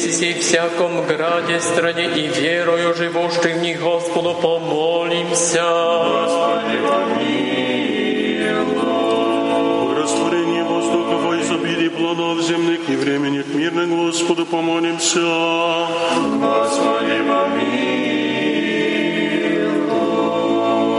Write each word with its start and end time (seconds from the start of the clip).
Сей 0.00 0.34
всяком 0.34 1.02
граде, 1.06 1.60
стране 1.60 2.06
и 2.06 2.28
верою 2.28 2.94
живущих 2.94 3.56
в 3.56 3.62
них, 3.62 3.80
Господу 3.80 4.34
помолимся. 4.34 5.64
Растворение 9.96 10.64
воздуха 10.64 11.16
во 11.16 11.40
изобилии 11.40 11.88
плодов 11.88 12.40
земных 12.42 12.88
и 12.88 12.96
времени 12.96 13.42
к 13.42 13.54
мирным 13.54 14.06
Господу 14.06 14.46
помолимся. 14.46 15.20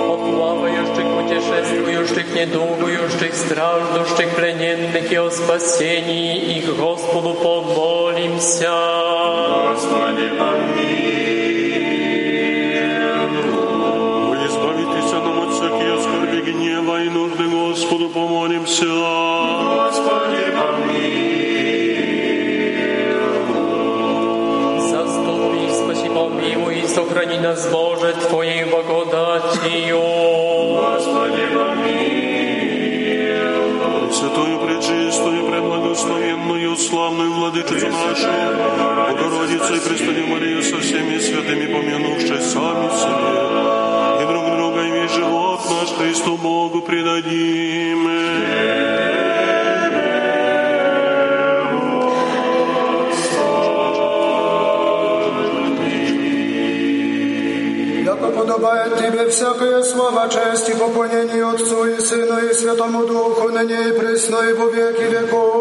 О 0.02 0.18
плавающих, 0.18 1.08
путешествующих, 1.18 2.36
недугующих, 2.36 3.34
страждущих, 3.34 4.36
плененных 4.36 5.12
и 5.12 5.16
о 5.16 5.30
спасении 5.30 6.58
их, 6.58 6.76
Господу 6.78 7.34
помолимся. 7.34 7.99
Вы 8.20 8.26
избавитесь 14.46 15.12
нам 15.14 15.40
от 15.40 15.50
всяких 15.54 16.02
скорби, 16.02 16.42
гнева 16.42 16.96
и 17.04 17.10
нужды 17.10 17.48
Господу 17.48 18.10
помолимся. 18.10 18.86
Заступи, 24.90 25.70
спаси, 25.72 26.10
помилуй 26.10 26.80
и 26.80 26.88
сохрани 26.88 27.38
нас, 27.40 27.70
Боже, 27.72 28.14
Твоей 28.30 28.66
благодатью. 28.66 30.02
Святую, 34.12 34.60
пречистую, 34.60 35.46
преблагословенную, 35.50 36.76
славную 36.76 37.29
владычицу 37.70 37.88
нашу, 37.92 38.28
Богородицу 39.12 39.76
и 39.76 39.80
Престолю 39.80 40.28
Марию 40.28 40.64
со 40.64 40.78
всеми 40.80 41.20
святыми, 41.20 41.68
помянувши 41.68 42.42
сами 42.42 42.90
себе, 42.90 44.24
и 44.24 44.28
друг 44.28 44.46
друга, 44.58 44.82
и 44.82 44.92
весь 44.92 45.12
живот 45.12 45.60
наш 45.70 45.90
Христу 45.98 46.38
Богу 46.38 46.82
предадим. 46.82 48.10
Подобает 58.36 58.98
Тебе 58.98 59.28
всякая 59.30 59.84
слава, 59.84 60.30
честь 60.30 60.70
и 60.70 60.74
поклонение 60.74 61.46
Отцу 61.46 61.86
и 61.86 62.00
Сыну 62.00 62.40
и 62.40 62.54
Святому 62.54 63.06
Духу, 63.06 63.50
ныне 63.50 63.90
и 63.90 63.92
пресно 63.92 64.38
и 64.50 64.54
во 64.54 64.70
веки 64.70 65.04
веков. 65.04 65.59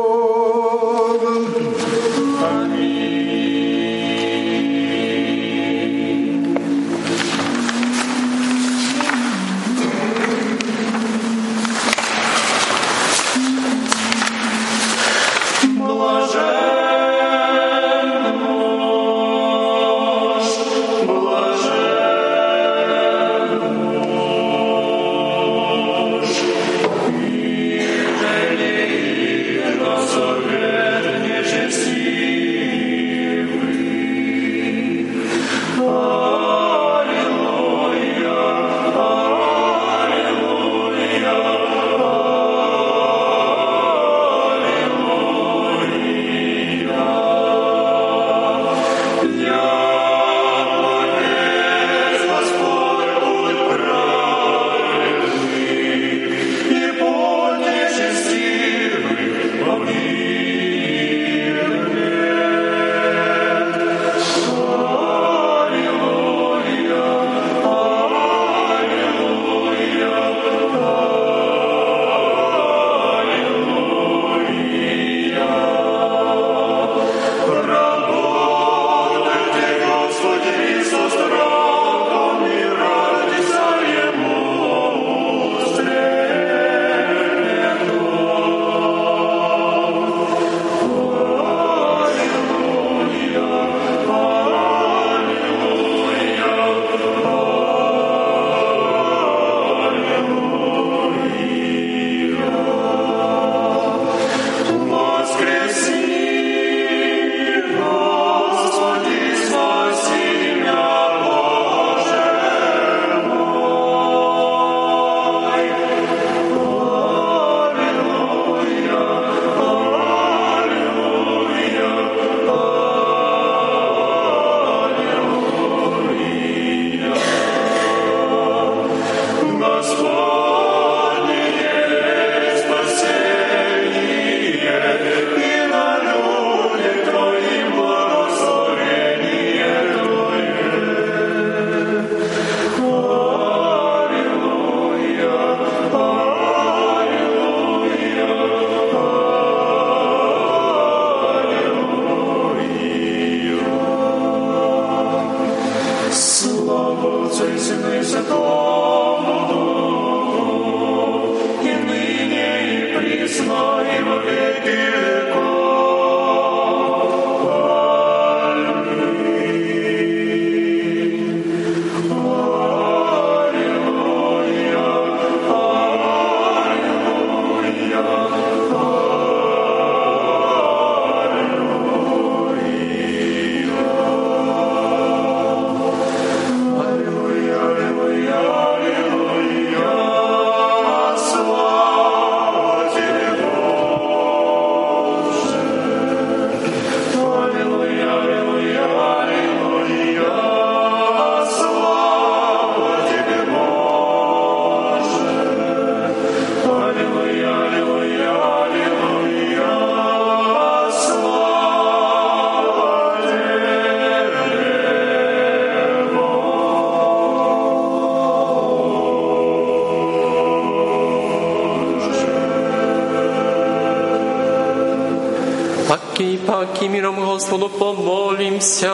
Господу 227.48 227.70
помолимся. 227.70 228.92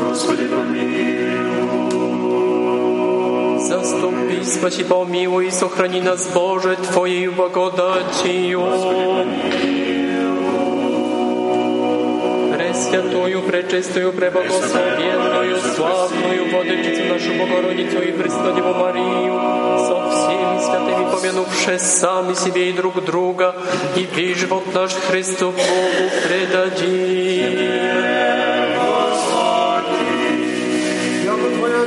Господи, 0.00 0.48
помилуй. 0.48 1.98
Заступи, 3.58 4.42
спаси, 4.42 4.84
помилуй 4.84 5.48
и 5.48 5.50
сохрани 5.50 6.00
нас, 6.00 6.30
Боже, 6.32 6.76
Твоей 6.76 7.28
благодатью. 7.28 8.62
Пресвятую, 12.76 13.40
пречистую, 13.42 14.12
преблагословенную, 14.12 15.56
славную 15.74 16.50
Владычицу 16.50 17.04
нашу 17.04 17.32
Богородицу 17.38 18.02
и 18.02 18.12
Преснодеву 18.12 18.74
Марию, 18.74 19.32
со 19.86 20.10
всеми 20.10 20.58
святыми 20.60 21.10
помянувши 21.10 21.78
сами 21.78 22.34
себе 22.34 22.68
и 22.68 22.72
друг 22.74 23.02
друга, 23.02 23.56
и 23.96 24.06
весь 24.14 24.36
живот 24.36 24.74
наш 24.74 24.92
Христу 24.92 25.52
Богу 25.52 26.10
предадим. 26.28 27.56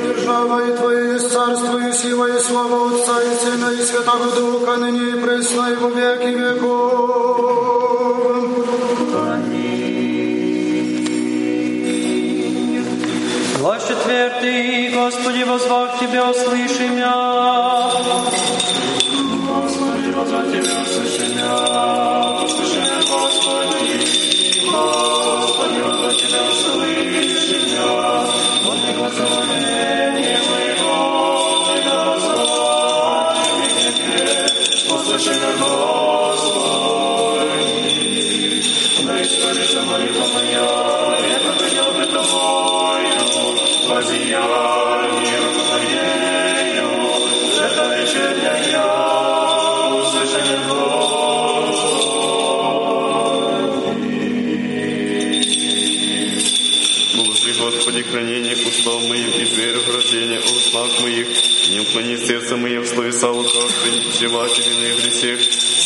Держава 0.01 0.67
и 0.67 0.75
Твое 0.75 1.19
царство 1.19 1.77
и 1.87 1.93
сила 1.93 2.25
и 2.25 2.39
слава 2.39 2.89
Отца 2.89 3.21
и 3.21 3.35
Сына 3.35 3.69
и 3.73 3.81
Святого 3.83 4.31
Духа, 4.35 4.77
ныне 4.77 5.11
и 5.11 5.19
пресно 5.21 5.67
и 5.71 5.75
во 5.75 5.89
веки 5.89 6.35
веков. 6.35 7.28
Четвертый, 14.39 14.89
Господи, 14.93 15.43
возвав 15.43 15.99
Тебя, 15.99 16.29
услыши 16.29 16.87
меня. 16.87 18.28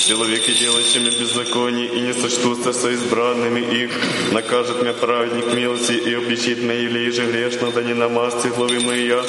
Человеки, 0.06 0.52
делающими 0.52 1.10
беззаконие, 1.10 1.86
и 1.86 2.00
не 2.00 2.14
сочтутся 2.14 2.72
со 2.72 2.90
избранными 2.90 3.60
их. 3.82 3.90
Накажет 4.32 4.82
меня 4.82 4.92
праведник 4.92 5.52
милости 5.54 5.92
и 5.92 6.14
обличит 6.14 6.58
меня 6.62 6.74
или 6.74 7.10
же 7.10 7.26
грешно, 7.26 7.70
да 7.70 7.82
не 7.82 7.94
намасти 7.94 8.48
главы 8.48 8.80
моя. 8.80 9.22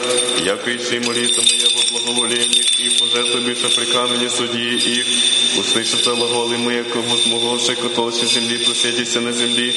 Яко 0.43 0.75
ищи 0.75 0.99
молитва 0.99 1.41
моя 1.41 1.67
во 1.75 1.99
благоволении 1.99 2.63
их, 2.79 2.99
пожертвуй 2.99 3.41
більше 3.41 3.67
при 3.75 3.85
камені 3.85 4.29
судьи 4.29 4.75
их. 4.75 5.05
Услышится 5.59 6.13
глаголи 6.13 6.57
мои, 6.57 6.83
как 6.83 7.03
возмогоши, 7.09 7.75
толще 7.95 8.25
земли, 8.27 8.57
посетися 8.57 9.21
на 9.21 9.33
землі, 9.33 9.73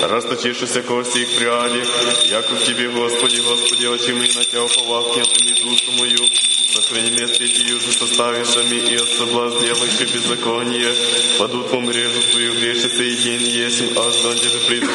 расточившися 0.00 0.82
кости 0.82 1.20
их 1.20 1.38
пряди. 1.38 1.82
Яко 2.30 2.54
в 2.54 2.64
Тебе, 2.66 2.88
Господи, 2.88 3.40
Господи, 3.40 3.86
очи 3.86 4.12
мои 4.14 4.28
на 4.28 4.44
Тебя 4.44 4.62
уповав, 4.62 5.16
не 5.16 5.22
отмени 5.22 5.52
душу 5.62 5.92
мою. 5.98 6.28
Сохрани 6.73 7.09
место 7.09 7.43
эти 7.43 7.59
южи 7.67 7.91
составившими 7.91 8.75
и 8.93 8.95
от 8.95 9.09
соблазн 9.09 9.59
делающих 9.59 10.13
беззаконие. 10.13 10.93
Падут 11.37 11.69
по 11.69 11.81
мрежу 11.81 12.21
свою 12.31 12.53
грешицы 12.53 13.09
и 13.09 13.15
день 13.17 13.41
есть, 13.41 13.81
аж 13.97 14.21
донде 14.21 14.47
же 14.47 14.59
приду. 14.69 14.87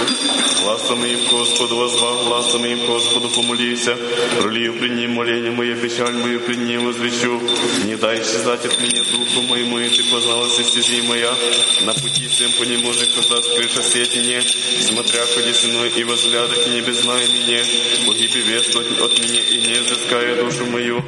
Гласом 0.62 1.02
к 1.02 1.30
Господу 1.30 1.76
возвал, 1.76 2.24
гласом 2.24 2.62
к 2.62 2.86
Господу 2.86 3.28
помолися. 3.28 3.94
Пролию 4.38 4.72
при 4.72 4.88
ним 4.88 5.10
моление 5.12 5.50
мое, 5.50 5.76
печаль 5.76 6.14
мою 6.14 6.40
при 6.40 6.54
ним 6.54 6.86
возвещу. 6.86 7.42
Не 7.84 7.96
дай 7.96 8.22
исчезать 8.22 8.64
от 8.64 8.80
меня 8.80 9.02
духу 9.12 9.42
моему, 9.42 9.78
и 9.78 9.90
ты 9.90 10.02
позналась 10.04 10.54
стези 10.54 11.02
моя. 11.02 11.34
На 11.82 11.92
пути 11.92 12.26
всем 12.28 12.52
по 12.52 12.62
нему 12.62 12.90
же, 12.94 13.04
когда 13.04 13.42
скрыша 13.42 13.82
сети 13.82 14.20
не, 14.20 14.40
смотря 14.80 15.26
ходи 15.26 15.52
со 15.52 15.66
мной 15.68 15.90
и 15.94 16.04
возглядах, 16.04 16.66
и 16.68 16.70
не 16.70 16.80
беззнай 16.80 17.28
меня. 17.28 17.62
Погиби 18.06 18.40
вест 18.40 18.74
от 18.74 19.18
меня, 19.18 19.40
и 19.50 19.58
не 19.58 19.74
взыская 19.82 20.42
душу 20.42 20.64
мою. 20.64 21.04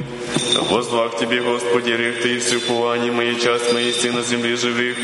Возвах 0.55 1.17
Тебе, 1.19 1.41
Господи, 1.41 1.91
рех 1.91 2.21
Ты 2.21 2.35
и 2.35 2.39
все 2.39 2.57
упование 2.57 3.11
моей, 3.11 3.39
часть 3.39 3.71
моей, 3.73 3.93
на 4.11 4.23
земле 4.23 4.55
живых. 4.55 4.97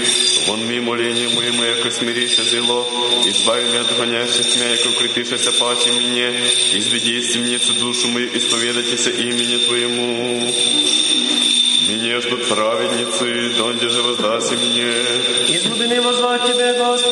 Вон 0.47 0.67
ми 0.67 0.79
моление 0.79 1.29
мое, 1.35 1.51
мое, 1.51 1.75
яко 1.75 1.91
смирися 1.91 2.43
зело. 2.43 2.85
Избави 3.25 3.65
меня 3.65 3.81
от 3.81 3.97
гонящих 3.97 4.55
меня, 4.55 4.69
яко 4.71 4.87
укрепишься 4.89 5.51
паче 5.51 5.91
мне. 5.91 6.31
Изведи 6.73 7.19
из 7.19 7.33
темницу 7.33 7.73
душу 7.73 8.07
мою, 8.07 8.27
исповедайтесь 8.33 9.07
имени 9.07 9.57
Твоему. 9.65 10.53
Меня 11.87 12.19
ждут 12.19 12.47
праведницы, 12.47 13.53
донде 13.57 13.89
же 13.89 14.01
воздаси 14.01 14.55
мне. 14.55 14.91
Из 15.55 15.67
глубины 15.67 16.01
возвать 16.01 16.41
Тебе, 16.47 16.73
Господи, 16.73 17.04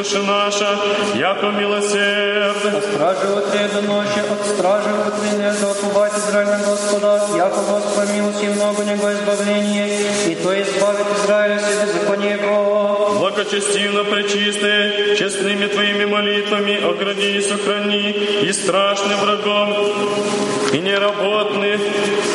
души 0.00 0.22
наша, 0.22 0.78
яко 1.14 1.46
милосерд. 1.46 2.56
Стражи 2.84 3.26
от 3.38 3.72
до 3.74 3.82
ночи, 3.82 4.20
от 4.32 4.46
стражи 4.46 4.90
от 4.90 5.14
отбывать 5.70 6.12
Израиль 6.18 6.48
на 6.48 6.58
Господа, 6.58 7.22
яко 7.36 7.60
Господа 7.70 8.12
милости 8.12 8.46
много 8.46 8.82
Него 8.84 9.12
избавление, 9.12 9.88
и 10.28 10.34
то 10.34 10.50
избавит 10.62 11.06
Израиля 11.18 11.58
все 11.58 11.84
беззаконие 11.84 12.32
его. 12.38 13.29
Благочестиво 13.40 14.04
пречистые, 14.04 15.16
честными 15.16 15.66
Твоими 15.66 16.04
молитвами 16.04 16.82
огради 16.82 17.36
и 17.36 17.40
сохрани, 17.40 18.10
и 18.42 18.52
страшным 18.52 19.18
врагом, 19.20 19.74
и 20.72 20.78
неработный, 20.78 21.78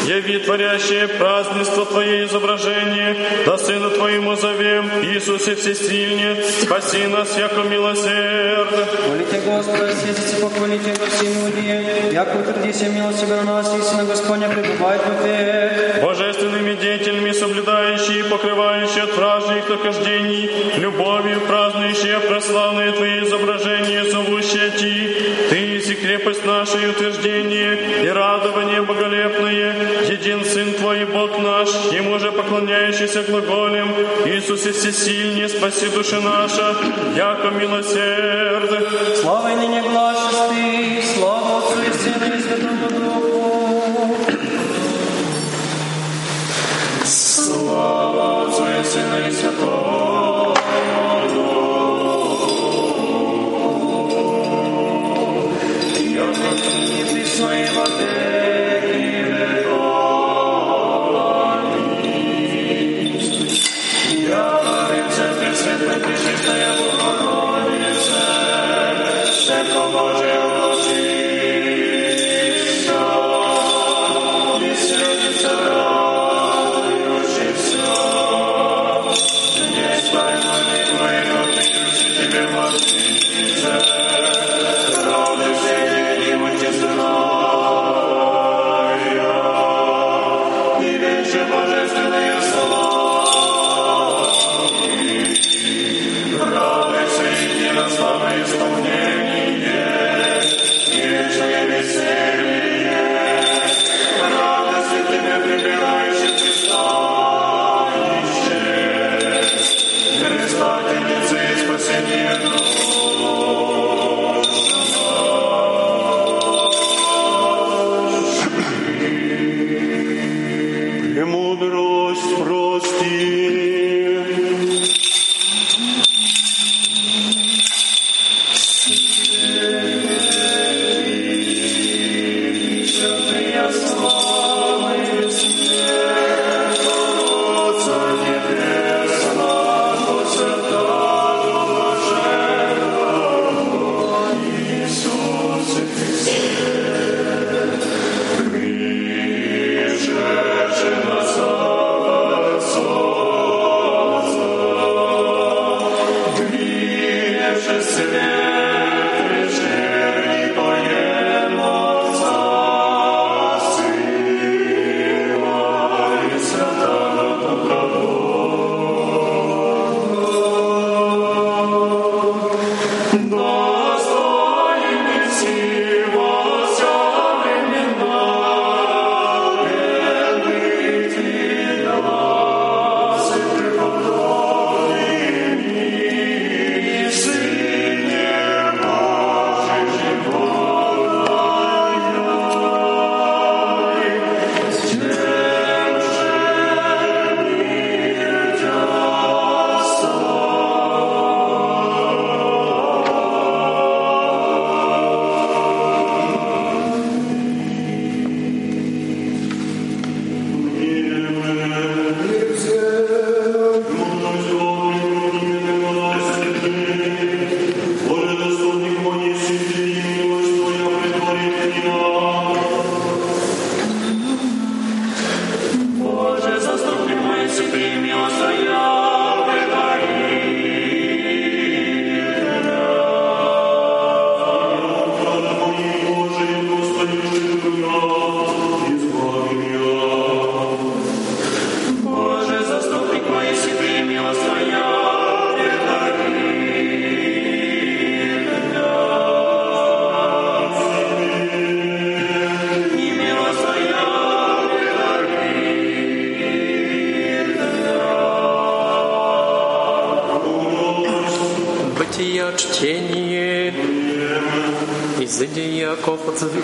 яви 0.06 0.40
творящее 0.40 1.08
празднество 1.08 1.86
Твое 1.86 2.26
изображение, 2.26 3.16
да 3.46 3.58
Сыну 3.58 3.92
Твоему 3.92 4.36
зовем, 4.36 4.90
Иисусе 5.04 5.56
Всесильне, 5.56 6.38
спаси 6.62 7.08
нас, 7.08 7.38
яко 7.38 7.62
милосердно. 7.62 8.88
Молите 9.08 9.42
Господа, 9.46 9.94
сидите, 9.94 10.42
похвалите 10.42 10.90
Его 10.90 11.06
всеми 11.06 11.50
удеяния, 11.50 12.12
яко 12.12 12.38
утвердися 12.38 12.90
на 12.90 13.44
нас, 13.44 13.74
истина 13.80 14.06
Господня 14.06 14.50
пребывает 14.50 15.02
в 15.02 15.26
век. 15.26 16.04
Божественными 16.04 16.76
деятелями, 16.76 17.32
соблюдающие 17.32 18.20
и 18.20 18.24
покрывающие 18.24 19.04
от 19.04 19.16
вражьих 19.16 19.70
нахождений, 19.70 20.50
любовью 20.96 21.42
празднующие 21.42 22.20
прославные 22.22 22.92
Твои 22.94 23.24
изображения, 23.24 24.06
зовущие 24.06 24.72
Ти, 24.72 25.50
Ты 25.50 25.56
есть 25.56 26.02
крепость 26.02 26.46
наша 26.46 26.78
и 26.80 26.88
утверждение, 26.88 28.04
и 28.06 28.10
радование 28.10 28.82
боголепное, 28.82 29.76
един 30.10 30.44
Сын 30.46 30.74
Твой, 30.74 31.06
Бог 31.06 31.38
наш, 31.38 31.70
Ему 31.92 32.18
же 32.20 32.32
поклоняющийся 32.32 33.24
глаголем, 33.24 33.94
Иисусе 34.26 34.72
всесильне, 34.72 35.50
спаси 35.50 35.88
души 35.90 36.20
наша, 36.22 36.76
яко 37.16 37.50
милосерд. 37.50 38.72
Слава 39.22 39.52
и 39.52 39.56
ныне 39.56 39.84
слава 41.16 41.55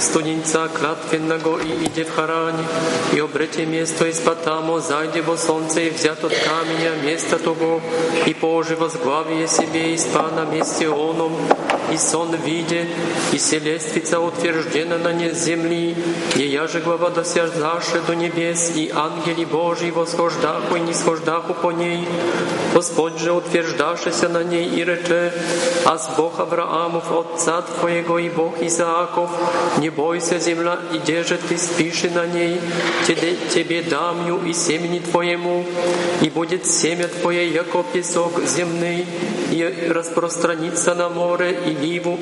студенца 0.01 0.67
клятвенного 0.67 1.59
и 1.59 1.85
иди 1.85 2.03
в 2.03 2.13
Харане, 2.13 2.63
и 3.13 3.19
обрети 3.19 3.65
место 3.65 4.07
из-под 4.07 4.43
тому, 4.43 4.79
зайди 4.79 5.21
во 5.21 5.37
солнце 5.37 5.81
и 5.81 5.89
взят 5.89 6.23
от 6.23 6.33
камня 6.33 6.95
место 7.03 7.37
того, 7.37 7.81
и 8.25 8.33
положи 8.33 8.75
возглавие 8.75 9.47
себе 9.47 9.93
из 9.93 10.05
на 10.13 10.45
месте 10.45 10.89
оном, 10.89 11.33
и 11.91 11.97
сон 11.97 12.35
виде, 12.35 12.87
и 13.31 13.37
селествица 13.37 14.19
утверждена 14.19 14.97
на 14.97 15.13
не 15.13 15.31
земли, 15.33 15.95
и 16.35 16.43
я 16.43 16.67
же 16.67 16.79
глава 16.79 17.09
досяждаше 17.09 18.01
до 18.07 18.15
небес, 18.15 18.71
и 18.75 18.91
ангели 18.93 19.45
Божьи 19.45 19.91
восхождаху 19.91 20.75
и 20.75 20.79
нисхождаху 20.79 21.53
по 21.53 21.71
ней. 21.71 22.07
Господь 22.73 23.19
же 23.19 23.33
утверждашеся 23.33 24.29
на 24.29 24.43
ней 24.43 24.67
и 24.69 24.83
рече, 24.83 25.33
аз 25.85 26.09
Бог 26.15 26.39
Авраамов, 26.39 27.11
отца 27.11 27.61
твоего 27.61 28.17
и 28.19 28.29
Бог 28.29 28.61
Изааков, 28.61 29.29
не 29.77 29.89
бойся, 29.89 30.39
земля, 30.39 30.79
и 30.93 31.23
же 31.23 31.37
ты 31.37 31.57
спиши 31.57 32.09
на 32.09 32.25
ней, 32.25 32.59
тебе, 33.07 33.35
тебе 33.53 33.81
дам 33.81 34.27
ю 34.27 34.39
и 34.45 34.53
семени 34.53 34.99
твоему, 34.99 35.65
и 36.21 36.29
будет 36.29 36.65
семя 36.65 37.07
твое, 37.07 37.51
яко 37.51 37.83
песок 37.93 38.39
земный, 38.45 39.05
и 39.51 39.89
распространится 39.89 40.95
на 40.95 41.09
море 41.09 41.57
и 41.65 41.69
ливу, 41.69 42.17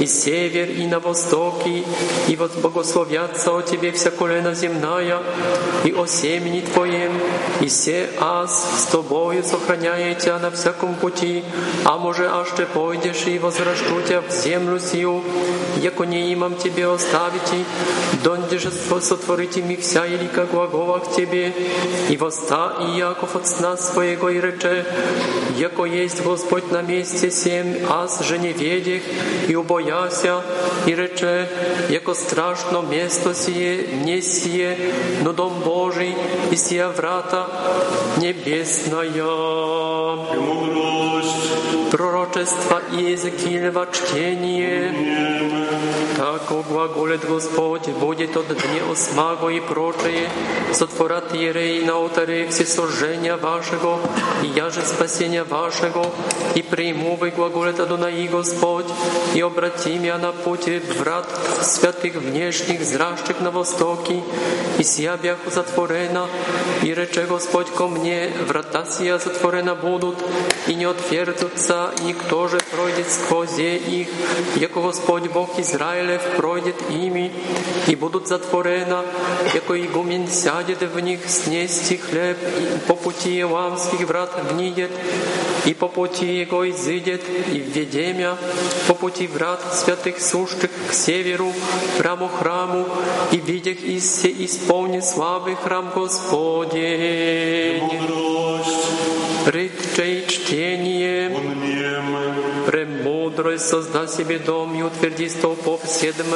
и 0.00 0.06
север, 0.06 0.68
и 0.70 0.86
на 0.86 1.00
востоке, 1.00 1.84
и 2.28 2.36
вот 2.36 2.56
благословятся 2.56 3.56
о 3.56 3.62
тебе 3.62 3.92
вся 3.92 4.10
колена 4.10 4.54
земная, 4.54 5.22
и 5.84 5.92
о 5.92 6.06
семени 6.06 6.60
твоем, 6.60 7.12
и 7.60 7.68
се 7.68 8.08
аз 8.20 8.82
с 8.82 8.86
тобою 8.86 9.44
сохраняет 9.44 10.18
тебя 10.18 10.38
на 10.38 10.50
всяком 10.50 10.94
пути, 10.94 11.44
а 11.84 11.96
може 11.96 12.26
аж 12.26 12.48
ты 12.56 12.66
пойдешь 12.66 13.26
и 13.26 13.38
возвращу 13.38 14.02
тебя 14.02 14.20
в 14.20 14.30
землю 14.30 14.78
сию, 14.80 15.22
яко 15.84 16.04
не 16.04 16.32
имам 16.32 16.54
тебе 16.54 16.86
оставите, 16.86 17.64
донде 18.24 18.58
же 18.58 18.70
сотворите 19.00 19.62
ми 19.62 19.76
вся 19.76 20.06
елика 20.06 20.46
глагола 20.46 20.98
к 20.98 21.14
тебе, 21.16 21.52
и 22.10 22.16
воста 22.16 22.76
и 22.80 22.98
Яков 22.98 23.36
от 23.36 23.46
сна 23.46 23.76
своего 23.76 24.30
и 24.30 24.40
рече, 24.40 24.84
яко 25.58 25.84
есть 25.84 26.22
Господь 26.24 26.70
на 26.72 26.82
месте 26.82 27.30
семь, 27.30 27.76
аз 27.90 28.22
же 28.24 28.38
не 28.38 28.52
ведех, 28.52 29.02
и 29.48 29.56
убояся, 29.56 30.40
и 30.86 30.94
рече, 30.94 31.48
яко 31.90 32.14
страшно 32.14 32.80
место 32.80 33.34
сие, 33.34 33.86
не 34.04 34.22
сие, 34.22 34.78
но 35.22 35.32
дом 35.32 35.60
Божий, 35.64 36.14
и 36.50 36.56
сия 36.56 36.88
врата 36.88 37.46
небесная. 38.16 39.12
Пророчество 41.90 42.80
Иезекиилева 42.92 43.86
чтение. 43.92 45.13
Так 46.54 46.68
глаголит 46.68 47.24
Господь, 47.24 47.88
будет 47.88 48.36
от 48.36 48.46
дне 48.46 48.82
осмаго 48.88 49.48
и 49.48 49.58
прочее, 49.58 50.30
сотворат 50.72 51.34
Ерей 51.34 51.84
на 51.84 51.94
алтаре 51.94 52.46
всесожжения 52.48 53.36
вашего, 53.36 53.98
и 54.40 54.46
я 54.46 54.70
же 54.70 54.82
спасения 54.82 55.42
вашего, 55.42 56.06
и 56.54 56.62
приму 56.62 57.16
вы 57.16 57.30
глаголит 57.30 57.80
Адонаи 57.80 58.28
Господь, 58.28 58.86
и 59.34 59.40
обратим 59.40 60.04
я 60.04 60.16
на 60.16 60.30
пути 60.30 60.80
врат 61.00 61.26
святых 61.64 62.14
внешних, 62.16 62.84
зращих 62.84 63.40
на 63.40 63.50
востоке, 63.50 64.22
и 64.78 64.82
сия 64.82 65.16
бяху 65.16 65.50
затворена, 65.50 66.28
и 66.82 66.94
рече 66.94 67.26
Господь 67.26 67.70
ко 67.70 67.88
мне, 67.88 68.30
врата 68.46 68.84
сия 68.86 69.18
затворена 69.18 69.74
будут, 69.74 70.18
и 70.66 70.74
не 70.74 70.84
отверзутся, 70.84 71.90
никто 72.02 72.48
же 72.48 72.58
пройдет 72.70 73.10
сквозь 73.10 73.58
их, 73.58 74.08
яко 74.56 74.80
Господь 74.80 75.28
Бог 75.28 75.58
Израилев 75.58 76.22
пройдет 76.36 76.76
ими, 76.90 77.32
и 77.86 77.94
будут 77.94 78.28
затворена, 78.28 79.04
яко 79.54 79.74
игумен 79.80 80.28
сядет 80.28 80.82
в 80.82 81.00
них 81.00 81.20
снести 81.28 81.96
хлеб, 81.96 82.36
и 82.42 82.78
по 82.86 82.94
пути 82.94 83.40
Иоаннских 83.40 84.00
врат 84.06 84.30
внидет, 84.50 84.90
и 85.64 85.72
по 85.72 85.88
пути 85.88 86.40
его 86.40 86.68
изыдет, 86.68 87.22
и 87.52 87.58
введемя, 87.58 88.36
по 88.86 88.94
пути 88.94 89.26
врат 89.26 89.60
святых 89.74 90.20
сушек 90.20 90.70
к 90.90 90.92
северу, 90.92 91.53
храму 91.98 92.28
храму, 92.28 92.86
и 93.32 93.36
видях 93.38 93.78
исте 93.82 94.30
исполнит 94.44 95.04
славы 95.04 95.56
храм 95.56 95.90
Господень. 95.94 97.82
Рыдчей 99.46 100.24
чтение, 100.26 100.93
премудрость 103.54 103.68
созда 103.68 104.06
себе 104.06 104.38
дом 104.38 104.74
и 104.74 104.82
утверди 104.82 105.28
столпов 105.28 105.80
седм, 105.86 106.34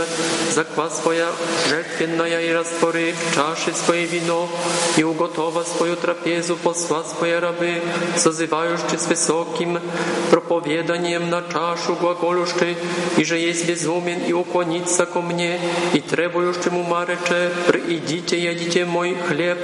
заква 0.55 0.91
своя 0.91 1.29
жертвенная 1.69 2.43
и 2.43 2.53
раствори 2.53 3.15
чаши 3.35 3.73
свое 3.75 4.07
вино, 4.07 4.49
и 4.97 5.05
уготова 5.05 5.65
свою 5.65 5.97
трапезу 5.97 6.57
посла 6.57 7.05
свои 7.05 7.33
рабы, 7.33 7.83
созывающие 8.17 8.99
с 8.99 9.07
высоким 9.07 9.81
проповеданием 10.31 11.31
на 11.31 11.43
чашу 11.53 11.97
глаголющий, 11.97 12.77
и 13.17 13.25
же 13.25 13.37
есть 13.37 13.69
безумен 13.69 14.21
и 14.29 14.33
уклониться 14.33 15.07
ко 15.07 15.21
мне, 15.21 15.61
и 15.95 16.01
требующему 16.01 16.83
марече, 16.83 17.51
приидите, 17.67 18.39
едите 18.39 18.85
мой 18.85 19.17
хлеб, 19.29 19.59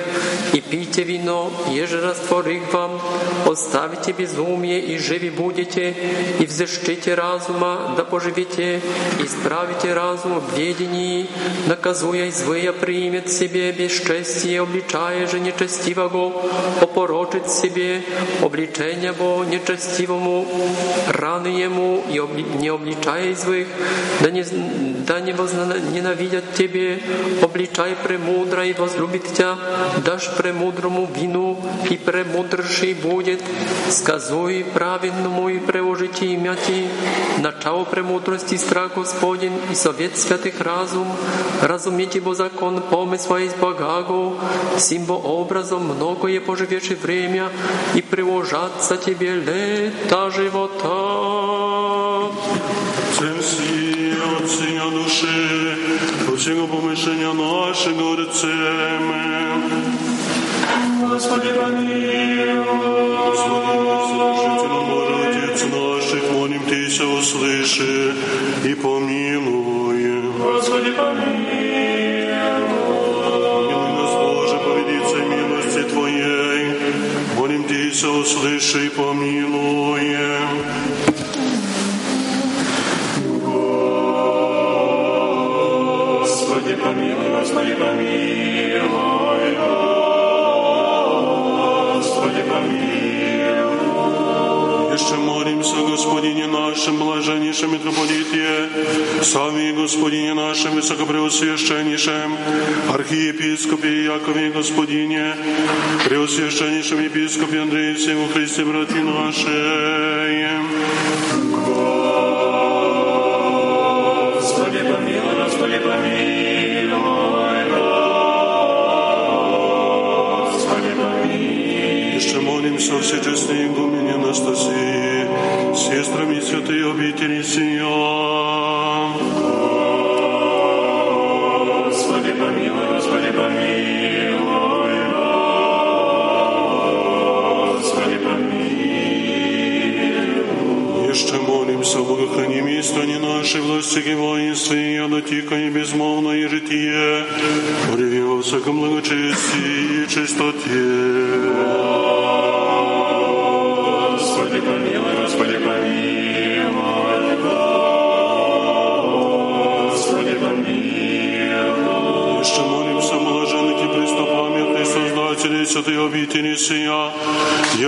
и 0.52 0.60
пейте 0.60 1.02
вино, 1.02 1.50
еже 1.70 2.00
растворих 2.00 2.72
вам, 2.72 3.00
оставите 3.46 4.12
безумие 4.12 4.80
и 4.80 4.98
живи 4.98 5.30
будете, 5.30 5.94
и 6.40 6.46
взыщите 6.46 7.14
разума, 7.44 7.94
да 7.96 8.04
поживите, 8.04 8.80
исправите 9.22 9.94
разум 9.94 10.40
в 10.40 10.56
ведении, 10.56 11.28
наказуя 11.66 12.30
злые 12.30 12.72
примет 12.72 13.30
себе 13.30 13.72
бесчестие, 13.72 14.62
обличая 14.62 15.26
же 15.26 15.40
нечестивого, 15.40 16.42
опорочит 16.80 17.50
себе 17.50 18.02
обличение 18.42 19.12
бо 19.12 19.44
нечестивому, 19.44 20.46
раны 21.08 21.48
ему 21.48 22.02
и 22.12 22.18
обли... 22.18 22.44
не 22.60 22.68
обличая 22.68 23.34
злых, 23.34 23.68
да 24.20 24.30
не, 24.30 24.44
да 25.06 25.20
не 25.20 25.32
возненавидят 25.32 26.54
тебе, 26.54 27.00
обличай 27.42 27.96
премудро 27.96 28.64
и 28.64 28.72
возлюбит 28.72 29.32
тебя, 29.32 29.56
дашь 30.04 30.34
премудрому 30.36 31.08
вину 31.14 31.58
и 31.90 31.96
премудрший 31.96 32.94
будет, 32.94 33.42
сказуй 33.90 34.64
праведному 34.72 35.48
и 35.48 35.58
преложите 35.58 36.26
имя 36.26 36.54
Ти, 36.66 36.88
начало 37.38 37.84
премудрости 37.84 38.56
страх 38.56 38.94
Господень 38.94 39.58
и 39.70 39.74
совет 39.74 40.16
святых 40.16 40.60
разум, 40.60 41.08
разумите 41.62 42.20
бо 42.20 42.34
закон 42.34 42.80
помысла 42.82 43.40
из 43.40 43.54
благаго, 43.54 44.34
сим 44.78 45.04
бо 45.04 45.14
образом 45.14 45.84
многое 45.84 46.40
поживешь 46.40 46.90
и 46.90 46.94
время 46.94 47.50
и 47.94 48.02
приложатся 48.02 48.96
тебе 48.96 49.34
лета 49.34 50.30
живота. 50.30 50.94
Всем 53.12 53.42
си 53.42 54.14
от 54.38 54.50
Сыня 54.50 54.90
души, 54.90 55.76
от 56.28 56.38
всего 56.38 56.66
помышления 56.66 57.32
нашего 57.32 58.16
рецеме. 58.16 59.62
Господи, 61.08 61.52
помилуй. 61.52 63.14
Служителям 63.36 64.86
Божий, 64.90 65.24
Отец 65.28 65.62
наших, 65.64 65.70
молим 65.70 65.93
Тися, 66.94 67.06
услыши 67.06 68.14
и 68.64 68.74
помилуй. 68.74 70.22
Господи, 70.38 70.92
помилуй. 70.92 72.28
Помилуй 73.24 73.92
нас, 73.98 74.14
Боже, 74.14 74.58
по 74.58 74.70
велицей 74.78 75.26
милости 75.26 75.82
Твоей. 75.82 76.66
Молим 77.36 77.64
Тися, 77.64 78.08
услыши 78.08 78.86
и 78.86 78.88
помилуй. 78.90 80.16
Господи, 86.20 86.76
помилуй, 86.76 87.28
Господи, 87.40 87.74
помилуй. 87.74 88.93
Молимся, 95.64 95.90
Господине 95.90 96.46
нашим, 96.46 96.98
блаженнейшем 96.98 97.72
митрополите, 97.72 98.68
сами 99.22 99.72
Господине 99.72 100.34
нашим, 100.34 100.74
высокопреосвященнейшем, 100.74 102.36
архиепископе 102.92 104.04
Якове 104.04 104.50
Господине, 104.50 105.34
преосвященнейшем 106.04 107.00
епископе 107.00 107.60
Андрея 107.60 107.94
всему 107.94 108.28
Христе, 108.28 108.64
брати 108.64 109.00
наши. 109.00 109.44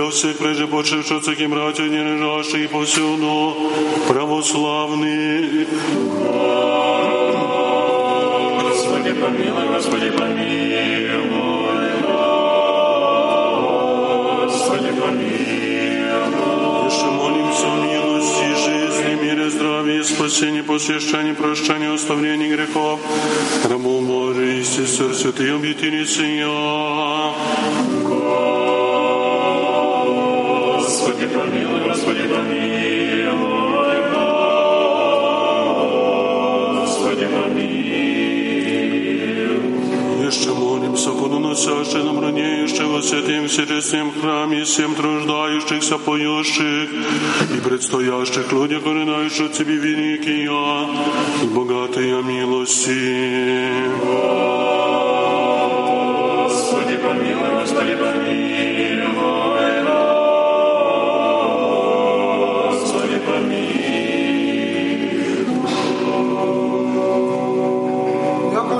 Я 0.07 0.11
всех 0.11 0.37
прежде 0.37 0.67
почивших 0.67 1.21
всяким 1.21 1.51
братьев, 1.51 1.91
не 1.91 1.97
лежащих 1.97 2.63
и 2.63 2.67
повсюду, 2.67 3.55
православных. 4.07 5.67
Господи, 8.61 9.13
помилуй, 9.13 9.67
Господи, 9.73 10.09
помилуй. 10.11 11.27
Господи, 14.43 14.91
помилуй. 15.01 15.37
Еще 16.87 17.05
молимся 17.05 17.67
о 17.67 17.75
милости, 17.83 18.47
жизни, 18.65 19.13
мире, 19.21 19.49
здравии, 19.49 20.01
спасении, 20.03 20.61
посвящении, 20.61 21.33
прощении, 21.33 21.93
оставлении 21.93 22.49
грехов. 22.55 22.99
Рабу 23.69 24.01
Божий 24.01 24.61
и 24.61 24.63
сестер 24.63 25.13
святые 25.13 25.55
обители 25.55 26.05
сия. 26.05 26.47
Господи, 28.03 28.56
помилуй, 31.27 31.81
Господи, 31.87 32.27
помилуй. 32.27 33.67
Господи, 36.79 37.25
помилуй. 37.25 37.77
Еще 40.27 40.53
молимся, 40.53 41.11
поносящих 41.11 42.03
нам 42.03 42.19
ранеющего 42.19 43.01
святым 43.01 43.47
вселенским 43.47 44.11
храме, 44.11 44.63
всем 44.65 44.93
труждающихся, 44.93 45.97
поющих 45.97 46.89
и 47.55 47.59
предстоящих 47.61 48.51
людях, 48.51 48.85
оренающих 48.85 49.51
Тебе 49.53 49.75
великие 49.77 50.45
и 51.43 51.47
богатые 51.47 52.21
милости. 52.23 53.67
Господи, 56.43 56.97
помилуй, 56.97 57.61
Господи, 57.61 57.95
помилуй. 57.95 58.56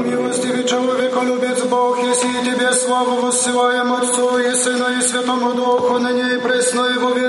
Милостивый 0.07 0.63
человеколюбец 0.63 1.61
Бог, 1.63 1.99
если 2.03 2.27
Тебе 2.43 2.71
славу 2.71 3.21
воссылаем 3.21 3.93
Отцу 3.93 4.37
и 4.37 4.51
Сына 4.53 4.97
и 4.97 5.01
Святому 5.01 5.53
Духу, 5.53 5.99
ныне 5.99 6.35
и 6.35 6.39
пресно 6.39 6.87
и 6.95 6.97
во 6.97 7.11
веки 7.11 7.26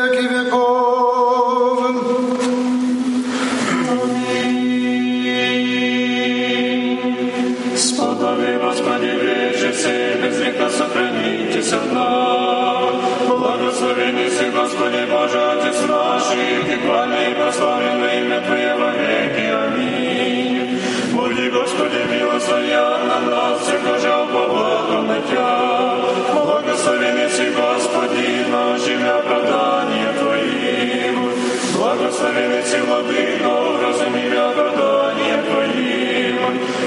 Си, 33.08 33.38
Владыко, 33.42 33.80
разумими 33.82 34.36
оправдания 34.36 35.42
Твоим. 35.42 36.36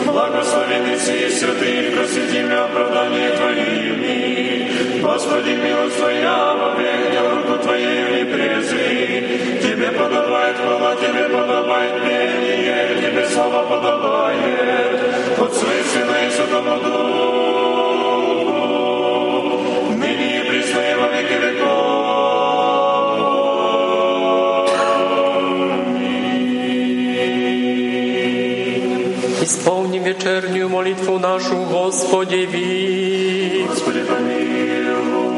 Благословенный 0.06 1.00
си, 1.00 1.30
святый, 1.30 1.92
просветими 1.92 2.56
оправдания 2.56 3.32
Твоими. 3.32 5.02
Господи, 5.02 5.52
милость 5.52 5.98
Твоя, 5.98 6.54
во 6.54 6.76
век 6.80 7.14
руку 7.32 7.58
Твоею 7.64 8.08
не 8.16 8.26
презри. 8.26 9.60
Тебе 9.62 9.92
подобает 9.92 10.58
хвала, 10.58 10.96
Тебе 10.96 11.24
подобает 11.30 12.04
пение, 12.04 13.02
Тебе 13.02 13.26
слава 13.28 13.64
подобает. 13.64 15.00
Отцу 15.40 15.66
и 15.66 15.84
Сына 15.92 16.18
и 16.28 16.30
Святому 16.30 16.78
Духу, 16.84 17.42
ныне 19.96 20.28
и 20.40 20.50
присно 20.50 20.80
и 20.80 20.96
во 20.96 21.08
веки 21.08 21.34
веков. 21.34 21.91
Исполни 30.12 30.34
вечернюю 30.34 30.70
молитву 30.70 31.20
нашу, 31.20 31.56
Господи, 31.72 32.46
ви. 32.46 33.66
Господи, 33.68 34.04
помилуй. 34.04 35.36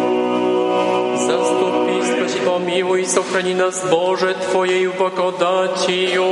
Заступи, 1.18 2.02
спаси, 2.04 2.40
помилуй 2.46 3.02
и 3.02 3.06
сохрани 3.06 3.54
нас, 3.54 3.86
Боже, 3.92 4.36
Твоею 4.52 4.94
благодатью. 4.98 6.24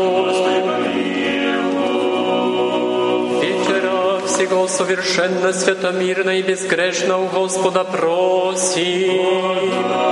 Вечера 3.41 4.19
всего 4.25 4.67
совершенно, 4.67 5.53
святомирно 5.53 6.31
и 6.39 6.41
безгрешно 6.41 7.17
у 7.19 7.27
Господа 7.27 7.83
просим. 7.83 9.21
Ангела 9.51 10.10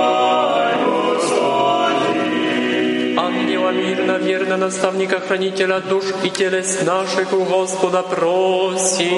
верно 4.50 4.66
наставника, 4.66 5.20
хранителя 5.20 5.80
душ 5.80 6.04
и 6.24 6.30
телес 6.30 6.82
наших 6.82 7.32
у 7.32 7.44
Господа 7.44 8.02
просим. 8.02 9.08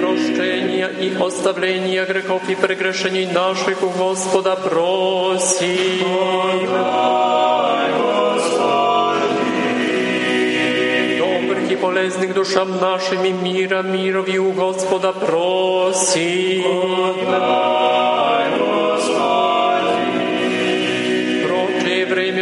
Прощения 0.00 0.88
и 0.88 1.14
оставления 1.22 2.04
грехов 2.04 2.42
и 2.48 2.54
прегрешений 2.54 3.26
наших 3.26 3.82
у 3.82 3.90
Господа 3.90 4.56
просим. 4.56 5.68
Добрых 11.18 11.70
и 11.70 11.76
полезных 11.76 12.34
душам 12.34 12.78
нашим 12.80 13.24
и 13.24 13.32
мира, 13.32 13.82
мирови 13.82 14.38
у 14.38 14.52
Господа 14.52 15.12
просим. 15.12 16.62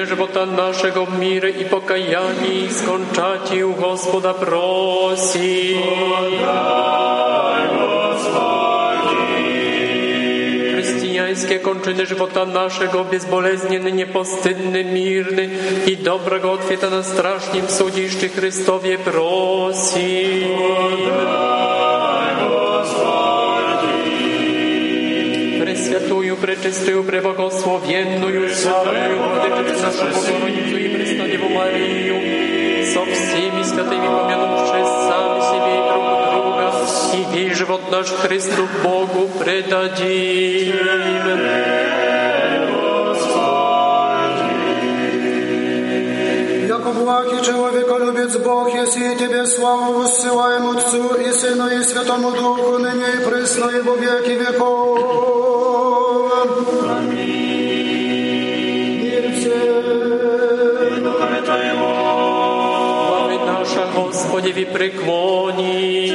Прочее 0.00 0.16
время 0.16 0.16
живота 0.16 0.46
нашего 0.46 1.04
в 1.04 1.18
мире 1.18 1.50
и 1.50 1.64
покаянии 1.64 2.68
скончать 2.68 3.52
у 3.62 3.72
Господа 3.72 4.32
просим. 4.32 5.82
Chrześcijańskie 10.72 11.58
kończyny 11.58 12.06
żywota 12.06 12.46
naszego 12.46 13.04
bezbolesny, 13.04 13.92
niepostydny, 13.92 14.84
mirny 14.84 15.48
i 15.86 15.96
dobrego 15.96 16.52
odwieta 16.52 16.90
na 16.90 17.02
strasznym 17.02 17.68
sądziszczy 17.68 18.28
Chrystowie 18.28 18.98
prosim. 18.98 20.48
Пресвятую, 21.00 21.49
пречистую, 26.60 27.04
преблагословенную, 27.04 28.54
славную, 28.54 29.18
владычицу 29.18 29.82
нашу 29.82 30.04
Богородицу 30.14 30.76
и 30.76 30.88
Преснодеву 30.88 31.48
Марию, 31.48 32.86
со 32.86 33.04
всеми 33.04 33.62
святыми 33.62 34.06
помянувши 34.06 34.84
сами 35.06 35.40
себе 35.50 35.72
и 35.76 35.82
друг 35.88 36.04
друга, 36.30 36.66
и 37.14 37.20
весь 37.34 37.56
живот 37.56 37.82
наш 37.90 38.08
Христу 38.08 38.68
Богу 38.82 39.30
предадим. 39.38 40.76
Яко 46.68 46.90
благ 46.92 47.26
и 47.32 47.44
человеколюбец 47.44 48.36
Бог, 48.36 48.74
если 48.74 49.14
Тебе 49.16 49.46
славу 49.46 50.00
воссылаем 50.00 50.76
Отцу 50.76 51.14
и 51.14 51.32
Сыну 51.32 51.68
и 51.68 51.82
Святому 51.82 52.30
Духу, 52.32 52.78
ныне 52.78 53.06
и 53.14 53.24
пресно 53.28 53.70
и 53.70 53.80
во 53.80 53.96
веки 53.96 54.32
веков. 54.32 55.99
Мир 56.40 57.24
всем. 59.36 59.80
Слави 63.08 63.38
наша 63.46 63.86
Господеві 63.94 64.64
приклоні. 64.64 66.12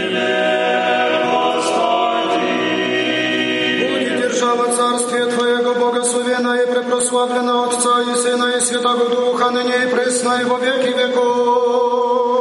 Будет 3.80 4.20
держава 4.20 4.68
Царствия 4.78 5.26
Твоего, 5.26 5.74
преблагословена 5.74 6.62
и 6.62 6.66
препрославлена 6.66 7.64
Отца 7.66 8.02
и 8.02 8.16
Сына 8.16 8.58
и 8.58 8.60
Святого 8.62 9.10
Духа, 9.10 9.52
ныне 9.52 9.84
и 9.84 9.88
пресно 9.94 10.42
и 10.42 10.44
во 10.44 10.58
веки 10.58 10.94
веков. 10.98 12.36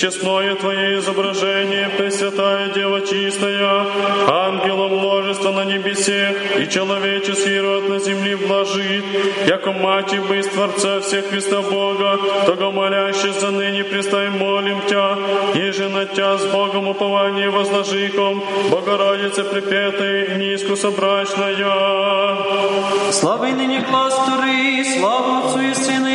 честное 0.00 0.54
Твое 0.54 0.98
изображение, 0.98 1.90
Пресвятая 1.90 2.70
Дева 2.70 3.02
Чистая, 3.02 3.86
ангелов 4.26 4.92
множество 4.92 5.50
на 5.52 5.64
небесе 5.66 6.34
и 6.58 6.66
человеческий 6.68 7.60
род 7.60 7.88
на 7.90 7.98
земле 7.98 8.36
вложит, 8.36 9.04
яко 9.46 9.72
мать 9.72 10.14
и 10.14 10.18
бысть 10.18 10.52
Творца 10.52 11.00
всех 11.00 11.28
Христа 11.28 11.60
Бога, 11.60 12.18
того 12.46 12.72
молящий 12.72 13.32
за 13.32 13.50
ныне 13.50 13.84
пристай 13.84 14.30
молим 14.30 14.80
Тя, 14.88 15.18
еже 15.54 15.90
на 15.90 16.06
Тя 16.06 16.38
с 16.38 16.46
Богом 16.46 16.88
упование 16.88 17.50
возложиком, 17.50 18.42
Богородица 18.70 19.44
припетая 19.44 20.24
и 20.24 20.34
низко 20.38 20.76
собрачная. 20.76 22.40
Славы 23.12 23.52
ныне 23.52 23.80
глаз 23.80 24.14
Туры, 24.24 24.84
слава 24.98 25.44
Отцу 25.44 25.60
и 25.60 25.74
Сыну 25.74 26.09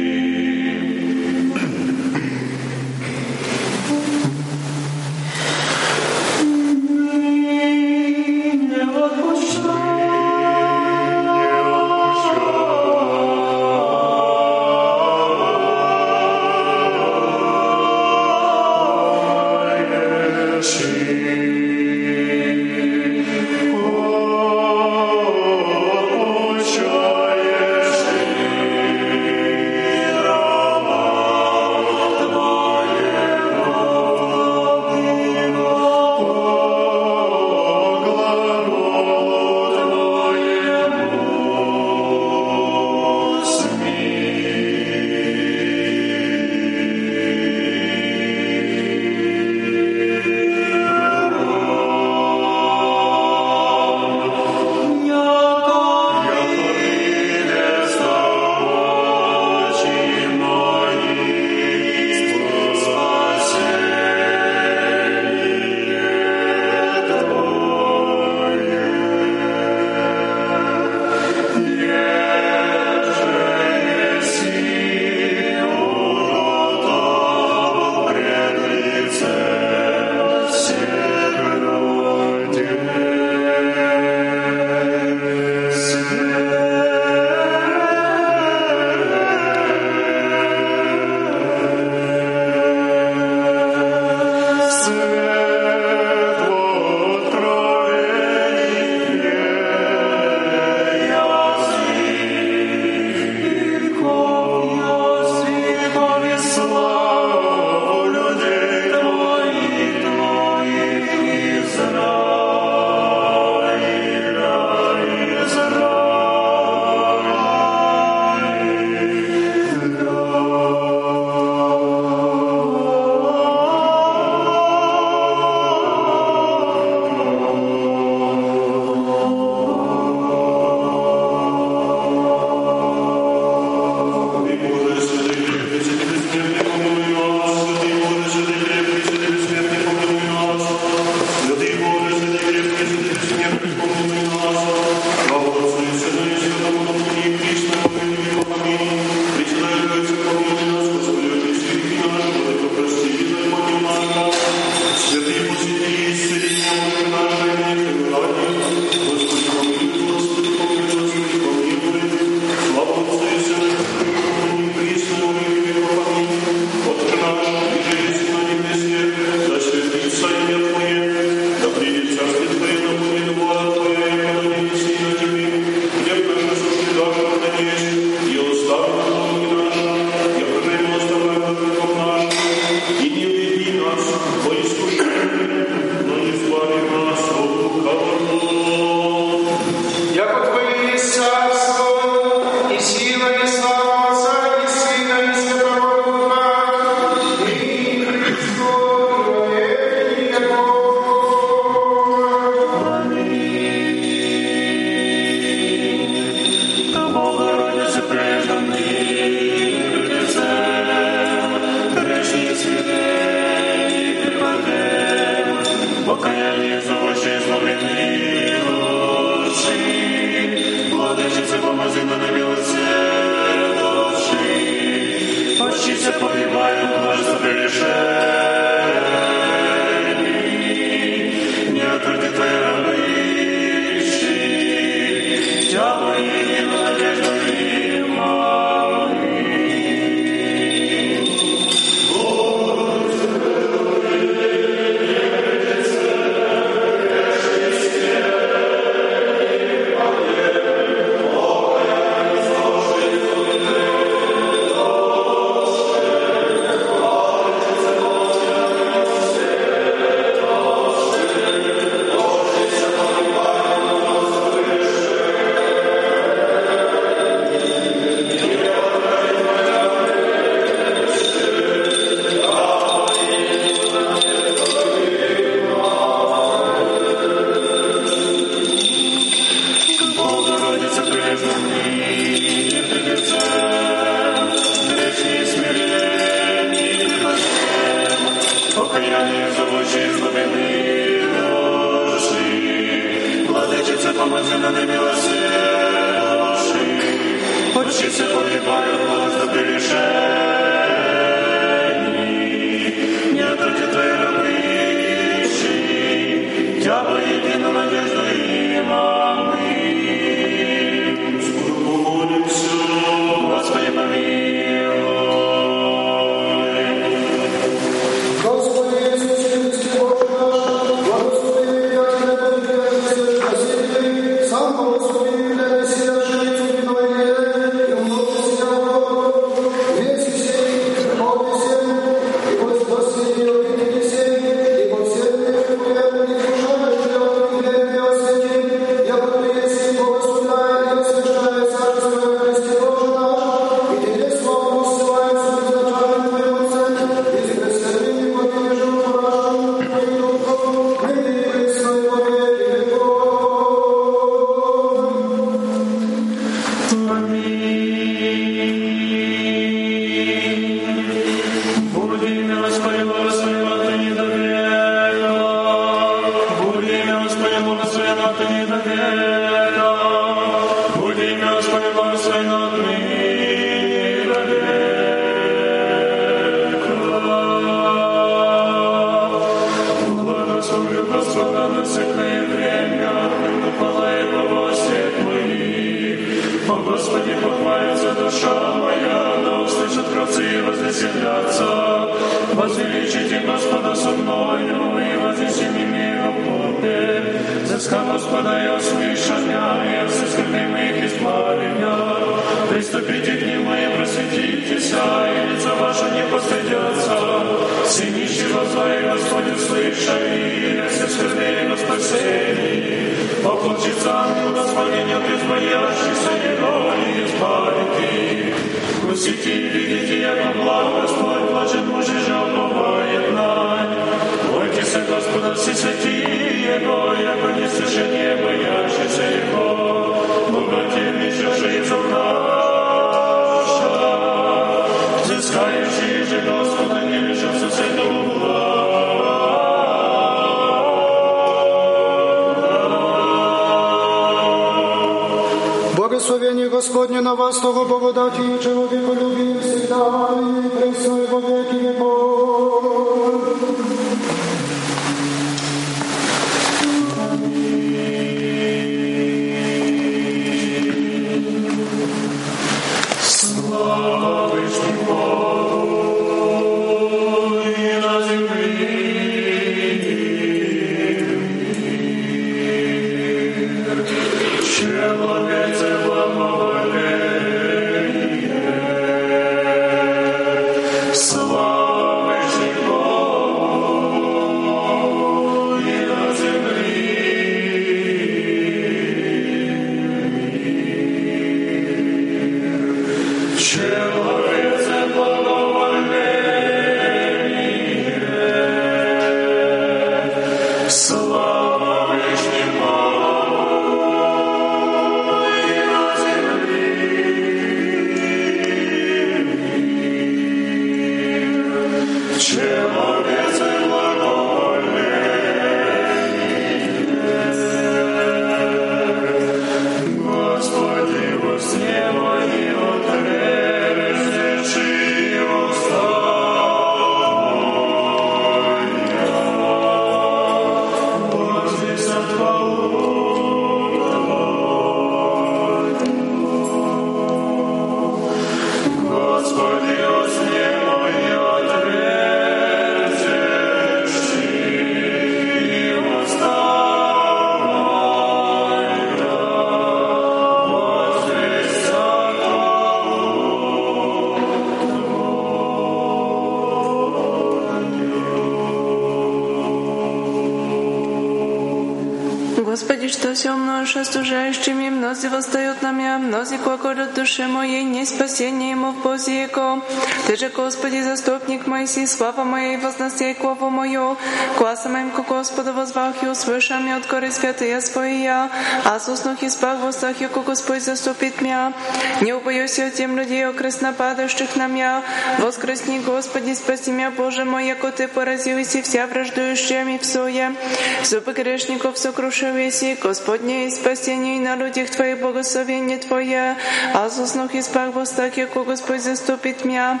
prostu, 564.04 564.24
że 564.24 564.46
jeszcze 564.46 564.74
mi 564.74 564.83
мнози 565.14 565.28
восстают 565.28 565.80
на 565.82 565.92
меня, 565.92 566.18
мнози 566.18 566.58
клокочут 566.58 567.14
душе 567.14 567.46
моей, 567.46 567.84
не 567.84 568.04
спасение 568.04 568.70
ему 568.70 568.90
в 568.90 569.02
Бозе 569.02 569.42
Его. 569.42 569.80
Ты 570.26 570.36
же, 570.36 570.48
Господи, 570.48 571.02
заступник 571.02 571.68
мой, 571.68 571.86
си 571.86 572.06
слава 572.06 572.42
моей, 572.42 572.76
возносей 572.78 573.34
главу 573.34 573.70
мою, 573.70 574.16
гласа 574.58 574.88
моим 574.88 575.12
к 575.12 575.24
Господу 575.24 575.72
возвах 575.72 576.20
и 576.24 576.26
услышам 576.26 576.92
от 576.96 577.06
горы 577.06 577.30
святые 577.30 577.80
своя, 577.80 578.50
а 578.84 578.98
с 578.98 579.08
уснух 579.08 579.42
и 579.44 579.48
спах 579.48 579.78
в 579.78 579.86
устах, 579.86 580.20
яко 580.20 580.40
Господь 580.40 580.82
заступит 580.82 581.40
меня. 581.40 581.72
Не 582.20 582.32
убоюсь 582.32 582.80
от 582.80 582.94
тем 582.94 583.16
людей, 583.16 583.46
окресно 583.46 583.92
падающих 583.92 584.56
на 584.56 584.66
меня. 584.66 585.02
Воскресни, 585.38 586.00
Господи, 586.00 586.54
спаси 586.54 586.90
меня, 586.90 587.12
Боже 587.12 587.44
мой, 587.44 587.68
яко 587.68 587.92
Ты 587.92 588.08
поразил 588.08 588.58
и 588.58 588.64
вся 588.64 589.06
враждующая 589.06 589.84
ми 589.84 589.98
псуя. 589.98 590.56
Зубы 591.04 591.32
грешников 591.32 591.98
сокрушил 591.98 592.56
еси, 592.56 592.96
Господне, 593.00 593.68
и 593.68 593.70
спасение 593.70 594.36
и 594.36 594.40
на 594.40 594.56
людях 594.56 594.90
Твоих 594.90 595.03
благословение 595.12 595.98
Твое, 595.98 596.56
а 596.94 597.08
с 597.10 597.18
уснух 597.18 597.54
и 597.54 597.60
спах 597.62 597.94
в 597.94 597.98
устах, 597.98 598.36
яко 598.36 598.64
Господь 598.64 599.02
заступит 599.02 599.64
меня. 599.64 600.00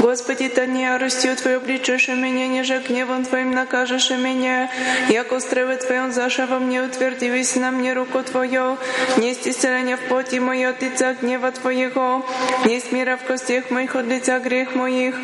Господи, 0.00 0.48
та 0.48 0.66
не 0.66 0.82
яростью 0.82 1.36
Твою 1.36 1.56
обличишь 1.58 2.08
меня, 2.08 2.46
ниже 2.46 2.78
гневом 2.78 3.24
Твоим 3.24 3.50
накажешь 3.50 4.10
меня, 4.10 4.70
яко 5.08 5.40
стрелы 5.40 5.76
Твоем 5.76 6.12
зашава 6.12 6.58
мне 6.58 6.82
утвердились 6.82 7.56
на 7.56 7.70
мне 7.70 7.92
руку 7.92 8.22
Твою, 8.22 8.78
несть 9.16 9.48
исцеление 9.48 9.96
в 9.96 10.08
поте 10.08 10.40
мое 10.40 10.70
от 10.70 10.82
лица 10.82 11.14
гнева 11.20 11.50
Твоего, 11.50 12.24
несть 12.64 12.92
мира 12.92 13.16
в 13.16 13.26
костях 13.26 13.70
моих 13.70 13.96
от 13.96 14.06
лица 14.06 14.38
грех 14.38 14.74
моих, 14.74 15.16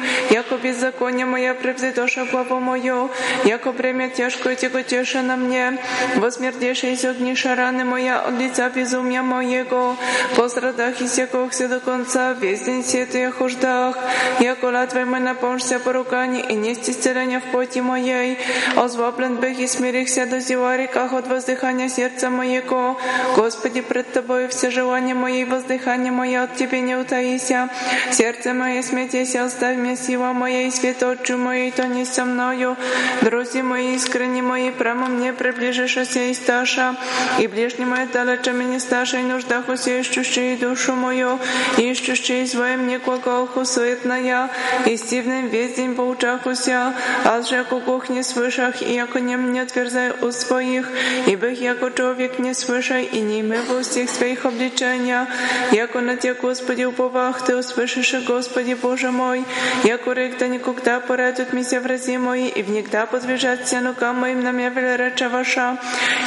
яко 0.43 0.57
беззаконие 0.57 1.26
моя 1.26 1.55
превзидоша 1.55 2.24
главу 2.24 2.59
мою, 2.59 3.11
яко 3.45 3.72
бремя 3.72 4.09
тяжкое 4.09 4.57
тяготеше 4.57 5.22
на 5.22 5.36
мне, 5.36 5.78
возмердешись 6.16 7.05
огниша 7.05 7.55
раны 7.55 7.84
моя 7.84 8.18
от 8.20 8.34
лица 8.40 8.68
безумия 8.70 9.22
моего, 9.22 9.97
по 10.36 10.49
страдах 10.49 11.01
и 11.01 11.07
секохся 11.07 11.68
до 11.68 11.78
конца, 11.78 12.32
весь 12.32 12.62
день 12.62 12.84
сетуя 12.84 13.30
хуждах, 13.30 13.97
яко 14.40 14.64
латвой 14.64 15.05
мой 15.05 15.20
напомнишься 15.20 15.78
по 15.78 15.93
рукани 15.93 16.40
и 16.40 16.55
несть 16.55 16.90
исцеление 16.90 17.38
в 17.38 17.45
поте 17.53 17.80
моей, 17.82 18.38
озлоблен 18.76 19.36
бых 19.36 19.61
и 19.61 19.66
смирихся 19.68 20.26
до 20.26 20.40
зевариках 20.40 21.12
от 21.12 21.28
воздыхания 21.28 21.88
сердца 21.88 22.30
моего, 22.30 22.99
Господи, 23.36 23.80
пред 23.80 24.12
Тобою 24.12 24.49
все 24.49 24.70
желания 24.70 25.14
мои, 25.14 25.45
воздыхание 25.45 26.12
мое 26.12 26.43
от 26.43 26.57
Тебе 26.57 26.80
не 26.80 26.97
утаися, 26.97 27.68
сердце 28.11 28.53
мое 28.55 28.82
смятеся, 28.82 29.45
оставь 29.45 29.76
мне 29.76 29.97
сила 29.97 30.31
и 30.66 30.70
свет 30.70 31.02
очи 31.02 31.32
моей, 31.32 31.70
то 31.70 31.86
не 31.86 32.04
со 32.04 32.24
мною, 32.24 32.76
друзі 33.22 33.62
мои, 33.62 33.94
искренне 33.94 34.42
мои, 34.42 34.70
прямо 34.70 35.06
мне 35.06 35.32
приближишься 35.32 36.20
и 36.30 36.34
сташа, 36.34 36.96
и 37.38 37.46
ближний 37.46 37.86
мой 37.86 38.06
далече 38.12 38.52
мне 38.52 38.80
сташа, 38.80 39.18
и 39.18 39.22
нуждах 39.22 39.68
усе 39.68 40.00
ищущие 40.00 40.56
душу 40.56 40.94
мою, 40.94 41.38
и 41.78 41.90
ищущие 41.90 42.46
своим 42.46 42.88
глаголху 43.04 43.64
суетная, 43.64 44.50
и 44.86 44.96
стивным 44.96 45.48
весь 45.48 45.74
день 45.74 45.94
поучахуся, 45.94 46.94
а 47.24 47.42
же 47.42 47.56
яко 47.56 47.76
Бог 47.76 48.08
не 48.08 48.22
слышах, 48.22 48.82
и 48.82 48.94
яко 48.94 49.20
не 49.20 49.36
мне 49.36 49.62
отверзай 49.62 50.12
у 50.20 50.32
своих, 50.32 50.88
и 51.26 51.36
бых 51.36 51.60
яко 51.60 51.90
человек 51.90 52.38
не 52.38 52.54
слышай, 52.54 53.04
и 53.04 53.20
не 53.20 53.40
имей 53.40 53.60
во 53.68 53.82
всех 53.82 54.10
своих 54.10 54.44
обличения, 54.44 55.26
яко 55.72 56.00
на 56.00 56.16
Те, 56.16 56.34
Господи, 56.34 56.84
уповах, 56.84 57.44
Ты 57.44 57.56
услышишь, 57.56 58.14
Господи 58.26 58.74
Боже 58.74 59.10
мой, 59.10 59.44
яко 59.84 60.14
рек 60.22 60.38
да 60.38 60.46
никогда 60.48 61.00
порадует 61.00 61.52
меня 61.52 61.80
врази 61.80 62.16
мои, 62.16 62.48
и 62.48 62.62
внегда 62.62 63.06
подвижат 63.06 63.64
все 63.64 63.80
ногам 63.80 64.16
моим 64.20 64.40
на 64.42 64.52
меня 64.52 64.70
велереча 64.70 65.28
ваша, 65.28 65.78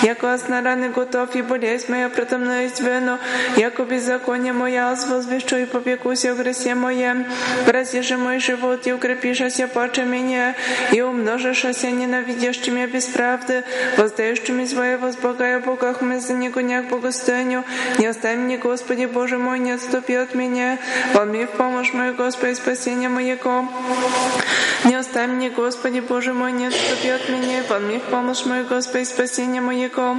яко 0.03 0.27
аз 0.27 0.47
на 0.47 0.61
раны 0.61 0.89
готов, 0.89 1.35
и 1.35 1.41
болезнь 1.41 1.85
моя 1.89 2.09
прото 2.09 2.37
мной 2.37 2.67
извену, 2.67 3.17
яко 3.57 3.83
беззаконие 3.83 4.53
моя 4.53 4.89
аз 4.91 5.07
возвещу 5.07 5.55
и 5.57 5.65
попекусь 5.65 6.25
о 6.25 6.35
гресе 6.35 6.75
моем, 6.75 7.25
грози 7.65 8.01
же 8.01 8.17
мой 8.17 8.39
живот, 8.39 8.87
и 8.87 8.93
укрепишася 8.93 9.67
паче 9.67 10.03
меня, 10.03 10.55
и 10.91 11.01
умножишася 11.01 11.91
ненавидящими 11.91 12.85
без 12.87 13.05
правды, 13.05 13.63
воздающими 13.97 14.65
свое 14.65 14.97
возблагая 14.97 15.59
Богах 15.59 16.01
мы 16.01 16.19
за 16.19 16.33
него 16.33 16.61
нег 16.61 16.89
богостойню, 16.89 17.63
не 17.99 18.07
оставь 18.07 18.37
мне, 18.37 18.57
Господи 18.57 19.05
Боже 19.05 19.37
мой, 19.37 19.59
не 19.59 19.71
отступи 19.71 20.15
от 20.15 20.35
меня, 20.35 20.79
Волми 21.13 21.45
в 21.45 21.51
помощь 21.51 21.93
мою, 21.93 22.13
Господи, 22.13 22.55
спасение 22.55 23.09
моего. 23.09 23.65
Не 24.85 24.93
оставь 24.95 25.31
мне, 25.31 25.49
Господи 25.49 25.99
Боже 25.99 26.33
мой, 26.33 26.51
не 26.51 26.67
отступи 26.67 27.09
от 27.09 27.27
меня, 27.27 27.63
Волми 27.67 27.97
в 27.97 28.03
помощь 28.03 28.45
мою, 28.45 28.65
Господи, 28.65 29.03
спасение 29.03 29.59
моего. 29.59 30.17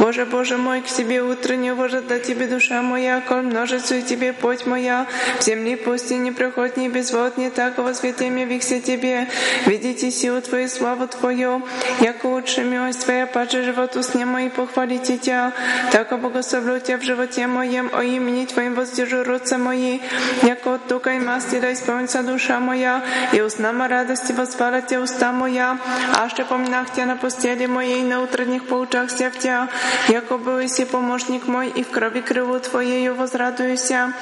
Боже, 0.00 0.26
Боже 0.26 0.58
мой, 0.58 0.82
к 0.82 0.86
Тебе 0.86 1.22
утро 1.22 1.54
не 1.54 1.72
дать 2.02 2.24
Тебе 2.24 2.46
душа 2.46 2.82
моя, 2.82 3.22
коль 3.22 3.42
множится 3.42 3.94
и 3.94 4.02
Тебе 4.02 4.34
путь 4.34 4.66
моя, 4.66 5.06
в 5.38 5.42
земли 5.42 5.76
пустыни 5.76 6.30
проходни 6.30 6.90
безводни, 6.90 7.48
так 7.48 7.78
возветим 7.78 8.36
вихся 8.36 8.80
Тебе, 8.80 9.28
видите 9.64 10.10
силу 10.10 10.42
Твою, 10.42 10.68
славу 10.68 11.08
Твою, 11.08 11.62
яко 12.00 12.26
лучше 12.26 12.64
милость 12.64 13.04
Твоя, 13.04 13.26
паче 13.26 13.62
животу 13.62 14.02
сне 14.02 14.26
мои, 14.26 14.50
похвалите 14.50 15.16
Тебя, 15.16 15.52
так 15.90 16.20
благословлю 16.20 16.80
Тебя 16.80 16.98
в 16.98 17.02
животе 17.02 17.46
моем, 17.46 17.90
о 17.94 18.02
имени 18.02 18.44
Твоим 18.44 18.74
воздержу 18.74 19.24
руцы 19.24 19.56
мои, 19.56 20.00
яко 20.42 20.74
от 20.74 20.86
тука 20.86 21.12
и 21.12 21.18
масти 21.18 21.60
да 21.60 21.72
исполнится 21.72 22.22
душа 22.22 22.60
моя, 22.60 23.01
и 23.32 23.40
узнама 23.40 23.88
радости 23.88 24.32
возвала 24.32 24.80
Тебя 24.80 25.00
уста 25.00 25.32
моя, 25.32 25.78
а 26.18 26.28
ще 26.28 26.44
поминах 26.44 26.92
Тебя 26.92 27.06
на 27.06 27.16
постели 27.16 27.66
моей, 27.66 28.02
на 28.02 28.20
утренних 28.20 28.64
поучах 28.64 29.10
ся 29.10 29.30
в 29.30 29.38
Тебя, 29.38 29.68
яко 30.08 30.38
был 30.38 30.58
и 30.58 30.84
помощник 30.84 31.46
мой, 31.46 31.68
и 31.68 31.82
в 31.82 31.90
крови 31.90 32.20
крылу 32.20 32.58
Твоею 32.60 33.14
возрадуюся. 33.14 34.12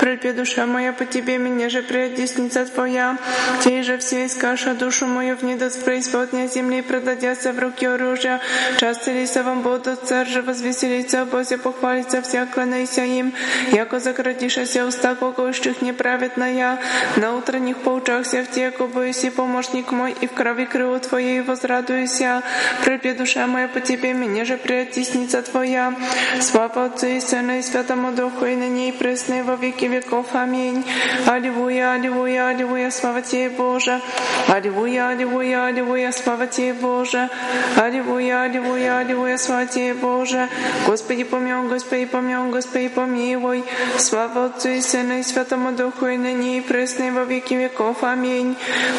Прильпе 0.00 0.32
душа 0.32 0.66
моя 0.66 0.92
по 0.92 1.04
Тебе, 1.04 1.38
меня 1.38 1.70
же 1.70 1.82
предесница 1.82 2.64
Твоя, 2.66 3.16
Тебе 3.60 3.82
же 3.82 3.98
все 3.98 4.26
искаша 4.26 4.74
душу 4.74 5.06
мою 5.06 5.36
в 5.36 5.42
недост 5.42 5.84
преисподня 5.84 6.46
земли, 6.46 6.82
продадятся 6.82 7.52
в 7.52 7.58
руки 7.58 7.86
оружия, 7.86 8.40
часто 8.78 9.12
лиса 9.12 9.42
вам 9.42 9.62
будут, 9.62 10.06
царь 10.06 10.28
же 10.28 10.42
возвеселится, 10.42 11.24
Бозе 11.24 11.58
похвалится, 11.58 12.22
вся 12.22 12.46
кланяйся 12.46 13.04
им, 13.04 13.32
яко 13.72 13.98
заградишася 14.00 14.84
уста 14.84 15.14
глагольщих 15.14 15.82
неправедная, 15.82 16.78
на 17.16 17.34
утренних 17.34 17.78
поучахся 17.78 18.27
кого 18.78 19.04
и 19.04 19.30
помощник 19.30 19.92
мой, 19.92 20.14
и 20.20 20.26
в 20.26 20.32
крови 20.32 20.64
крылу 20.66 20.98
Твоей 21.00 21.40
возрадуйся. 21.40 22.42
Припе 22.84 23.14
душа 23.14 23.46
моя 23.46 23.68
по 23.68 23.80
Тебе, 23.80 24.12
меня 24.12 24.44
же 24.44 24.56
приотисница 24.56 25.42
Твоя. 25.42 25.94
Слава 26.40 26.86
Отцу 26.86 27.06
и 27.06 27.20
Сыну 27.20 27.58
и 27.58 27.62
Святому 27.62 28.12
Духу, 28.12 28.44
и 28.44 28.56
на 28.56 28.68
ней 28.68 28.92
пресны 28.92 29.42
во 29.42 29.56
веки 29.56 29.86
веков. 29.86 30.26
Аминь. 30.34 30.84
Аллилуйя, 31.26 31.92
аллилуйя, 31.92 32.48
аллилуйя, 32.48 32.90
слава 32.90 33.22
Тебе, 33.22 33.50
Боже. 33.50 34.00
Аллилуйя, 34.48 35.08
аллилуйя, 35.08 35.66
аллилуйя, 35.66 36.12
слава 36.12 36.46
Тебе, 36.46 36.74
Боже. 36.74 37.28
Аллилуйя, 37.76 38.42
аллилуйя, 38.42 38.98
аллилуйя, 38.98 39.36
слава 39.38 39.66
Тебе, 39.66 39.94
Боже. 39.94 40.48
Господи, 40.86 41.24
помилуй, 41.24 41.68
Господи, 41.68 42.06
помилуй, 42.06 42.50
Господи, 42.50 42.88
помилуй. 42.88 43.64
Слава 43.98 44.46
Отцу 44.46 44.68
и 44.68 44.80
Сыну 44.80 45.18
и 45.18 45.22
Святому 45.22 45.72
Духу, 45.72 46.06
и 46.06 46.16
на 46.16 46.32
ней 46.32 46.60
пресны 46.62 47.10
во 47.12 47.24
веки 47.24 47.54
веков. 47.54 48.02
Аминь. 48.02 48.17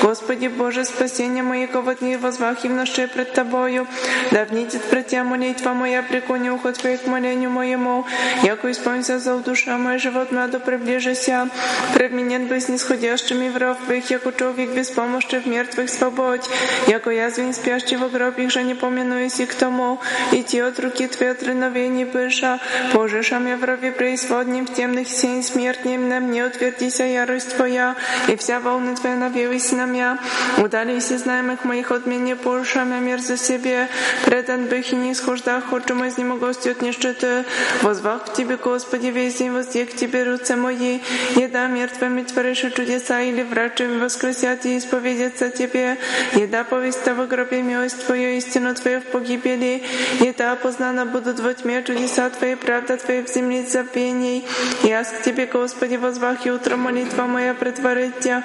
Господи 0.02 0.48
Боже, 0.48 0.86
спасение 0.86 1.44
моего 1.44 1.82
вот 1.82 2.02
не 2.02 2.18
возвах 2.18 2.66
и 2.66 2.68
вноше 2.68 3.08
пред 3.08 3.34
Тобою. 3.34 3.88
Да 4.32 4.46
внидит 4.46 4.84
пред 4.84 5.08
Тебя 5.08 5.24
молитва 5.24 5.74
моя, 5.74 6.04
преклони 6.04 6.50
ухо 6.50 6.72
Твое 6.74 6.98
к 6.98 7.08
молению 7.08 7.50
моему. 7.50 8.06
Яко 8.44 8.72
исполнится 8.72 9.20
за 9.20 9.38
душа 9.38 9.78
моя, 9.78 9.98
живот 9.98 10.32
надо 10.32 10.60
приближися. 10.60 11.50
Предменен 11.94 12.48
бы 12.48 12.60
снисходящими 12.60 13.50
в 13.50 13.58
ров 13.58 13.78
их, 13.90 14.10
яко 14.10 14.32
человек 14.32 14.70
без 14.72 14.90
помощи 14.90 15.40
в 15.40 15.46
мертвых 15.48 15.90
свободь. 15.90 16.50
Яко 16.88 17.10
язвень 17.10 17.54
спящий 17.54 17.98
в 17.98 18.12
гроб 18.12 18.38
их 18.38 18.52
же 18.52 18.64
не 18.64 18.76
помянуюсь 18.76 19.40
и 19.40 19.46
к 19.46 19.54
тому. 19.54 20.00
Идти 20.32 20.60
от 20.60 20.80
руки 20.80 21.08
Твоей 21.08 21.32
от 21.32 21.44
реновений 21.44 22.06
быша. 22.06 22.60
Божеша 22.94 23.40
мне 23.40 23.56
в 23.56 23.64
рове 23.64 23.92
преисподним 23.92 24.66
в 24.66 24.74
темных 24.74 25.08
сень 25.08 25.44
смертним 25.44 26.10
на 26.10 26.20
мне 26.20 26.46
утвердися 26.46 27.04
ярость 27.04 27.56
Твоя, 27.56 27.96
и 28.28 28.36
вся 28.36 28.60
волны 28.60 28.96
Твоя 28.96 29.09
навелась 29.16 29.72
на 29.72 29.86
меня. 29.86 30.18
Удались 30.58 31.12
из 31.12 31.24
знаемых 31.24 31.64
моих 31.64 31.92
от 31.92 32.06
меня 32.06 32.36
порушами 32.36 33.00
мир 33.00 33.20
за 33.20 33.38
себе. 33.38 33.88
Предан 34.26 34.66
бых 34.66 34.92
и 34.92 34.96
не 34.96 35.12
исхождах, 35.14 35.66
хочу 35.70 35.96
мой 35.96 36.10
изнемогости 36.10 36.70
от 36.70 36.82
нищеты. 36.82 37.46
Возвах 37.82 38.26
к 38.26 38.34
Тебе, 38.34 38.58
Господи, 38.58 39.08
весь 39.08 39.36
день 39.36 39.52
воздех 39.52 39.92
к 39.92 39.96
Тебе 39.96 40.24
руцы 40.24 40.56
мои. 40.56 41.00
Еда 41.36 41.68
мертвыми 41.68 42.24
творишь 42.24 42.66
чудеса, 42.76 43.22
или 43.22 43.44
врачами 43.44 44.00
воскресят 44.00 44.66
и 44.66 44.78
исповедятся 44.78 45.50
Тебе. 45.50 45.98
Еда 46.34 46.64
повесть 46.64 47.06
в 47.06 47.28
гробе 47.28 47.62
милость 47.62 48.06
Твою, 48.06 48.38
истину 48.38 48.76
Твою 48.76 49.02
в 49.02 49.06
погибели. 49.06 49.84
Еда 50.20 50.56
познана 50.56 51.06
будут 51.06 51.40
во 51.40 51.54
тьме 51.54 51.84
чудеса 51.84 52.30
Твои, 52.30 52.56
правда 52.56 52.98
Твоя 52.98 53.24
в 53.24 53.30
земле 53.30 53.66
забвений. 53.66 54.46
Я 54.84 55.04
к 55.04 55.22
Тебе, 55.22 55.46
Господи, 55.46 55.96
возвах 55.96 56.46
и 56.46 56.52
утро 56.52 56.76
молитва 56.76 57.24
моя 57.24 57.54
предварит 57.54 58.20
Тебя. 58.20 58.44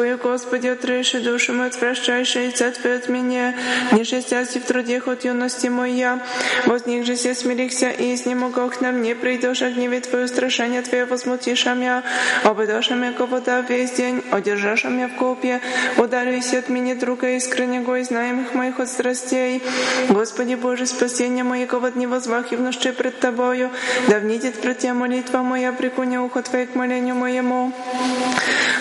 Скою, 0.00 0.16
Господи, 0.16 0.66
отрыши 0.68 1.20
душу 1.20 1.52
мою, 1.52 1.68
отвращаешь 1.68 2.34
лица 2.34 2.70
Твое 2.70 2.96
от 2.96 3.10
меня. 3.10 3.54
Не 3.92 4.04
шестясь 4.04 4.56
в 4.56 4.64
труде 4.64 5.02
от 5.04 5.26
юности 5.26 5.66
моя. 5.66 6.20
Возник 6.64 7.04
же 7.04 7.16
се 7.16 7.34
смирихся 7.34 7.90
и 7.90 8.14
изнемогал 8.14 8.70
к 8.70 8.80
нам, 8.80 9.02
не 9.02 9.14
придешь 9.14 9.60
о 9.60 9.70
гневе 9.70 10.00
Твое, 10.00 10.26
страшение 10.26 10.80
Твое 10.80 11.04
возмутиша 11.04 11.74
мя, 11.74 12.02
обыдоша 12.44 12.94
мя, 12.94 13.12
ко 13.12 13.26
вода 13.26 13.60
весь 13.60 13.90
день, 13.90 14.22
одержаша 14.30 14.88
мя 14.88 15.08
в 15.08 15.16
копье, 15.16 15.60
ударюйся 15.98 16.60
от 16.60 16.70
меня, 16.70 16.94
друга 16.94 17.36
искреннего 17.36 17.98
и 17.98 18.02
знаемых 18.02 18.54
моих 18.54 18.80
от 18.80 18.88
страстей. 18.88 19.62
Господи 20.08 20.54
Боже, 20.54 20.86
спасение 20.86 21.44
моего 21.44 21.84
от 21.84 21.96
невозвах 21.96 22.52
и 22.52 22.56
внуши 22.56 22.94
пред 22.94 23.20
Тобою, 23.20 23.68
да 24.08 24.18
внидит 24.18 24.62
пред 24.62 24.78
Тебя 24.78 24.94
молитва 24.94 25.42
моя, 25.42 25.72
прикуня 25.72 26.22
ухо 26.22 26.40
Твое 26.40 26.66
к 26.66 26.74
молению 26.74 27.16
моему. 27.16 27.72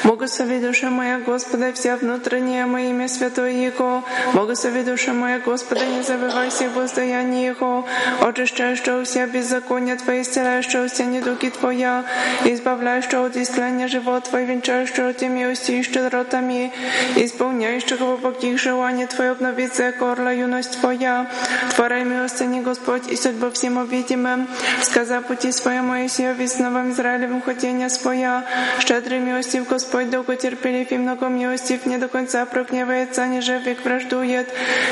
Благослови 0.06 0.60
душа 0.60 0.90
моя 0.90 1.09
Господа, 1.18 1.74
вся 1.74 1.98
внутренняя 1.98 2.68
мое 2.68 2.90
имя 2.90 3.08
святое 3.08 3.52
Его. 3.52 4.04
Благослови 4.34 4.84
душа 4.84 5.14
моя 5.14 5.40
Господа, 5.40 5.86
не 5.86 6.04
забывайся 6.04 6.70
воздаяние 6.70 7.48
Его. 7.48 7.86
Очищающего 8.22 9.04
вся 9.04 9.26
беззакония 9.26 9.96
Твои, 9.96 10.22
исцеляющего 10.22 10.88
все 10.88 11.06
недуги 11.06 11.50
Твоя, 11.50 12.06
избавляющего 12.46 13.26
от 13.26 13.38
истления 13.38 13.88
живот 13.88 14.26
Твой, 14.26 14.46
венчающего 14.46 15.14
Те 15.14 15.28
милости 15.30 15.72
и 15.72 15.84
щедротами, 15.84 16.72
исполняющего 17.16 18.16
вопоких 18.16 18.60
желаний 18.60 19.08
Твое, 19.08 19.32
обновиться 19.32 19.92
корла 19.94 20.32
юность 20.32 20.80
Твоя. 20.80 21.28
Творай 21.76 22.04
милостыни, 22.04 22.60
Господь, 22.62 23.08
и 23.08 23.16
судьбу 23.16 23.50
всем 23.52 23.78
увидимым. 23.78 24.48
Сказа 24.82 25.22
пути 25.22 25.52
своя 25.52 25.82
Моисея, 25.82 26.34
весновым 26.34 26.92
Израилевым 26.92 27.42
хотения 27.42 27.90
своя. 27.90 28.46
Щедрый 28.80 29.20
милостив 29.20 29.68
Господь, 29.68 30.10
долго 30.10 30.36
терпелив 30.36 30.89
и 30.92 30.98
много 30.98 31.28
милостив, 31.28 31.86
не 31.86 31.98
до 31.98 32.08
конца 32.08 32.46
прогневается, 32.46 33.26
ниже 33.26 33.60
век 33.60 33.84
враждует. 33.84 34.48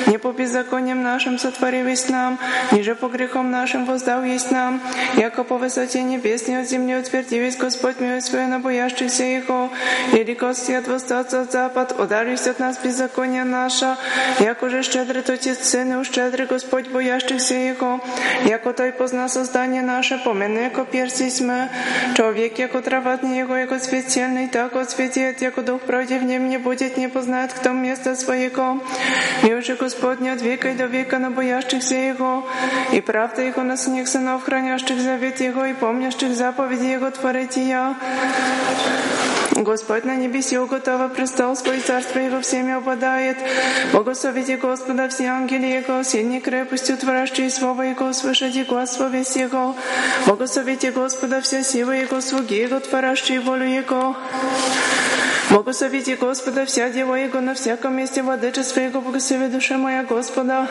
Не 0.07 0.17
по 0.17 0.31
беззакониям 0.31 1.01
нашим 1.01 1.39
сотворил 1.39 1.87
есть 1.87 2.09
нам, 2.09 2.39
ниже 2.71 2.95
по 2.95 3.07
грехам 3.07 3.51
нашим 3.51 3.85
воздал 3.85 4.23
есть 4.23 4.51
нам. 4.51 4.81
Яко 5.15 5.43
по 5.43 5.57
высоте 5.57 6.03
небесной 6.03 6.61
от 6.61 6.69
земли 6.69 6.95
утвердил 6.95 7.43
есть 7.43 7.59
Господь 7.59 7.99
милость 7.99 8.27
свою 8.27 8.47
на 8.47 8.59
боящихся 8.59 9.23
Его. 9.23 9.69
Велико 10.11 10.53
свет 10.53 10.87
восстаться 10.87 11.41
от 11.41 11.51
запад, 11.51 11.95
ударился 11.99 12.51
от 12.51 12.59
нас 12.59 12.77
беззаконие 12.77 13.43
наше. 13.43 13.95
Яко 14.39 14.69
же 14.69 14.83
щедрый 14.83 15.23
Отец 15.27 15.59
Сын, 15.67 15.93
и 15.93 15.95
уж 15.95 16.09
щедрый 16.11 16.47
Господь 16.47 16.87
боящихся 16.87 17.55
Его. 17.55 18.01
Яко 18.45 18.73
Той 18.73 18.91
позна 18.91 19.27
создание 19.29 19.81
наше, 19.81 20.17
помяну, 20.17 20.61
яко 20.61 20.85
перси 20.85 21.27
мы. 21.41 21.69
Человек, 22.15 22.59
яко 22.59 22.81
трава 22.81 23.13
Его, 23.13 23.55
яко 23.55 23.79
цвет 23.79 24.09
сильный, 24.09 24.47
так 24.47 24.75
отсветит, 24.75 25.41
яко 25.41 25.61
Дух 25.61 25.81
правде 25.88 26.19
в 26.19 26.23
нем 26.23 26.49
не 26.49 26.57
будет, 26.57 26.97
не 26.97 27.07
познает, 27.07 27.53
кто 27.53 27.71
место 27.71 28.15
своего. 28.15 28.79
Мил 29.43 29.61
же 29.61 29.75
Господь 29.75 30.21
от 30.21 30.41
века 30.41 30.69
и 30.69 30.75
до 30.75 30.85
века 30.85 31.17
на 31.17 31.31
боящихся 31.31 31.95
Его, 31.95 32.45
и 32.91 33.01
правда 33.01 33.41
Его 33.41 33.63
на 33.63 33.77
синих 33.77 34.07
сынов, 34.07 34.43
хранящих 34.43 34.99
завет 34.99 35.39
Его 35.39 35.65
и 35.65 35.73
помнящих 35.73 36.35
заповеди 36.35 36.85
Его 36.85 37.09
творить 37.09 37.57
я. 37.57 37.95
Господь 39.63 40.05
на 40.05 40.15
небесе 40.15 40.59
уготова 40.59 41.07
престол 41.07 41.55
свой, 41.55 41.79
царство 41.79 42.19
Его 42.19 42.41
всеми 42.41 42.73
обладает. 42.73 43.38
Благословите 43.91 44.57
Господа 44.57 45.09
все 45.09 45.25
ангели 45.27 45.65
Его, 45.65 46.03
сильней 46.03 46.41
крепостью 46.41 46.97
творящие 46.97 47.49
Слово 47.49 47.83
Его, 47.83 48.07
услышите 48.07 48.65
глаз 48.65 48.95
словес 48.95 49.35
Его. 49.35 49.75
Благословите 50.27 50.91
Господа 50.91 51.41
все 51.41 51.63
силы 51.63 51.95
Его, 51.95 52.21
слуги 52.21 52.55
Его, 52.55 52.79
творящие 52.79 53.39
волю 53.39 53.65
Его. 53.65 54.15
Благословите 55.78 56.15
Господа 56.15 56.65
вся 56.65 56.89
дела 56.89 57.13
Его 57.13 57.39
на 57.39 57.53
всяком 57.53 57.95
месте 57.95 58.23
владычества 58.23 58.80
Его, 58.80 58.99
благослови 58.99 59.47
душа 59.47 59.78
моя 59.78 60.03
Господа. 60.03 60.67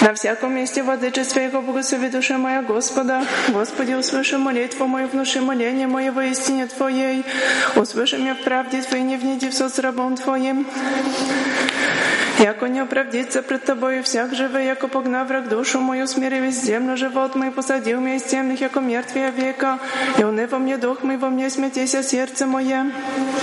На 0.00 0.14
всяком 0.14 0.54
месте 0.54 0.84
владычества 0.84 1.40
Его 1.40 1.60
благослови 1.60 2.08
душа 2.08 2.38
моя 2.38 2.62
Господа. 2.62 3.24
Господи, 3.48 3.94
услыши 3.94 4.38
молитву 4.38 4.86
мою, 4.86 5.08
внуши 5.08 5.40
моление 5.40 5.88
мое 5.88 6.12
во 6.12 6.26
истине 6.26 6.68
Твоей. 6.68 7.24
Услыши 7.74 8.16
меня 8.18 8.36
в 8.36 8.44
правде 8.44 8.80
Твоей, 8.80 9.02
не 9.02 9.16
внеди 9.16 9.48
в 9.48 9.54
соц 9.54 9.80
рабом 9.80 10.14
Твоим. 10.14 10.64
Яко 12.38 12.68
не 12.68 12.78
оправдится 12.78 13.42
пред 13.42 13.64
Тобою 13.64 14.04
всяк 14.04 14.32
живе, 14.32 14.66
яко 14.66 14.86
погнав 14.86 15.26
враг 15.26 15.48
душу 15.48 15.80
мою, 15.80 16.06
смири 16.06 16.38
весь 16.38 16.62
землю, 16.62 16.96
живот 16.96 17.34
мой, 17.34 17.50
посадил 17.50 18.00
меня 18.00 18.14
из 18.14 18.22
темных, 18.22 18.60
яко 18.60 18.78
мертвия 18.78 19.30
века, 19.30 19.80
и 20.18 20.22
уны 20.22 20.46
во 20.46 20.58
мне 20.58 20.76
дух 20.76 21.02
мой, 21.02 21.16
во 21.16 21.30
мне 21.30 21.50
смятися 21.50 22.04
сердце 22.04 22.46
мое. 22.46 22.92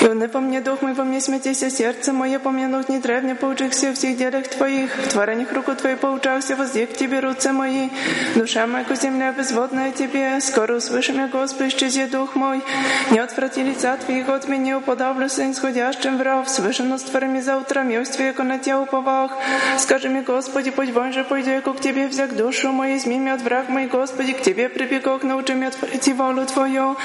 И 0.00 0.06
уны 0.06 0.28
по 0.28 0.40
мне 0.40 0.60
дух 0.60 0.82
мой, 0.82 0.92
во 0.94 1.04
мне 1.04 1.20
смятися 1.20 1.70
сердце 1.70 2.12
мое, 2.12 2.38
помянуть 2.38 2.88
не 2.88 2.98
древне, 2.98 3.34
поучихся 3.34 3.92
всех 3.92 4.16
делах 4.16 4.46
Твоих, 4.48 4.96
в 4.96 5.08
творениях 5.08 5.52
руку 5.52 5.74
Твою 5.74 5.96
поучался, 5.96 6.54
воздех 6.56 6.90
к 6.90 6.96
Тебе 6.96 7.20
руцы 7.20 7.52
мои, 7.52 7.88
душа 8.36 8.66
моя, 8.66 8.84
ко 8.84 8.94
земля 8.94 9.32
безводная 9.32 9.90
Тебе, 9.92 10.40
скоро 10.40 10.76
услышим 10.76 11.18
я, 11.18 11.28
Господи, 11.28 11.68
исчези 11.68 12.06
дух 12.06 12.36
мой, 12.36 12.62
не 13.10 13.18
отврати 13.18 13.62
лица 13.62 13.96
Твоих 13.96 14.28
от 14.28 14.48
меня, 14.48 14.78
уподавлю 14.78 15.28
сын 15.28 15.52
сходящим 15.52 16.16
в 16.18 16.22
ров, 16.22 16.48
свышено 16.48 16.98
с 16.98 17.02
Творами 17.02 17.40
за 17.40 17.56
утро, 17.56 17.80
милость 17.80 18.14
Твоя, 18.14 18.32
на 18.38 18.58
Тебя 18.58 18.80
уповах, 18.80 19.32
скажи 19.78 20.08
мне, 20.08 20.22
Господи, 20.22 20.70
путь 20.70 20.92
вон 20.92 21.12
же 21.12 21.24
пойду, 21.24 21.50
яко 21.50 21.72
к 21.72 21.80
Тебе 21.80 22.06
взяк 22.06 22.36
душу 22.36 22.70
мою, 22.70 22.96
изми 22.96 23.18
меня 23.18 23.34
от 23.34 23.42
враг 23.42 23.68
мой, 23.68 23.86
Господи, 23.86 24.32
к 24.32 24.42
Тебе 24.42 24.68
прибегу, 24.68 25.18
научи 25.22 25.52
меня 25.54 25.70
творить 25.70 26.08
волю 26.08 26.46
Твою. 26.46 26.96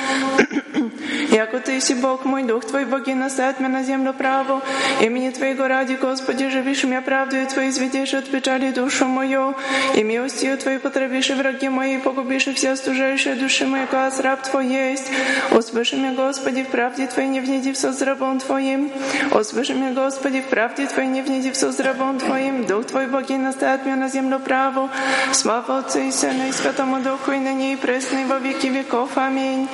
Яко 1.31 1.59
Ты 1.59 1.79
си 1.81 1.95
Бог 1.95 2.25
мой, 2.25 2.43
дух 2.43 2.65
Твой, 2.65 2.85
боги 2.93 3.13
наставят 3.13 3.59
меня 3.59 3.69
на 3.69 3.83
землю 3.83 4.13
праву. 4.13 4.61
Имени 5.01 5.31
Твоего 5.31 5.67
ради, 5.67 5.95
Господи, 5.95 6.49
живишь 6.49 6.83
меня 6.83 7.01
правдою 7.01 7.47
Твоей, 7.47 7.71
изведешь 7.71 8.13
от 8.13 8.29
печали 8.29 8.69
душу 8.69 9.07
мою. 9.07 9.55
И 9.95 10.03
милостью 10.03 10.55
Твоей 10.59 10.77
потребишь 10.77 11.31
враги 11.31 11.69
мои, 11.69 11.97
погубишь 11.97 12.45
все 12.53 12.71
остужающие 12.71 13.33
души 13.33 13.65
мои, 13.65 13.87
как 13.87 14.19
раб 14.19 14.43
Твой 14.43 14.67
есть. 14.67 15.09
Услыши 15.49 15.95
меня, 15.95 16.13
Господи, 16.13 16.63
в 16.63 16.67
правде 16.67 17.07
Твоей, 17.07 17.29
не 17.29 17.39
внеди 17.39 17.71
в 17.71 17.77
с 17.77 18.01
рабом 18.03 18.39
Твоим. 18.39 18.91
Услыши 19.31 19.73
меня, 19.73 19.93
Господи, 19.93 20.41
в 20.41 20.45
правде 20.45 20.85
Твоей, 20.85 21.09
не 21.09 21.23
внеди 21.23 21.49
в 21.49 21.55
с 21.55 21.79
рабом 21.79 22.19
Твоим. 22.19 22.65
Дух 22.65 22.85
Твой, 22.85 23.07
боги 23.07 23.33
наставят 23.33 23.85
меня 23.85 23.95
на 23.95 24.09
землю 24.09 24.39
праву. 24.39 24.89
Слава 25.31 25.79
Отцу 25.79 25.99
и 25.99 26.11
Сыну 26.11 26.47
и 26.47 26.51
Святому 26.51 26.99
Духу, 27.01 27.31
и 27.31 27.39
ныне 27.39 27.73
и 27.73 27.75
пресно, 27.75 28.19
и 28.19 28.25
во 28.25 28.37
веки 28.37 28.67
веков. 28.67 29.17
Аминь. 29.17 29.67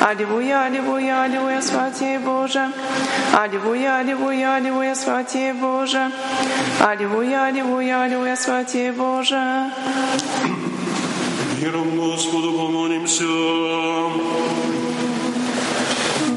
Аллилуйя, 0.00 0.62
аллилуйя, 0.62 1.22
аллилуйя, 1.24 1.60
святие 1.60 2.18
Боже. 2.18 2.51
Аллилуйя, 3.32 3.96
аллилуйя, 3.96 4.56
аллилуйя, 4.56 4.94
святие 4.94 5.54
Боже. 5.54 6.12
Аллилуйя, 6.80 7.46
аллилуйя, 7.46 8.02
аллилуйя, 8.02 8.36
святие 8.36 8.92
Боже. 8.92 9.70
Миром 11.60 11.96
Господу 11.96 12.52
помолимся. 12.52 13.24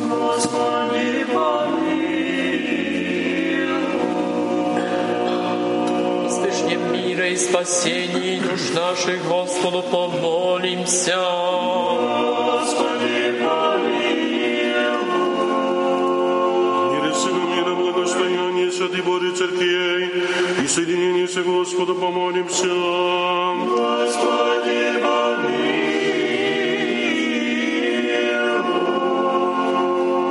Господи, 0.07 1.25
Слышнем 6.29 6.93
мира 6.93 7.27
и 7.27 7.35
спасении 7.35 8.39
душ 8.39 8.69
наших 8.73 9.27
Господу 9.27 9.83
помолимся. 9.83 12.04
Божьей 19.05 19.31
Церквей 19.31 20.23
и 20.63 20.67
соединение 20.67 21.27
со 21.27 21.43
Господу 21.43 21.95
помолимся. 21.95 22.67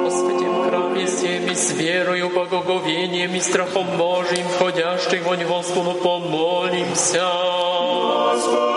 О 0.07 0.11
святем 0.11 0.69
храме 0.69 1.07
всем 1.07 1.51
и 1.51 1.55
с 1.55 1.73
верою, 1.73 2.31
благоговением 2.31 3.35
и 3.35 3.41
страхом 3.41 3.87
Божьим, 3.97 4.47
входящих 4.57 5.25
вонь 5.25 5.45
Господу 5.45 5.93
помолимся. 5.93 7.23
Господине 8.35 8.74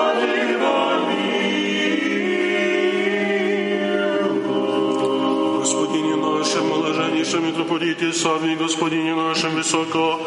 блаженнейшем 7.27 7.45
митрополите 7.45 8.13
Савве, 8.13 8.55
Господине 8.55 9.13
нашим 9.15 9.55
высоко, 9.55 10.19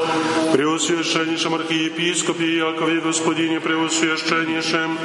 преосвященнейшем 0.53 1.55
архиепископе 1.55 2.57
Якове, 2.59 3.01
Господине 3.01 3.61
преосвященнейшем, 3.61 4.99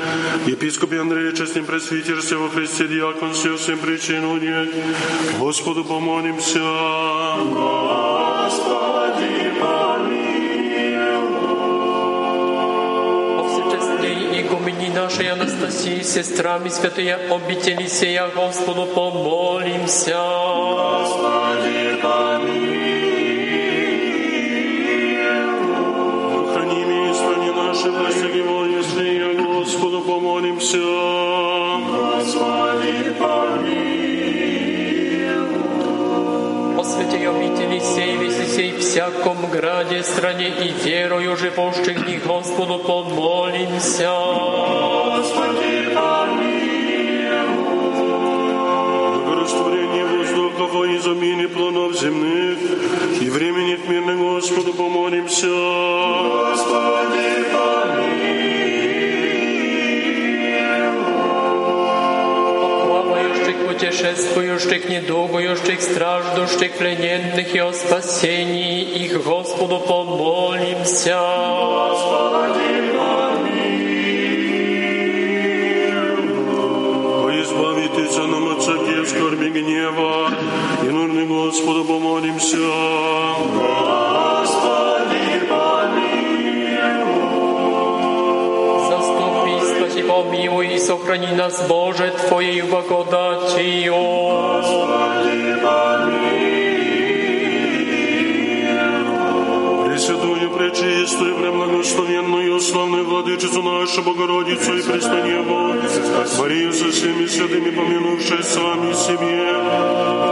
епископе 0.46 1.00
Андрея, 1.00 1.32
честным 1.32 1.66
пресвитерстве 1.66 2.38
во 2.38 2.50
Христе, 2.50 2.88
диаконстве, 2.88 3.56
всем 3.56 3.80
причину 3.80 4.38
нет. 4.38 4.70
Господу 5.40 5.86
помолимся. 5.86 6.60
Всечестней 13.48 14.42
игумени 14.42 14.90
нашей 14.94 15.32
Анастасии, 15.32 16.02
сестрами 16.02 16.70
святые 16.70 17.16
обители 17.16 17.88
сея 17.88 18.28
Господу 18.36 18.86
помолимся. 18.86 20.45
Всяком 38.96 39.38
граде, 39.52 40.04
стране 40.04 40.48
и 40.48 40.74
верою 40.86 41.36
живущих 41.36 42.00
в 42.00 42.08
них 42.08 42.26
Господу 42.26 42.80
помолимся. 42.80 44.10
Благорастворение 49.14 50.06
воздухов 50.06 50.86
и 50.86 50.98
замене 51.00 51.48
планов 51.48 52.00
земных 52.00 52.58
и 53.22 53.30
времени 53.30 53.78
мирных 53.88 54.18
Господу 54.18 54.74
помолимся. 54.74 55.48
Плавающих, 63.96 64.34
путешествующих, 64.34 64.90
недугующих, 64.90 65.82
страждущих, 65.82 66.74
плененных 66.74 67.56
и 67.56 67.60
о 67.60 67.72
спасении 67.72 68.82
их 68.82 69.24
Господу 69.24 69.80
помолимся. 69.80 71.16
Сохрани 91.16 91.36
нас, 91.36 91.68
Боже, 91.68 92.14
Твоей 92.28 92.62
благодатью. 92.62 93.96
Пресвятую, 99.86 100.50
пречистую, 100.52 101.36
премногословенную, 101.36 102.60
славную 102.60 103.06
владычицу 103.06 103.64
нашу 103.64 104.02
Богородицу 104.04 104.78
и 104.78 104.82
Преснонебу, 104.82 105.76
Марию 106.40 106.74
со 106.74 106.92
всеми 106.92 107.28
святыми, 107.28 107.72
помянувшей 107.72 108.44
сами 108.44 108.94
себе, 108.94 109.54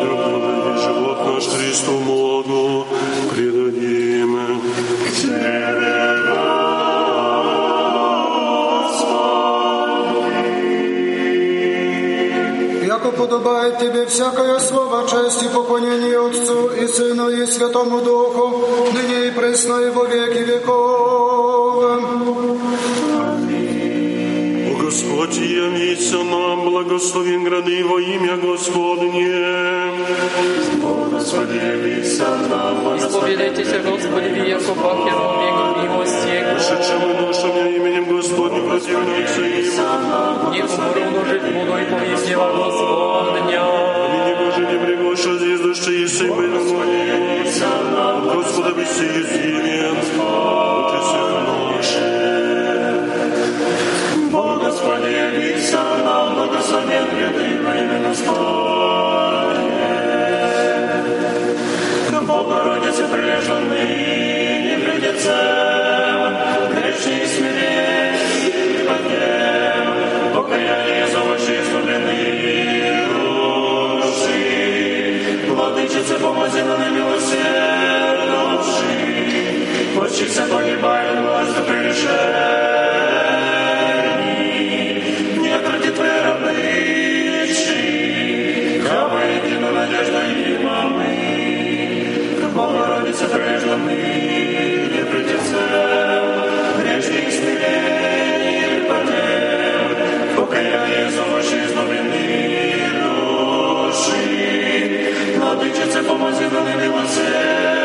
друг 0.04 0.20
друга 0.20 0.76
и 0.76 0.82
живот 0.84 1.26
наш 1.26 1.46
Христу 1.46 1.98
Богу 2.00 2.86
предадим. 3.34 4.38
Яко 5.24 5.93
подобает 13.34 13.80
тебе 13.80 14.06
всякое 14.06 14.60
слово, 14.60 15.08
честь 15.10 15.44
и 15.44 15.48
поклонение 15.48 16.20
Отцу 16.20 16.70
и 16.70 16.88
Сыну 16.88 17.30
и 17.30 17.46
Святому 17.48 18.02
Духу, 18.02 18.64
ныне 18.94 19.28
и 19.28 19.32
пресно 19.32 19.80
и 19.80 19.90
во 19.90 20.06
веки 20.06 20.44
веков. 20.44 21.84
О 24.70 24.76
Господь, 24.84 25.38
явится 25.38 26.18
нам, 26.18 26.66
благословен 26.66 27.44
грады 27.44 27.84
во 27.84 28.00
имя 28.00 28.38
Господне. 28.38 29.34
Исповедайтесь, 32.98 33.72
Господи, 33.82 34.28
в 34.28 34.46
яко 34.46 34.74
пахером 34.76 35.40
век 35.40 35.56
милости 35.84 36.28
Его. 36.28 36.60
Шедшему 36.60 37.10
душам 37.16 37.56
именем 37.66 38.06
Господню 38.14 38.62
противляться 38.68 39.42
им. 39.42 39.66
Не 40.52 40.62
умру, 40.64 41.04
но 41.12 41.26
жить 41.26 41.48
буду 41.54 41.78
и 41.78 41.86
повесть 41.86 42.28
дела 42.28 42.50
Господня. 42.52 43.64
Ныне 44.12 44.34
Боже, 44.36 44.62
не 44.68 44.78
пригоша 44.86 45.32
здесь 45.38 45.62
души 45.62 45.94
и 46.04 46.08
сыны 46.08 46.48
Господа 48.34 48.72
беси 48.74 49.08
изъявен, 49.22 49.98
утеси 50.20 51.22
наши. 51.48 52.08
Господи, 54.32 55.10
явися 55.12 55.84
нам, 56.04 56.36
благословен 56.36 57.06
гряды 57.16 57.48
во 57.64 57.74
имя 57.76 58.00
Господне. 58.10 59.33
Богородице 62.44 63.08
прилежанный, 63.08 64.64
не 64.64 64.76
придется, 64.84 65.34
грешный 66.72 67.26
смиренный, 67.26 68.52
припадем, 68.76 69.88
покаяние 70.36 71.08
за 71.08 71.20
ваши 71.20 71.62
изгубленные 71.62 73.08
души. 73.88 74.42
Владычице, 75.48 76.16
помози 76.20 76.62
нам 76.64 76.82
милосердуши, 76.94 77.44
Отчица 80.02 80.44
погибает, 80.48 81.20
власть 81.22 81.66
пришельни, 81.66 82.83
Богородице 93.14 93.28
прежде 93.28 93.76
мы 93.76 93.94
не 93.94 95.04
придется, 95.06 95.60
грешник 96.80 97.32
смирение 97.32 98.68
припадем, 98.80 100.36
покаяние 100.36 101.10
ваши 101.32 101.58
изловленные 101.66 102.90
души. 103.84 104.34
Владычице, 105.38 106.04
помози 106.04 106.48
нам 106.52 106.68
и 106.68 107.83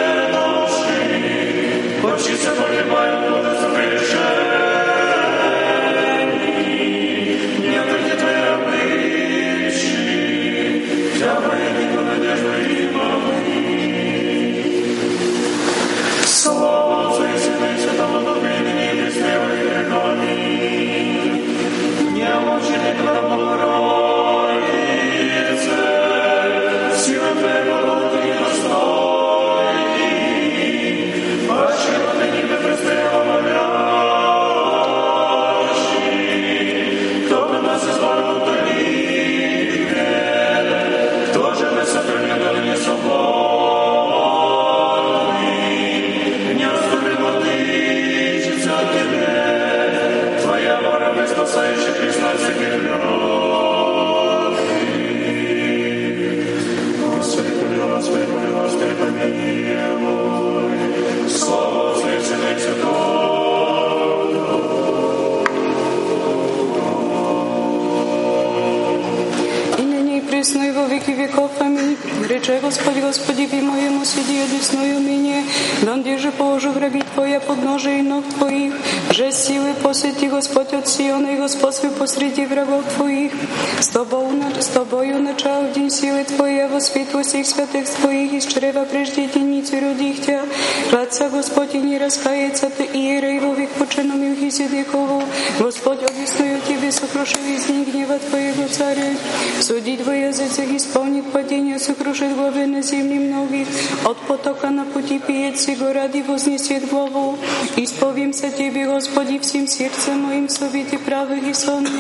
Рече 72.47 72.59
Господи, 72.61 73.01
Господи, 73.01 73.45
ви 73.51 73.61
моему 73.61 74.05
сиди 74.05 74.39
одесную 74.39 74.99
мне, 74.99 75.43
донде 75.81 76.17
же 76.17 76.31
положу 76.31 76.71
граби 76.71 77.03
Твоя 77.13 77.39
подножие 77.41 78.01
ног 78.01 78.23
Твоих, 78.37 78.73
же 79.11 79.31
силы 79.31 79.73
посети 79.83 80.27
Господь 80.29 80.71
от 80.73 80.87
Сиона 80.87 81.27
и 81.33 81.35
Господь 81.35 81.75
свой 81.75 81.91
посреди 81.91 82.45
врагов 82.45 82.85
Твоих. 82.95 83.33
С 83.79 83.87
Тобою, 83.89 84.29
на- 84.37 84.61
с 84.61 84.67
Тобою 84.67 85.21
начал 85.21 85.63
в 85.65 85.73
день 85.73 85.89
силы 85.89 86.23
Твоей, 86.23 86.67
во 86.67 86.79
светло 86.79 87.23
всех 87.23 87.45
святых 87.45 87.89
Твоих, 87.89 88.31
из 88.33 88.45
чрева 88.45 88.85
прежде 88.85 89.23
единицы 89.23 89.81
родих 89.81 90.25
Тя. 90.25 90.43
Радца 90.91 91.29
Господь 91.29 91.75
и 91.75 91.79
не 91.79 91.97
раскается 91.97 92.69
Ты, 92.69 92.83
иерей 92.85 93.39
во 93.39 93.53
век 93.53 93.69
поченом 93.71 94.23
и 94.23 94.35
Хизидекову. 94.35 95.23
Господь 95.59 96.03
объясню 96.03 96.59
Тебе, 96.67 96.89
сокруши 96.91 97.37
весь 97.45 97.65
день 97.65 97.83
гнева 97.83 98.17
Твоего 98.29 98.67
царя. 98.69 99.11
Судить 99.59 100.05
во 100.05 100.13
языцах 100.13 100.69
исполнит 100.71 101.16
падение, 101.27 101.79
сокрушит 101.79 102.35
главы 102.35 102.65
на 102.65 102.81
земле 102.81 103.19
многих. 103.19 103.67
От 104.05 104.17
потока 104.19 104.69
на 104.69 104.85
пути 104.85 105.19
пиет 105.19 105.59
сего 105.59 105.91
ради 105.91 106.21
вознесет 106.21 106.89
главу 106.89 107.37
znowu. 107.78 107.82
I 107.82 107.86
spowiem 107.86 108.32
se 108.32 108.50
Тебе, 108.50 108.86
Господи, 108.86 109.38
всем 109.38 109.68
сердцем 109.68 110.20
моим 110.20 110.48
в 110.48 110.50
совете 110.50 110.98
правых 110.98 111.46
и 111.46 111.54
сонных. 111.54 111.92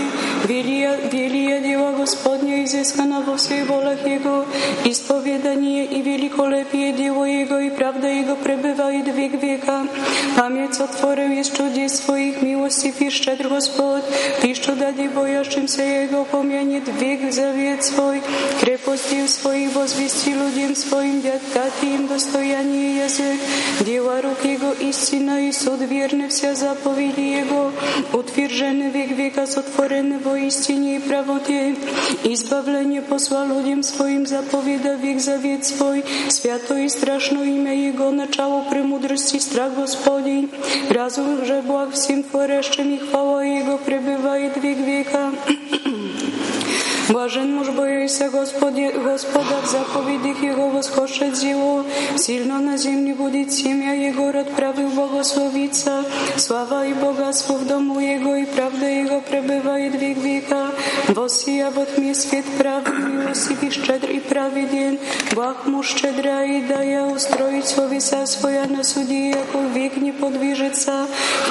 Велия, 0.48 0.96
велия 1.12 1.60
дела 1.60 1.92
Господня 1.92 2.64
изыскана 2.64 3.20
во 3.20 3.36
всех 3.36 3.68
волах 3.68 4.04
Его. 4.04 4.44
Исповедание 4.84 5.84
и 5.84 6.02
великолепие 6.02 6.92
дело 6.92 7.24
Его, 7.24 7.58
и 7.58 7.70
правда 7.70 8.08
Его 8.08 8.34
пребывает 8.36 9.06
век 9.14 9.40
века. 9.40 9.86
Память 10.36 10.74
сотворил 10.74 11.30
из 11.30 11.48
чудес 11.48 12.00
своих 12.00 12.42
милостей 12.42 12.92
и 12.98 13.10
щедр 13.10 13.48
Господь. 13.48 14.02
Ты, 14.40 14.54
что 14.54 14.74
дади 14.74 15.08
боящимся 15.08 15.82
Его, 15.82 16.24
помянет 16.24 16.88
век 17.00 17.32
завет 17.32 17.84
свой. 17.84 18.20
Крепости 18.60 19.26
своих 19.28 19.74
возвести 19.74 20.34
людям 20.34 20.74
своим, 20.74 21.22
дать 21.22 21.82
им 21.82 22.08
достояние 22.08 23.04
язык. 23.04 23.38
Дела 23.80 24.20
рук 24.22 24.44
Его 24.44 24.72
истина 24.72 25.48
и 25.48 25.52
суд 25.68 25.80
верны 25.82 26.28
вся 26.28 26.54
заповеди 26.54 27.20
Его. 27.20 27.70
Утверждены 28.14 28.88
век 28.88 29.10
века 29.10 29.46
сотворены 29.46 30.18
во 30.18 30.38
истине 30.38 30.96
и 30.96 30.98
правоте. 30.98 31.76
Избавление 32.24 33.02
послал 33.02 33.48
людям 33.48 33.82
своим 33.82 34.26
заповеда 34.26 34.94
век 34.94 35.20
завет 35.20 35.66
свой. 35.66 36.06
Свято 36.30 36.74
и 36.78 36.88
страшно 36.88 37.42
имя 37.42 37.74
Его, 37.74 38.10
начало 38.10 38.62
премудрости 38.70 39.36
страх 39.38 39.74
Господень. 39.74 40.50
Разум 40.88 41.44
же 41.44 41.60
благ 41.60 41.92
всем 41.92 42.22
творящим 42.22 42.94
и 42.94 42.98
хвала 42.98 43.44
Его 43.44 43.76
пребывает 43.76 44.56
век 44.56 44.78
века. 44.78 45.32
Блажен 47.08 47.54
муж 47.54 47.70
боится 47.70 48.28
Господи, 48.28 48.92
Господа 48.94 49.62
в 49.62 49.66
заповедях 49.66 50.42
Его 50.42 50.68
восхожет 50.68 51.34
зело. 51.36 51.86
Сильно 52.16 52.58
на 52.58 52.76
земле 52.76 53.14
будет 53.14 53.50
семя 53.50 53.94
Его, 53.94 54.30
род 54.30 54.54
правых 54.54 54.92
благословится. 54.92 56.04
Слава 56.36 56.86
и 56.86 56.92
богатство 56.92 57.54
в 57.54 57.66
дому 57.66 57.98
Его, 57.98 58.34
и 58.34 58.44
правда 58.44 58.84
Его 58.84 59.22
пребывает 59.22 59.94
век 59.94 60.18
века. 60.18 60.66
Восия 61.08 61.70
во 61.70 61.86
тьме 61.86 62.14
свет 62.14 62.44
правый, 62.58 62.98
милостивый, 62.98 63.70
щедр 63.70 64.10
и 64.10 64.20
праведен. 64.20 64.98
Благ 65.34 65.66
муж 65.66 65.94
щедра 65.94 66.44
и 66.44 66.60
дая 66.60 67.06
устроить 67.06 67.66
совеса 67.66 68.26
своя 68.26 68.66
на 68.66 68.84
суде, 68.84 69.30
яко 69.30 69.60
век 69.74 69.96
не 69.96 70.12
подвижется. 70.12 71.06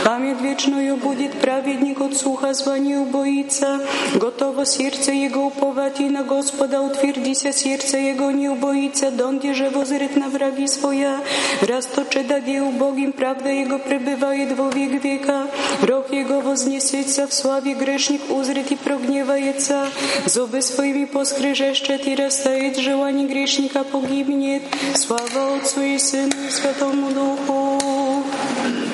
Память 0.06 0.40
вечную 0.40 0.98
будет 0.98 1.34
праведник 1.42 2.00
от 2.00 2.16
суха 2.16 2.54
звания 2.54 3.00
убоится. 3.00 3.80
Готово 4.14 4.64
сердце 4.64 5.12
Его 5.14 5.47
уповать 5.48 6.00
и 6.00 6.10
на 6.10 6.24
Господа 6.24 6.82
утвердися 6.82 7.52
сердце 7.52 7.98
Его 7.98 8.32
не 8.32 8.50
убоится, 8.50 9.12
донде 9.12 9.54
же 9.54 9.70
возрет 9.70 10.16
на 10.16 10.30
враги 10.30 10.68
своя. 10.68 11.20
Расточе 11.62 12.24
даде 12.24 12.62
убогим, 12.62 13.12
правда 13.14 13.50
Его 13.50 13.80
пребывает 13.80 14.58
во 14.58 14.70
век 14.70 15.04
века. 15.04 15.48
Рог 15.82 16.12
Его 16.12 16.42
вознесется 16.42 17.28
в 17.28 17.34
славе, 17.34 17.74
грешник 17.74 18.22
узрит 18.30 18.72
и 18.72 18.76
прогневается. 18.76 19.88
Зубы 20.26 20.62
своими 20.62 21.06
поскрежещет 21.06 22.08
и 22.08 22.16
растает, 22.16 22.78
желание 22.78 23.28
грешника 23.28 23.84
погибнет. 23.84 24.64
Слава 24.96 25.58
Отцу 25.58 25.82
и 25.82 25.98
Сыну 25.98 26.36
и 26.48 26.52
Святому 26.52 27.12
Духу. 27.12 28.87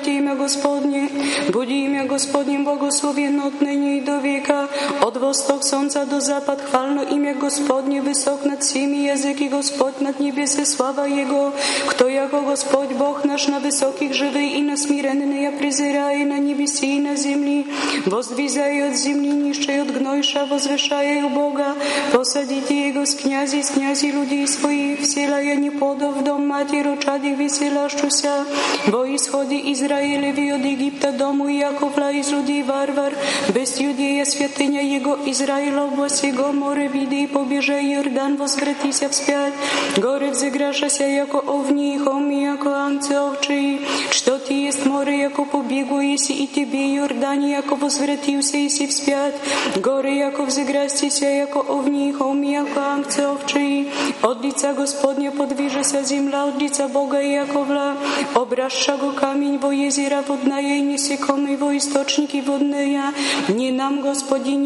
хвалите 0.00 0.10
имя 0.10 0.34
Господне. 0.34 1.10
Буди 1.52 1.84
имя 1.84 2.06
Господне 2.06 2.58
благословенно 2.58 3.46
от 3.46 3.60
ныне 3.60 3.98
и 3.98 4.00
до 4.00 4.20
века. 4.20 4.59
От 4.99 5.17
восток 5.17 5.63
солнца 5.63 6.05
до 6.05 6.19
запад 6.19 6.61
хвально 6.61 7.01
имя 7.01 7.33
Господне 7.33 8.01
высок 8.01 8.43
над 8.45 8.61
всеми 8.63 8.97
языки 9.07 9.47
Господь 9.47 10.01
над 10.01 10.19
небесе 10.19 10.65
слава 10.65 11.05
Его. 11.05 11.53
Кто 11.87 12.09
яко 12.09 12.41
Господь 12.41 12.91
Бог 12.91 13.23
наш 13.23 13.47
на 13.47 13.59
высоких 13.59 14.13
живый 14.13 14.49
и 14.59 14.61
на 14.61 14.75
смиренные 14.75 15.51
презирая 15.51 16.25
на 16.25 16.39
небеси 16.39 16.97
и 16.97 16.99
на 16.99 17.15
земли. 17.15 17.67
Воздвизая 18.05 18.89
от 18.89 18.95
земли 18.95 19.31
нищей 19.31 19.81
от 19.81 19.91
гнойша, 19.91 20.45
возвышая 20.45 21.23
у 21.25 21.29
Бога. 21.29 21.75
Посадите 22.11 22.89
Его 22.89 23.05
с 23.05 23.15
князей, 23.15 23.63
с 23.63 23.71
князей 23.71 24.11
людей 24.11 24.47
своих, 24.47 25.01
вселяя 25.01 25.55
неподов 25.55 26.17
в 26.17 26.23
дом 26.23 26.47
матери 26.47 26.81
ручади 26.81 27.33
веселящуся. 27.33 28.45
Во 28.87 29.05
исходе 29.15 29.57
Израилеви 29.71 30.49
от 30.49 30.65
Египта 30.65 31.11
дому 31.11 31.47
Якова 31.47 32.11
из 32.11 32.29
людей 32.31 32.63
варвар. 32.63 33.13
Без 33.53 33.79
Юдея 33.79 34.25
святыня 34.25 34.80
Его 34.80 35.18
Израила 35.26 35.84
область 35.84 36.22
Его 36.22 36.52
море 36.52 36.88
види, 36.88 37.26
побежай 37.26 37.86
Йордан, 37.86 38.36
возвратися 38.36 39.08
вспять. 39.08 39.52
Горы 39.96 40.30
взыграшася, 40.30 41.04
яко 41.04 41.38
овни, 41.38 41.98
хоми, 41.98 42.42
яко 42.42 42.70
анцы 42.74 43.18
овчи. 43.18 43.80
Что 44.10 44.38
ти 44.38 44.54
есть 44.54 44.86
море, 44.86 45.18
яко 45.18 45.44
побегу, 45.44 46.00
если 46.00 46.32
и 46.32 46.46
тебе 46.46 46.94
Йордане, 46.94 47.50
яко 47.52 47.76
возвратился, 47.76 48.56
если 48.56 48.86
вспять. 48.86 49.34
Горы, 49.76 50.10
яко 50.10 50.44
взыграстися, 50.44 51.26
яко 51.26 51.60
овни, 51.60 52.12
хоми, 52.12 52.46
яко 52.46 52.80
анцы 52.80 53.26
овчи. 53.26 53.88
Od 54.22 54.42
lica 54.44 54.74
Gospodnie 54.74 55.30
podwiże 55.30 55.84
się 55.84 56.04
ziemia, 56.08 56.44
od 56.44 56.58
lica 56.58 56.88
Boga 56.88 57.22
i 57.22 57.32
Jakowla. 57.32 57.96
Obraszcza 58.34 58.96
go 58.96 59.12
kamień, 59.12 59.58
bo 59.58 59.72
jeziora 59.72 60.22
wodnaje 60.22 60.78
i 60.78 60.82
niesie 60.82 61.18
komy, 61.18 61.58
bo 61.58 61.72
istoczniki 61.72 62.42
wodne 62.42 62.88
ja. 62.92 63.12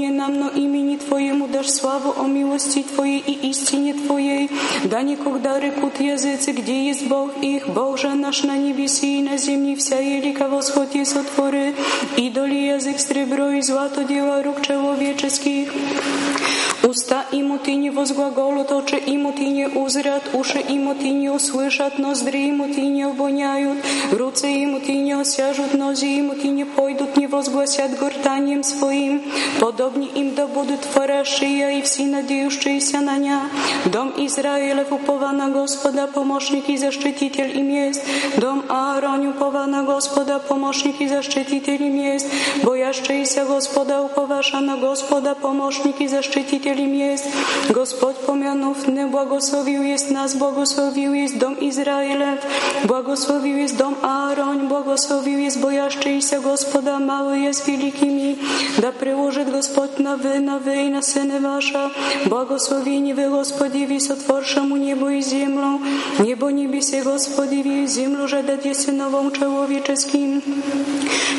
Nie 0.05 0.11
nam, 0.11 0.25
Gospodinie, 0.25 0.39
nam 0.39 0.39
no 0.39 0.61
imieni 0.61 0.97
Twojemu 0.97 1.47
dasz 1.47 1.69
sławę 1.69 2.09
o 2.15 2.27
miłości 2.27 2.83
Twojej 2.83 3.31
i 3.31 3.49
istinie 3.49 3.93
Twojej. 3.93 4.49
Да 4.85 5.01
никогда 5.01 5.59
рекут 5.59 5.99
языцы, 5.99 6.53
где 6.53 6.87
есть 6.87 7.07
Бог 7.07 7.29
их, 7.41 7.67
Бог 7.69 7.97
же 7.97 8.15
наш 8.15 8.43
на 8.43 8.55
небеси 8.57 9.19
и 9.19 9.21
на 9.21 9.37
земле, 9.37 9.75
вся 9.75 9.99
елика 9.99 10.47
восход 10.47 10.95
и 10.95 11.05
сотворы, 11.05 11.73
идоли 12.17 12.75
язык 12.75 12.99
сребро 12.99 13.49
и 13.49 13.61
злато 13.61 14.03
дела 14.03 14.43
рук 14.43 14.61
человеческих. 14.61 15.73
Уста 16.83 17.25
ему 17.31 17.57
ты 17.57 17.73
не 17.75 17.89
возглаголут, 17.89 18.71
очи 18.71 19.01
ему 19.07 19.31
ты 19.31 19.45
не 19.45 19.67
узрят, 19.67 20.23
уши 20.33 20.59
ему 20.59 20.93
ты 20.93 21.09
не 21.09 21.29
услышат, 21.29 21.97
ноздри 21.97 22.47
ему 22.47 22.67
ты 22.67 22.81
не 22.81 23.03
обоняют, 23.03 23.79
руцы 24.11 24.47
ему 24.47 24.79
ты 24.79 24.93
не 24.93 25.13
осяжут, 25.13 25.73
нози 25.73 26.17
ему 26.17 26.35
ты 26.35 26.49
не 26.49 26.63
пойдут, 26.63 27.17
не 27.17 27.25
возгласят 27.25 27.97
гортанием 27.97 28.61
своим. 28.63 29.23
Подобни 29.95 30.19
им 30.19 30.35
да 30.35 30.45
будут 30.47 30.81
творящие 30.81 31.79
и 31.79 31.81
все 31.81 32.03
надеющиеся 32.03 32.99
на 32.99 33.17
ня. 33.17 33.49
Дом 33.85 34.13
Израилев 34.17 34.91
упова 34.91 35.31
на 35.31 35.49
Господа, 35.49 36.07
помощник 36.07 36.69
и 36.69 36.77
защититель 36.77 37.57
им 37.57 37.69
есть. 37.69 38.01
Дом 38.37 38.63
Ааронь 38.67 39.27
упова 39.27 39.65
на 39.65 39.83
Господа, 39.83 40.39
помощник 40.39 40.99
и 40.99 41.07
защититель 41.07 41.81
им 41.81 41.95
есть. 41.95 42.27
Боящиеся 42.63 43.45
Господа 43.45 44.01
уповаша 44.01 44.59
на 44.59 44.75
Господа, 44.75 45.33
помощник 45.33 46.01
и 46.01 46.07
защититель 46.07 46.81
im 46.81 46.93
jest. 46.93 47.25
Gospod 47.69 48.15
pomianów 48.17 48.87
nie 48.87 49.05
błogosławił 49.05 49.83
jest 49.83 50.11
nas, 50.11 50.35
błogosławił 50.35 51.13
jest 51.13 51.37
dom 51.37 51.59
Izraela, 51.59 52.37
błogosławił 52.83 53.57
jest 53.57 53.75
dom 53.77 53.95
Aaron, 54.01 54.67
błogosławił 54.67 55.39
jest 55.39 55.59
bojaszczyjся 55.59 56.39
Gospoda, 56.39 56.99
mały 56.99 57.39
jest 59.84 59.84
wielkimi. 59.84 59.90
Da 59.90 59.90
przyłożyć 59.90 59.90
Gospod 59.90 59.98
na 59.98 60.16
wy, 60.16 60.40
na 60.40 60.58
wy 60.58 60.76
i 60.76 60.90
na 60.90 61.02
syny 61.02 61.40
wasza. 61.40 61.90
Błogosławieni 62.26 63.14
wy 63.14 63.30
Gospodowi, 63.30 64.00
sotworszemu 64.00 64.76
niebo 64.76 65.10
i 65.10 65.22
ziemią. 65.22 65.78
Niebo 66.24 66.50
niebiesie 66.50 67.02
Gospodowi, 67.02 67.88
ziemię, 67.88 68.28
że 68.28 68.42
dacie 68.42 68.74
synową 68.74 69.30
człowieczeskim. 69.30 70.42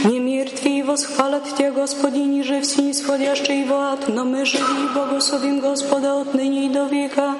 Nie 0.03 0.19
мертвые 0.19 0.83
восхвалят 0.83 1.43
Тебя, 1.55 1.71
Господи, 1.71 2.17
ниже 2.17 2.59
все 2.61 2.81
нисходящие 2.81 3.65
в 3.65 3.73
ад, 3.73 4.07
но 4.07 4.25
мы 4.25 4.45
живи 4.45 4.85
и 4.85 4.93
благословим 4.93 5.59
Господа 5.59 6.21
отныне 6.21 6.65
и 6.65 6.69
до 6.69 6.85
века. 6.85 7.35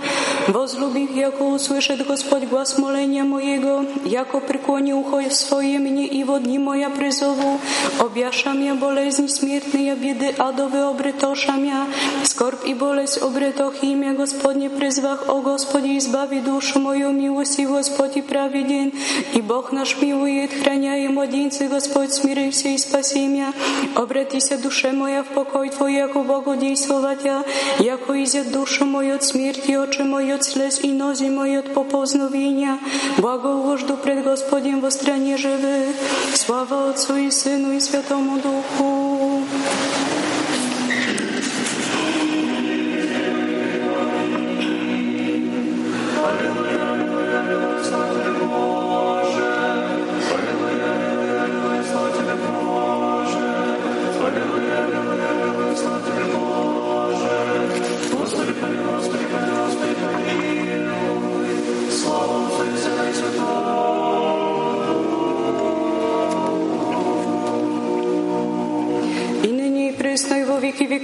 Возлюбих, 0.48 1.16
яко 1.16 1.42
услышит 1.42 2.06
Господь 2.06 2.44
глаз 2.44 2.78
моления 2.78 3.24
моего, 3.24 3.84
яко 4.06 4.40
преклони 4.40 4.94
ухо 4.94 5.24
свое 5.32 5.80
мне 5.80 6.06
и 6.06 6.24
во 6.24 6.40
дни 6.40 6.60
моя 6.60 6.90
призову, 6.92 7.60
обяша 8.00 8.54
меня 8.54 8.76
болезни 8.76 9.28
смертные, 9.28 9.96
беды 9.96 10.30
адовы 10.38 10.85
обретоша 10.91 11.53
меня, 11.53 11.87
скорбь 12.25 12.67
и 12.67 12.75
болезнь 12.75 13.21
обретох 13.21 13.83
имя 13.83 14.15
Господне 14.15 14.71
призвах, 14.71 15.29
о 15.29 15.41
Господи, 15.41 15.99
избави 15.99 16.41
душу 16.41 16.79
мою, 16.79 17.11
милости 17.13 17.63
Господь 17.63 18.17
и 18.17 18.23
праведен, 18.23 18.93
и 19.35 19.41
Бог 19.41 19.73
наш 19.73 20.01
милует, 20.01 20.51
храняя 20.63 21.09
младенцы, 21.09 21.69
Господь, 21.69 22.13
смирился 22.13 22.69
и 22.69 22.79
спаси 22.79 23.27
меня, 23.27 23.53
обратися 23.95 24.59
душе 24.59 24.93
моя 24.93 25.23
в 25.23 25.29
покой 25.29 25.71
Твой, 25.71 25.95
яко 25.95 26.21
Богу 26.23 26.57
действовать 26.57 27.25
я, 27.25 27.45
яко 27.79 28.23
изет 28.23 28.53
душу 28.53 28.85
мою 28.85 29.17
от 29.17 29.25
смерти, 29.25 29.73
очи 29.77 30.03
мои 30.03 30.31
от 30.31 30.45
слез 30.45 30.81
и 30.83 30.93
нози 30.93 31.29
мои 31.29 31.57
от 31.57 31.73
поползновения, 31.75 32.79
благо 33.19 33.49
уложду 33.49 33.97
пред 33.97 34.25
Господем 34.25 34.81
во 34.81 34.91
стране 34.91 35.37
живых, 35.37 35.95
слава 36.35 36.91
Отцу 36.91 37.17
и 37.17 37.31
Сыну 37.31 37.73
и 37.73 37.81
Святому 37.81 38.39
Духу. 38.41 39.43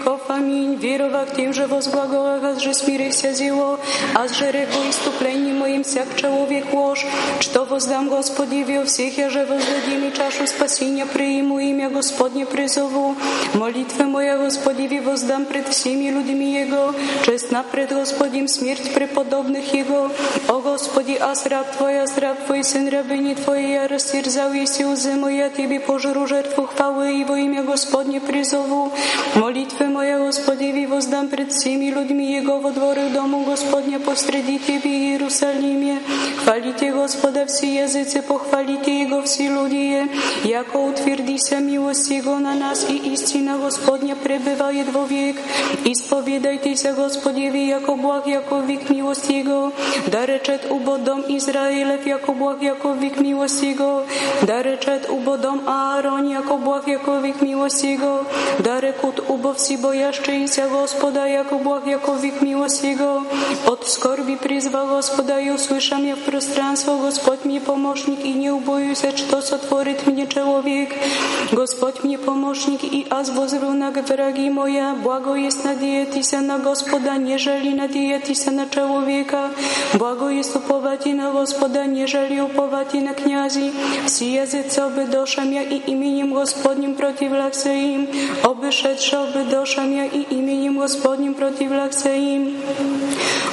Веков. 0.03 0.21
Аминь. 0.29 0.75
Веровав 0.77 1.35
тем 1.37 1.53
же 1.53 1.67
возглаголах, 1.67 2.61
же 2.61 2.75
смирися 2.75 3.35
зело, 3.35 3.79
аз 4.15 4.33
же 4.35 4.51
реку 4.51 4.79
иступление 4.89 5.55
моим 5.55 5.83
всяк 5.83 6.07
человек 6.17 6.73
ложь, 6.73 7.07
что 7.41 7.65
воздам 7.65 8.09
Господи 8.09 8.65
во 8.65 8.85
всех, 8.85 9.19
я 9.19 9.31
же 9.31 9.45
воздадим 9.45 10.09
и 10.09 10.13
чашу 10.13 10.47
спасения 10.47 11.07
приму 11.07 11.59
имя 11.59 11.91
Господне 11.91 12.47
призову. 12.47 13.15
Молитвы 13.55 14.07
моя 14.07 14.39
Господи 14.39 14.99
воздам 14.99 15.45
пред 15.47 15.69
всеми 15.69 16.11
людьми 16.11 16.55
Его, 16.55 16.95
честна 17.25 17.63
пред 17.63 17.93
Господим 17.93 18.49
смерть 18.49 18.93
преподобных 18.95 19.75
Его. 19.75 20.11
О 20.49 20.61
Господи, 20.61 21.17
аз 21.21 21.47
раб 21.47 21.67
Твой, 21.77 22.01
аз 22.01 22.17
раб 22.19 22.39
Твой, 22.47 22.65
сын 22.65 22.89
рабыни 22.89 23.35
Твоей, 23.35 23.73
я 23.73 23.89
растерзал 23.89 24.53
еси 24.53 24.85
узы 24.85 25.13
моя, 25.15 25.51
Тебе 25.51 25.81
пожру 25.81 26.27
жертву 26.27 26.67
хвалы 26.67 27.21
и 27.21 27.25
во 27.25 27.39
имя 27.39 27.63
Господне 27.63 28.21
призову. 28.21 28.93
Молитвы 29.35 29.92
моя 29.93 30.19
Господи 30.19 30.87
воздам 30.87 31.29
пред 31.29 31.53
всеми 31.53 31.91
людьми 31.91 32.37
Его 32.37 32.59
во 32.59 32.71
дворы 32.71 33.09
дому 33.11 33.45
Господня 33.45 33.99
посреди 34.01 34.59
Тебе 34.59 34.91
Иерусалиме. 34.91 35.99
Хвалите 36.43 36.93
Господа 36.93 37.45
все 37.47 37.83
языцы, 37.83 38.23
похвалите 38.23 39.03
Его 39.03 39.23
все 39.23 39.49
люди, 39.49 40.09
яко 40.45 40.77
утвердися 40.77 41.59
милость 41.59 42.11
Его 42.11 42.39
на 42.39 42.55
нас 42.55 42.87
и 42.89 42.97
истина 43.15 43.59
Господня 43.59 44.17
пребывает 44.17 44.93
во 44.93 45.05
век. 45.05 45.37
Исповедайтеся 45.85 46.93
Господеви, 46.93 47.69
яко 47.69 47.95
благ, 47.95 48.27
яко 48.27 48.61
век 48.61 48.89
милость 48.91 49.29
Его. 49.29 49.73
Да 50.07 50.27
речет 50.27 50.67
убо 50.71 50.99
дом 50.99 51.25
Израилев, 51.29 52.07
яко 52.07 52.33
благ, 52.33 52.63
яко 52.63 52.93
век 52.93 53.21
милость 53.21 53.63
Его. 53.63 54.05
Да 54.43 54.63
речет 54.63 55.09
убо 55.11 55.37
дом 55.37 55.63
Аарон, 55.67 56.31
яко 56.31 56.57
благ, 56.57 56.89
яко 56.89 57.19
век 57.19 57.43
милость 57.43 57.85
Его. 57.85 58.25
Да 58.59 58.81
рекут 58.81 59.23
убо 59.29 59.53
все 59.55 59.77
боящиеся 59.83 60.69
Господа, 60.69 61.27
яко 61.27 61.59
благ, 61.59 61.87
яко 61.87 62.13
век 62.13 62.41
милость 62.41 62.85
Его. 62.85 63.25
От 63.67 63.87
скорби 63.89 64.37
призвал 64.37 64.87
Господа 64.87 65.41
и 65.41 65.51
услышал 65.51 65.99
я 65.99 66.15
в 66.15 66.21
пространство, 66.21 66.97
Господь 66.97 67.45
мне 67.45 67.61
помощник, 67.61 68.25
и 68.25 68.33
не 68.33 68.51
убоюсь, 68.51 69.05
что 69.17 69.43
сотворит 69.43 70.07
мне 70.07 70.27
человек. 70.27 70.91
Господь 71.51 72.05
мне 72.05 72.17
помощник, 72.17 72.85
и 72.85 73.07
аз 73.11 73.31
возру 73.31 73.73
на 73.73 73.91
враги 73.91 74.51
моя. 74.51 74.95
Благо 75.03 75.35
есть 75.35 75.65
надеяться 75.65 76.41
на 76.41 76.59
Господа, 76.59 77.17
нежели 77.17 77.71
надеяться 77.75 78.51
на 78.51 78.69
человека. 78.69 79.51
Благо 79.95 80.29
есть 80.29 80.55
уповать 80.55 81.07
на 81.07 81.33
Господа, 81.33 81.85
нежели 81.87 82.41
уповать 82.41 82.95
на 82.95 83.15
князи. 83.15 83.73
Все 84.07 84.43
языцы 84.43 84.79
обедошам 84.79 85.51
я 85.51 85.63
и 85.63 85.79
именем 85.93 86.35
Господним 86.35 86.95
противляться 86.95 87.71
им. 87.71 88.09
Обешедше 88.45 89.17
обедошам 89.73 89.93
я 89.93 90.07
и 90.07 90.23
именем 90.23 90.79
Господним 90.79 91.35
противляться 91.35 92.11
им. 92.11 92.57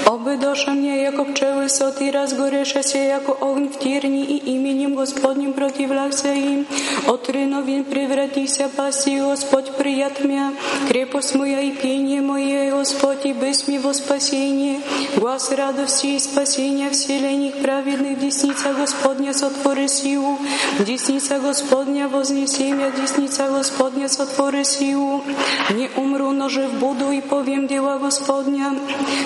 Обедоша 0.06 0.72
мне, 0.72 1.04
яко 1.04 1.24
пчелы 1.24 1.70
соты, 1.70 2.12
разгоревшися, 2.12 2.98
яко 2.98 3.34
огонь 3.34 3.70
в 3.70 3.78
терни, 3.78 4.24
и 4.24 4.38
именем 4.56 4.96
Господним 4.96 5.54
противляться 5.54 6.34
им. 6.34 6.66
От 7.08 7.30
реновин 7.30 7.84
превратися, 7.84 8.70
паси, 8.76 9.20
Господь, 9.20 9.72
прият 9.78 10.24
мя, 10.26 10.52
крепость 10.88 11.36
моя 11.36 11.62
и 11.62 11.72
пение 11.72 12.22
мое, 12.22 12.72
Господь, 12.72 13.26
и 13.26 13.34
без 13.34 13.68
ми 13.68 13.78
во 13.78 13.94
спасение. 13.94 14.82
Глаз 15.16 15.52
радости 15.52 16.08
и 16.08 16.20
спасения 16.20 16.90
вселенных 16.90 17.62
праведных, 17.62 18.20
десница 18.20 18.74
Господня 18.74 19.34
сотвори 19.34 19.88
силу, 19.88 20.40
десница 20.80 21.40
Господня 21.40 22.08
вознеси 22.08 22.72
мя, 22.72 22.90
десница 22.90 23.48
Господня 23.48 24.10
сотвори 24.10 24.64
силу. 24.64 25.24
Не 25.70 25.90
умру, 26.10 26.32
но 26.32 26.50
жив 26.50 26.74
буду 26.80 27.12
и 27.12 27.22
повем 27.22 27.68
дела 27.68 27.98
Господня. 27.98 28.76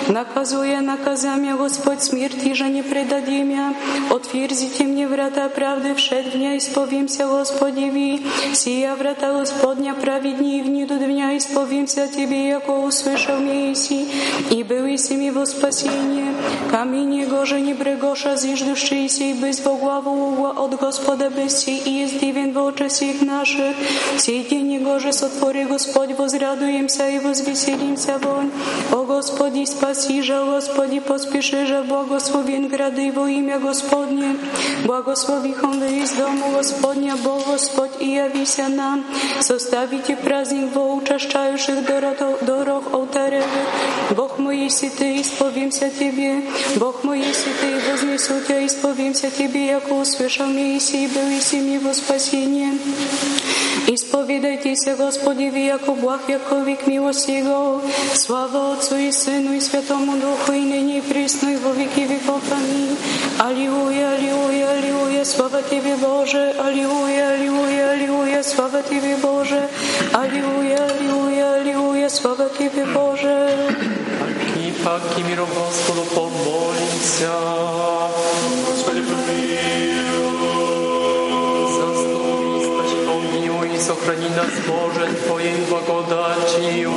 Наказуя 0.08 0.80
наказа 0.80 1.34
мя, 1.36 1.56
Господь, 1.56 2.02
смерти 2.02 2.52
же 2.54 2.68
не 2.68 2.82
предади 2.82 3.42
мя. 3.42 3.74
Отверзите 4.10 4.84
мне 4.84 5.08
врата 5.08 5.48
правды, 5.48 5.94
všed 5.94 6.32
дня 6.34 6.58
исповимся, 6.58 7.26
Господи, 7.26 7.90
ви. 7.90 8.22
Сия 8.52 8.94
врата 8.94 9.32
Господня 9.32 9.94
праведни, 9.94 10.62
в 10.62 10.68
ниду 10.68 10.98
дня 10.98 11.36
исповимся 11.36 12.06
Тебе, 12.06 12.48
яко 12.48 12.70
услышал 12.70 13.38
мне 13.38 13.72
иси, 13.72 14.06
и 14.50 14.62
был 14.62 14.86
иси 14.94 15.14
ми 15.14 15.30
во 15.30 15.46
спасение. 15.46 16.34
Камень 16.70 17.14
его 17.14 17.44
же 17.44 17.60
не 17.60 17.74
брегоша, 17.74 18.36
зиждущийся, 18.36 19.24
и 19.24 19.32
без 19.32 19.64
во 19.64 19.74
главу 19.74 20.10
угла 20.28 20.50
от 20.50 20.78
Господа 20.78 21.30
беси, 21.30 21.76
и 21.78 21.90
есть 22.02 22.20
дивен 22.20 22.52
в 22.52 22.58
очи 22.58 22.88
всех 22.88 23.22
наших. 23.22 23.74
Сей 24.18 24.44
день 24.50 24.72
его 24.74 24.98
же 24.98 25.12
сотвори 25.12 25.64
Господь, 25.64 26.10
возрадуемся 26.74 27.08
и 27.08 27.18
возвеселимся 27.18 28.18
вонь. 28.18 28.50
О 28.92 29.04
Господи, 29.04 29.64
спаси 29.64 30.22
же, 30.22 30.44
Господи, 30.44 31.00
поспеши 31.00 31.66
же, 31.66 31.82
благословен 31.82 32.68
грады 32.68 33.12
во 33.12 33.28
имя 33.28 33.58
Господне. 33.58 34.36
Благослови 34.84 35.52
хонды 35.52 36.00
из 36.02 36.12
дому 36.12 36.50
Господня, 36.56 37.16
Бог 37.16 37.46
Господь, 37.46 37.90
и 38.00 38.14
явися 38.14 38.68
нам. 38.68 39.04
Составите 39.40 40.16
праздник 40.16 40.74
во 40.74 40.94
учащающих 40.94 41.84
дорог 41.86 42.92
алтаревых. 42.92 43.44
Бог 44.16 44.38
мой, 44.38 44.58
если 44.58 44.88
Ты, 44.88 45.20
исповимся 45.20 45.90
Тебе. 45.90 46.42
Бог 46.76 47.04
мой, 47.04 47.20
если 47.20 47.52
Ты, 47.60 47.90
вознесу 47.90 48.40
Тебя, 48.46 48.66
исповимся 48.66 49.30
Тебе, 49.30 49.66
яко 49.66 49.92
услышал 49.92 50.46
мне, 50.46 50.76
и 50.76 51.06
был 51.06 51.28
и 51.52 51.56
ми 51.60 51.78
во 51.78 51.94
спасение. 51.94 52.72
Исповедайтесь, 53.86 54.88
Господи, 54.98 55.50
ви 55.50 55.64
яко 55.64 55.92
благ, 55.92 56.20
яко 56.28 56.63
век 56.64 56.86
милость 56.86 57.28
Его. 57.28 57.80
Слава 58.14 58.72
Отцу 58.72 58.96
и 58.96 59.12
Сыну 59.12 59.52
и 59.52 59.60
Святому 59.60 60.16
Духу, 60.16 60.52
и 60.52 60.60
ныне 60.60 60.98
и 60.98 61.00
присно, 61.00 61.50
и 61.50 61.56
во 61.56 61.72
веки 61.72 62.00
веков. 62.00 62.42
Аминь. 62.50 62.96
Аллилуйя, 63.38 64.14
аллилуйя, 64.14 64.70
аллилуйя, 64.70 65.24
слава 65.24 65.62
Тебе, 65.62 65.94
Боже. 65.96 66.54
Аллилуйя, 66.58 67.34
аллилуйя, 67.34 67.90
аллилуйя, 67.90 68.42
слава 68.42 68.82
Тебе, 68.82 69.16
Боже. 69.16 69.68
Аллилуйя, 70.12 70.84
аллилуйя, 70.84 71.54
аллилуйя, 71.56 72.08
слава 72.08 72.48
Тебе, 72.58 72.84
Боже. 72.86 73.74
И 74.56 74.72
паки 74.82 75.22
миром 75.28 75.48
Господу 75.54 76.04
помолимся. 76.14 77.30
Господи, 78.66 79.02
сохрани 83.84 84.28
нас, 84.30 84.50
Боже, 84.66 85.06
Твоей 85.26 85.56
благодатью. 85.68 86.90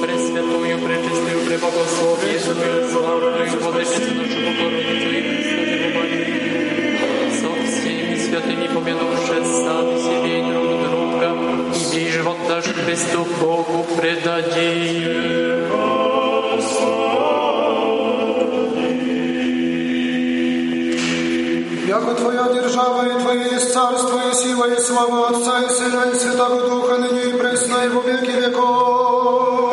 Пресвятую, 0.00 0.78
пречистую, 0.78 1.38
преблагословие, 1.46 2.38
славную, 2.38 3.60
водочницу 3.62 4.14
нашу 4.14 4.38
покорницу 4.46 5.08
и 5.10 5.22
Христа 5.26 5.56
Со 7.40 7.48
всеми 7.66 8.16
святыми 8.16 8.66
помянувши 8.68 9.38
сами 9.44 9.94
себе 9.98 10.34
и 10.38 10.42
друг 10.52 10.72
друга, 10.84 11.28
и 11.74 11.94
весь 11.94 12.12
живот 12.12 12.38
наш 12.48 12.64
Христу 12.64 13.20
Богу 13.40 13.86
предадим. 13.96 15.93
Яко 22.04 22.14
Твоя 22.16 22.48
держава 22.52 23.06
и 23.06 23.20
Твое 23.20 23.44
есть 23.52 23.72
царство 23.72 24.20
и 24.30 24.34
сила 24.34 24.66
и 24.66 24.78
слава 24.78 25.28
Отца 25.28 25.62
и 25.62 25.68
Сына 25.70 26.10
и 26.12 26.14
Святого 26.14 26.68
Духа, 26.68 26.98
ныне 26.98 27.30
и 27.30 27.32
пресно 27.32 27.76
и 27.84 27.88
во 27.88 28.02
веки 28.02 28.30
веков. 28.30 29.63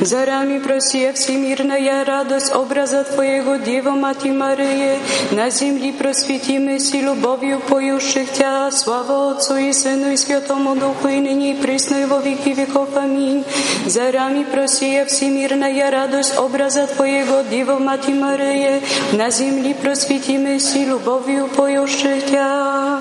Зарами 0.00 0.58
проси, 0.58 1.12
всемирная 1.12 2.04
радость 2.04 2.54
образа 2.54 3.04
Твоего, 3.04 3.56
Дева 3.56 3.90
Мати 3.90 4.28
Марии, 4.28 4.98
на 5.30 5.50
земле 5.50 5.92
просветимы 5.92 6.78
си 6.78 7.00
любовью 7.00 7.60
поющих 7.60 8.30
Тя, 8.32 8.70
слава 8.70 9.32
Отцу 9.32 9.56
и 9.56 9.72
Сыну 9.72 10.12
и 10.12 10.16
Святому 10.16 10.76
Духу, 10.76 11.08
и 11.08 11.20
ныне 11.20 11.52
и 11.52 11.54
пресно 11.54 12.02
и 12.02 12.04
во 12.04 12.18
веки 12.18 12.50
веков. 12.50 12.96
Аминь. 12.96 13.44
Зарами 13.86 14.44
проси, 14.44 15.04
всемирная 15.06 15.90
радость 15.90 16.36
образа 16.36 16.86
Твоего, 16.86 17.40
Дева 17.50 17.78
Мати 17.78 18.10
Марии, 18.10 18.82
на 19.12 19.30
земле 19.30 19.74
просветимы 19.74 20.60
си 20.60 20.84
любовью 20.84 21.48
поющих 21.48 22.26
Тя. 22.30 23.00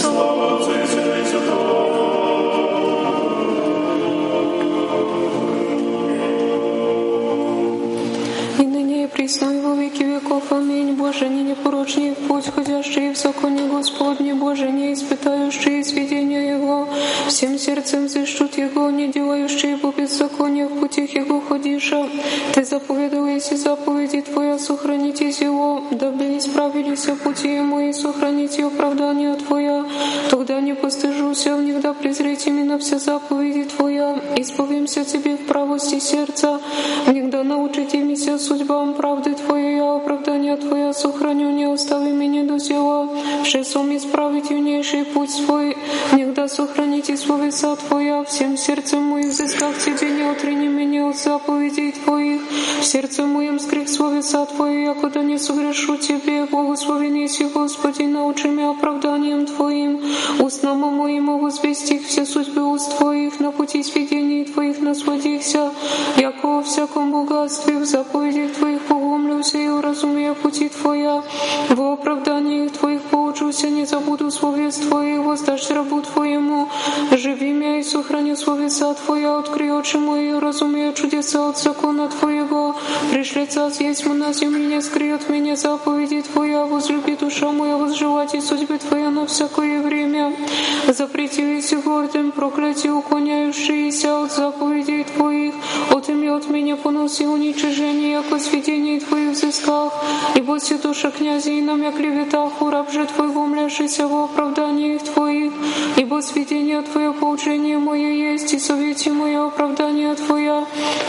Слава 0.00 0.57
и 9.28 9.58
и 9.58 9.60
во 9.60 9.74
веки 9.74 10.04
веков. 10.04 10.50
Аминь. 10.52 10.94
Боже, 10.94 11.28
не 11.28 11.42
непорочный 11.42 12.12
в 12.12 12.28
путь, 12.28 12.46
ходящий 12.54 13.12
в 13.12 13.18
законе 13.18 13.68
Господне, 13.68 14.34
Боже, 14.34 14.70
не 14.70 14.92
испытающий 14.94 15.84
сведения 15.84 16.52
Его, 16.56 16.88
всем 17.28 17.58
сердцем 17.58 18.08
зыщут 18.08 18.56
Его, 18.56 18.90
не 18.90 19.08
делающие 19.08 19.76
по 19.76 19.90
беззаконию 19.90 20.68
в 20.68 20.80
путях 20.80 21.10
Его 21.10 21.40
ходиша. 21.40 22.08
Ты 22.54 22.64
заповедал, 22.64 23.26
если 23.26 23.56
заповеди 23.56 24.22
Твоя, 24.22 24.58
сохранитесь 24.58 25.40
Его, 25.40 25.82
дабы 25.90 26.38
исправились 26.38 27.06
пути 27.22 27.54
Ему 27.56 27.80
и 27.80 27.92
сохраните 27.92 28.64
оправдание 28.64 29.34
Твоя. 29.34 29.84
Тогда 30.30 30.60
не 30.60 30.74
постыжуся 30.74 31.56
в 31.56 31.62
них, 31.62 31.80
да 31.80 31.92
презреть 31.92 32.46
именно 32.46 32.78
все 32.78 32.98
заповеди 32.98 33.64
Твоя, 33.64 34.18
исповемся 34.36 35.04
Тебе 35.04 35.36
в 35.36 35.46
правости 35.46 35.98
сердца, 35.98 36.60
Нигда 37.06 37.42
научите 37.42 37.87
меня 37.87 37.87
судьбам 38.38 38.94
правды 38.94 39.34
Твоей, 39.34 39.80
а 39.80 39.98
оправдание 40.48 40.56
Твое 40.56 40.92
сохраню, 40.92 41.50
не 41.50 41.64
остави 41.64 42.12
меня 42.12 42.44
до 42.44 42.58
села. 42.58 43.08
Шесом 43.44 43.96
исправить 43.96 44.50
юнейший 44.50 45.04
путь 45.04 45.30
свой, 45.30 45.76
Нигда 46.12 46.48
сохраните 46.48 47.16
словеса 47.16 47.76
Твоя, 47.76 48.24
всем 48.24 48.56
сердцем 48.56 49.02
моим 49.02 49.28
взыскав 49.28 49.76
Тебе, 49.78 50.10
не 50.10 50.22
отрени 50.22 50.68
меня 50.68 51.08
от 51.08 51.16
заповедей 51.16 51.92
Твоих. 51.92 52.40
В 52.80 52.84
сердце 52.84 53.26
моем 53.26 53.58
скрих 53.58 53.88
словеса 53.88 54.46
я 54.58 54.94
куда 54.94 55.22
не 55.22 55.38
согрешу 55.38 55.96
Тебе, 55.96 56.46
благословен 56.46 57.14
еси, 57.14 57.44
Господи, 57.44 58.02
научи 58.02 58.48
меня 58.48 58.70
оправданием 58.70 59.46
Твоим. 59.46 60.00
Устному 60.40 60.90
моему 60.90 61.38
возвестих 61.38 62.06
все 62.06 62.24
судьбы 62.24 62.62
уст 62.62 62.96
Твоих, 62.98 63.40
на 63.40 63.52
пути 63.52 63.82
сведений 63.82 64.44
Твоих 64.44 64.80
насладихся, 64.80 65.70
яко 66.16 66.46
во 66.46 66.62
всяком 66.62 67.12
богатстве 67.12 67.78
в 67.78 67.84
заповедях 67.84 68.56
Твоих 68.56 68.82
погумлюся 68.82 69.58
и 69.58 69.68
уразумею 69.68 70.37
пути 70.38 70.68
Твоя. 70.68 71.22
В 71.68 71.92
оправдании 71.92 72.68
Твоих 72.68 73.02
поучуся, 73.02 73.68
не 73.68 73.86
забуду 73.86 74.30
словес 74.30 74.76
Твоих, 74.76 75.20
воздашь 75.20 75.70
рабу 75.70 76.02
Твоему. 76.02 76.68
Живи 77.12 77.52
меня 77.52 77.78
и 77.78 77.82
сохрани 77.82 78.34
словеса 78.34 78.94
Твоя, 78.94 79.38
открой 79.38 79.70
очи 79.70 79.96
мои, 79.96 80.32
уразумею 80.32 80.92
чудеса 80.94 81.48
от 81.48 81.58
закона 81.58 82.08
Твоего. 82.08 82.74
Пришли 83.12 83.46
царь 83.46 83.68
есть 83.80 84.06
на 84.06 84.32
земле, 84.32 84.66
не 84.66 84.80
скрыет 84.80 85.28
меня 85.28 85.56
заповеди 85.56 86.22
Твоя, 86.22 86.64
возлюби 86.64 87.16
душа 87.16 87.52
моя, 87.52 87.76
и 88.32 88.40
судьбы 88.40 88.78
Твоя 88.78 89.10
на 89.10 89.26
всякое 89.26 89.82
время. 89.82 90.34
Запретились 90.86 91.72
гордым, 91.84 92.32
проклятие 92.32 92.92
уклоняющиеся 92.92 94.22
от 94.22 94.32
заповедей 94.32 95.04
Твоих, 95.04 95.54
отыми 95.90 96.28
от 96.28 96.48
меня 96.48 96.76
поноси 96.76 97.26
уничижение, 97.26 98.12
яко 98.12 98.38
сведений 98.38 99.00
Твоих 99.00 99.32
взысках, 99.32 99.92
и 100.34 100.40
боси 100.40 100.76
душа 100.78 101.10
князя 101.10 101.50
и 101.50 101.60
намя 101.60 101.92
клеветах, 101.92 102.62
у 102.62 102.70
раб 102.70 102.90
же 102.90 103.06
Твоего, 103.06 103.46
мляшися 103.46 104.06
во 104.06 104.24
оправданиях 104.24 105.02
Твоих, 105.02 105.52
ибо 105.96 106.20
сведение 106.20 106.82
Твое 106.82 107.12
поучение 107.12 107.78
мое 107.78 108.10
есть, 108.32 108.52
и 108.52 108.58
совете 108.58 109.12
мое 109.12 109.46
оправдание 109.46 110.14
Твоя. 110.14 110.64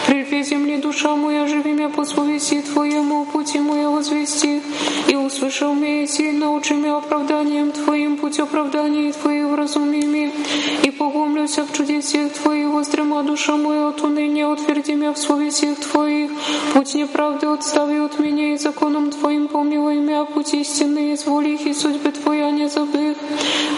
Припе 0.07 0.43
земли 0.43 0.77
душа 0.77 1.15
моя, 1.15 1.47
живи 1.47 1.73
меня 1.73 1.89
по 1.89 2.05
совести 2.05 2.61
Твоему, 2.61 3.25
пути 3.25 3.59
моя 3.59 3.89
возвести, 3.89 4.61
и 5.07 5.15
услышал 5.15 5.73
меня 5.73 6.03
и 6.03 6.31
научи 6.31 6.73
меня 6.73 6.97
оправданием 6.97 7.71
Твоим, 7.71 8.17
путь 8.17 8.39
оправдания 8.39 9.11
Твоих 9.11 9.47
вразуми 9.47 10.05
ми, 10.05 10.31
и 10.83 10.91
погомлюся 10.91 11.65
в 11.65 11.73
чудесах 11.73 12.31
Твоих, 12.33 12.69
воздрема 12.69 13.23
душа 13.23 13.57
моя 13.57 13.89
от 13.89 14.01
уныния, 14.01 14.47
утверди 14.47 14.93
меня 14.93 15.13
в 15.13 15.17
словесях 15.17 15.77
Твоих, 15.77 16.31
путь 16.73 16.95
неправды 16.95 17.47
отстави 17.47 17.97
от 17.99 18.19
меня, 18.19 18.53
и 18.53 18.57
законом 18.57 19.08
Твоим 19.11 19.47
помилуй 19.47 19.97
меня, 19.97 20.25
путь 20.25 20.53
истины, 20.53 21.13
изволи 21.13 21.49
их, 21.49 21.65
и 21.65 21.73
судьбы 21.73 22.11
Твоя 22.11 22.51
не 22.51 22.69
забых. 22.69 23.17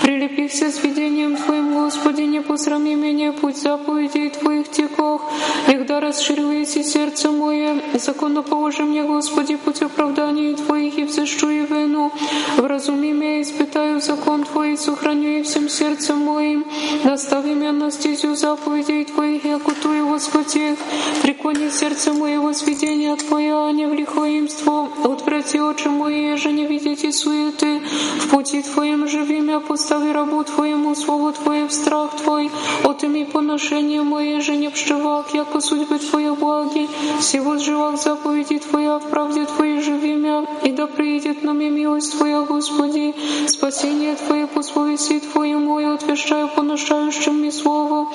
Прилепихся 0.01 0.71
с 0.71 0.83
видением 0.83 1.35
Твоим, 1.37 1.73
Господи, 1.73 2.21
не 2.21 2.41
посрами 2.41 2.95
меня, 2.95 3.31
путь 3.31 3.57
заповедей 3.57 4.29
Твоих 4.29 4.69
текох, 4.69 5.21
когда 5.65 5.99
расширилось 5.99 6.75
и 6.75 6.83
сердце 6.83 7.31
мое, 7.31 7.81
законно 7.93 8.43
положи 8.43 8.83
мне, 8.83 9.03
Господи, 9.03 9.55
путь 9.55 9.81
оправдания 9.81 10.55
Твоих, 10.55 10.97
и 10.97 11.03
взыщу 11.03 11.49
и 11.49 11.65
вину, 11.65 12.11
вразуми 12.57 13.11
меня, 13.11 13.41
испытаю 13.41 14.01
закон 14.01 14.43
Твой, 14.43 14.73
и 14.73 14.77
сохраню 14.77 15.39
и 15.39 15.43
всем 15.43 15.69
сердцем 15.69 16.19
моим, 16.19 16.65
настави 17.03 17.53
меня 17.53 17.71
на 17.71 17.91
стезю 17.91 18.35
заповедей 18.35 19.05
Твоих, 19.05 19.45
яко 19.45 19.71
Твою 19.71 20.07
Господи, 20.07 20.75
преклони 21.21 21.69
сердце 21.69 22.13
моего 22.13 22.51
сведения 22.53 23.15
Твоя, 23.15 23.67
а 23.67 23.71
не 23.71 23.85
в 23.85 23.93
лихоимство, 23.93 24.89
отврати 25.20 25.60
очи 25.60 25.88
мои, 25.88 26.36
же 26.36 26.52
не 26.52 26.66
видите 26.66 27.12
суеты, 27.12 27.80
в 28.20 28.30
пути 28.30 28.62
Твоем 28.62 29.08
живи 29.08 29.40
меня, 29.40 29.60
постави 29.60 30.12
рабу 30.12 30.44
Твоему, 30.44 30.94
слово 30.94 31.32
Твое 31.32 31.66
в 31.66 31.72
страх 31.72 32.10
Твой, 32.16 32.50
отыми 32.84 33.24
поношение 33.24 34.02
мои, 34.02 34.40
же 34.40 34.56
не 34.56 34.68
в 34.68 34.76
шивах, 34.76 35.34
яко 35.34 35.60
судьбы 35.60 35.98
Твоя 35.98 36.34
благи, 36.34 36.88
всего 37.20 37.58
живах 37.58 37.98
заповеди 37.98 38.58
Твоя, 38.58 38.98
в 38.98 39.08
правде 39.10 39.46
Твоей 39.46 39.80
живи 39.80 40.14
меня, 40.14 40.44
и 40.64 40.72
да 40.72 40.86
приедет 40.86 41.42
на 41.44 41.52
мне 41.52 41.70
милость 41.70 42.16
Твоя, 42.16 42.42
Господи, 42.42 43.14
спасение 43.48 44.16
Твое 44.16 44.46
по 44.46 44.62
словеси 44.62 45.20
Твоему, 45.20 45.80
и 45.80 45.84
отвещаю 45.84 46.48
поношающим 46.48 47.34
мне 47.38 47.52
слово, 47.52 48.08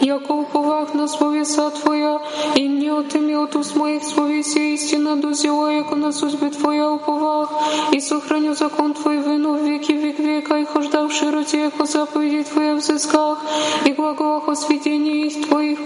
яко 0.00 0.32
уповах 0.32 0.94
на 0.94 1.08
словеса 1.08 1.70
Твоя, 1.70 2.20
и 2.54 2.66
не 2.68 2.88
отыми 2.88 3.34
от 3.34 3.56
уст 3.56 3.76
моих 3.76 4.02
словеси 4.04 4.74
истина 4.74 5.16
дозела, 5.16 5.68
яко 5.72 5.96
на 6.05 6.11
судьбе 6.11 6.51
Твоя 6.51 6.91
уповах, 6.91 7.49
и 7.91 7.99
сохраню 7.99 8.53
закон 8.53 8.93
Твой 8.93 9.17
вину 9.17 9.57
в 9.57 9.63
веки 9.63 9.93
век 9.93 10.19
века, 10.19 10.57
и 10.57 10.65
хожда 10.65 11.07
в 11.07 11.11
широте, 11.11 11.63
яко 11.63 11.85
заповеди 11.85 12.43
Твоя 12.43 12.75
взысках, 12.75 13.39
и 13.85 13.91
глаголах 13.91 14.47
о 14.47 14.55
сведении 14.55 15.25
их 15.25 15.47
Твоих, 15.47 15.79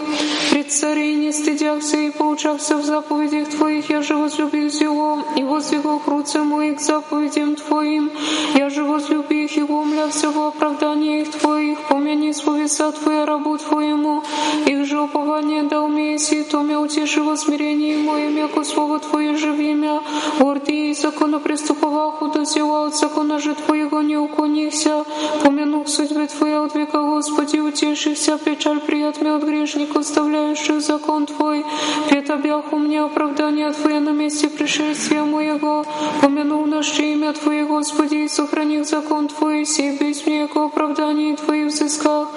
пред 0.51 0.71
царей 0.73 1.15
не 1.15 1.31
стыдявся 1.31 1.97
и 1.97 2.09
поучався 2.11 2.75
в 2.77 2.83
заповедях 2.83 3.47
Твоих, 3.49 3.89
я 3.89 4.01
же 4.01 4.17
возлюбил 4.17 4.69
зело, 4.69 5.23
и 5.37 5.43
воздвигал 5.43 5.99
круце 5.99 6.43
моих 6.43 6.79
к 6.79 6.81
заповедям 6.81 7.55
Твоим, 7.55 8.11
я 8.55 8.69
же 8.69 8.83
возлюбил 8.83 9.45
их 9.45 9.57
и 9.57 9.63
умлявся 9.63 10.29
в 10.31 10.49
их 10.49 11.31
Твоих, 11.31 11.77
помяни 11.87 12.33
словеса 12.33 12.91
Твоя 12.91 13.25
рабу 13.25 13.57
Твоему, 13.57 14.21
их 14.65 14.85
же 14.85 14.99
упование 14.99 15.63
дал 15.63 15.87
мне, 15.87 16.11
если 16.13 16.43
то 16.43 16.61
мне 16.61 16.77
утеши 16.77 17.23
во 17.23 17.37
смирении 17.37 17.95
моем, 17.95 18.35
яко 18.35 18.65
слово 18.65 18.99
Твое 18.99 19.37
живи 19.37 19.73
мя. 19.73 20.01
Горди 20.39 20.89
и 20.89 20.93
закона 20.93 21.39
приступовах, 21.39 22.21
от 22.21 22.95
закона 22.95 23.39
же 23.39 23.55
Твоего 23.55 24.01
не 24.01 24.17
уклонихся. 24.17 25.03
Помянув 25.43 25.89
судьбы 25.89 26.27
Твоя 26.27 26.63
от 26.63 26.75
века, 26.75 27.01
Господи, 27.01 27.59
утешихся, 27.59 28.37
печаль 28.37 28.79
прият 28.79 29.21
мне 29.21 29.33
от 29.33 29.43
грешников, 29.43 29.97
оставляющих 29.97 30.81
закон 30.81 31.25
Твой. 31.25 31.65
Пет 32.09 32.29
обях 32.29 32.71
у 32.71 32.77
меня 32.77 33.05
оправдание 33.05 33.71
Твое 33.71 33.99
на 33.99 34.11
месте 34.11 34.49
пришествия 34.49 35.23
моего. 35.23 35.85
Помянув 36.21 36.67
наше 36.67 37.03
имя 37.13 37.33
Твое, 37.33 37.65
Господи, 37.65 38.15
и 38.15 38.27
сохранив 38.27 38.87
закон 38.87 39.27
Твой, 39.27 39.65
сей 39.65 39.97
без 39.97 40.25
мне, 40.25 40.41
яко 40.41 40.65
оправдание 40.65 41.35
Твое 41.35 41.65
взысках. 41.67 42.27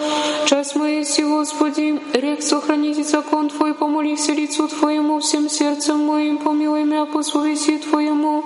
Часть 0.46 0.76
моей 0.76 1.04
си, 1.04 1.24
Господи, 1.24 2.00
рек 2.14 2.42
сохраните 2.42 3.02
закон 3.02 3.48
Твой, 3.48 3.74
помолися 3.74 4.32
лицу 4.32 4.68
Твоему 4.68 5.20
всем 5.20 5.48
сердцем 5.48 6.06
моим, 6.06 6.38
помилуй 6.38 6.84
меня 6.84 7.06
по 7.06 7.22
совести 7.56 7.78
Твоему. 7.78 8.44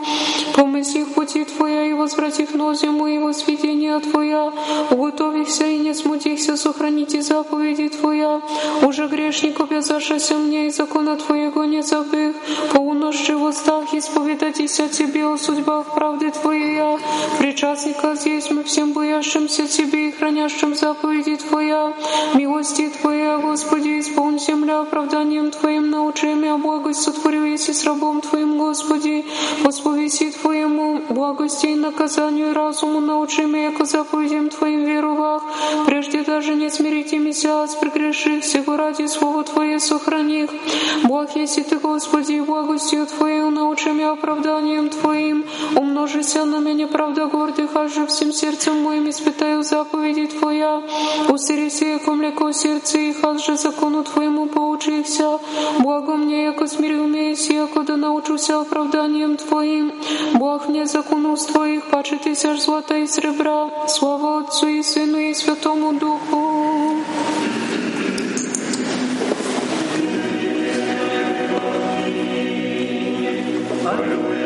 Помысли 0.54 1.02
в 1.04 1.12
пути 1.14 1.44
Твоя 1.44 1.86
и 1.86 1.92
возврати 1.92 2.46
в 2.46 2.54
нозе 2.54 2.90
моего 2.90 3.32
сведения 3.32 3.98
Твоя. 4.00 4.52
Уготовихся 4.90 5.66
и 5.66 5.78
не 5.78 5.94
смутихся, 5.94 6.56
сохраните 6.56 7.22
заповеди 7.22 7.88
Твоя. 7.88 8.40
Уже 8.82 9.06
грешник 9.06 9.60
обязавшийся 9.60 10.34
мне 10.34 10.66
и 10.66 10.70
закона 10.70 11.16
Твоего 11.16 11.64
не 11.64 11.82
забыв. 11.82 12.36
По 12.72 12.78
уносши 12.78 13.36
в 13.36 13.44
устах 13.44 13.94
исповедайтесь 13.94 14.80
о 14.80 14.88
Тебе, 14.88 15.26
о 15.26 15.38
судьбах 15.38 15.94
правды 15.94 16.30
Твоей. 16.30 16.98
Причастника 17.38 18.14
здесь 18.14 18.50
мы 18.50 18.64
всем 18.64 18.92
боящимся 18.92 19.66
Тебе 19.66 20.08
и 20.08 20.12
хранящим 20.12 20.74
заповеди 20.74 21.36
Твоя. 21.36 21.92
Милости 22.34 22.88
Твоя, 23.00 23.38
Господи, 23.38 24.00
исполни 24.00 24.38
земля 24.38 24.80
оправданием 24.80 25.50
Твоим, 25.50 25.90
научи 25.90 26.26
меня 26.26 26.56
благость 26.56 27.02
сотворил, 27.02 27.44
если 27.44 27.72
с 27.72 27.84
рабом 27.84 28.20
Твоим, 28.20 28.58
Господи, 28.58 28.95
по 29.62 29.72
сповеси 29.72 30.30
Твоему, 30.30 31.00
благости 31.10 31.66
и 31.66 31.74
наказанию 31.74 32.54
разуму 32.54 33.00
научи 33.00 33.42
меня, 33.42 33.66
яко 33.66 33.84
заповедям 33.84 34.48
Твоим 34.48 34.84
верувах, 34.84 35.42
прежде 35.86 36.22
даже 36.22 36.54
не 36.54 36.70
смирите 36.70 37.18
меня 37.18 37.64
от 37.64 37.78
прегреших, 37.80 38.42
всего 38.42 38.76
ради 38.76 39.06
Слова 39.06 39.42
Твое 39.44 39.78
сохраних. 39.80 40.50
Благ 41.04 41.36
если 41.36 41.62
Ты, 41.62 41.78
Господи, 41.78 42.40
благостью 42.40 43.06
Твоей 43.06 43.50
научи 43.50 43.90
меня 43.90 44.12
оправданием 44.12 44.88
Твоим, 44.88 45.44
умножися 45.74 46.44
на 46.44 46.58
меня 46.58 46.86
правда 46.86 47.26
гордых, 47.26 47.76
аж 47.76 47.94
же 47.94 48.06
всем 48.06 48.32
сердцем 48.32 48.82
моим 48.82 49.10
испытаю 49.10 49.62
заповеди 49.62 50.26
Твоя, 50.26 50.82
усерися, 51.28 51.84
яко 51.84 52.12
млеко 52.12 52.52
сердце 52.52 52.98
их, 52.98 53.16
аж 53.22 53.44
же 53.44 53.56
закону 53.56 54.04
Твоему 54.04 54.46
поучихся, 54.46 55.38
благо 55.80 56.16
мне, 56.16 56.44
яко 56.44 56.66
смирил 56.66 57.06
меня, 57.06 57.34
яко 57.36 57.82
да 57.82 57.96
научуся 57.96 58.60
оправданием 58.60 58.85
Твоим, 59.36 59.92
Бог 60.34 60.68
не 60.68 60.86
закон 60.86 61.26
уст 61.26 61.52
Твоих, 61.52 61.90
паче 61.90 62.16
тысяч 62.16 62.60
злота 62.60 62.96
и 62.96 63.06
сребра, 63.06 63.70
слава 63.88 64.40
Отцу 64.40 64.66
и 64.68 64.82
Сыну 64.82 65.18
и 65.18 65.34
Святому 65.34 65.98
Духу. 65.98 66.46
И 74.42 74.45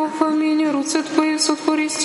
во 0.00 0.06
веки 0.06 0.10
веков. 0.10 0.22
Аминь. 0.22 0.50
Руце 0.70 1.02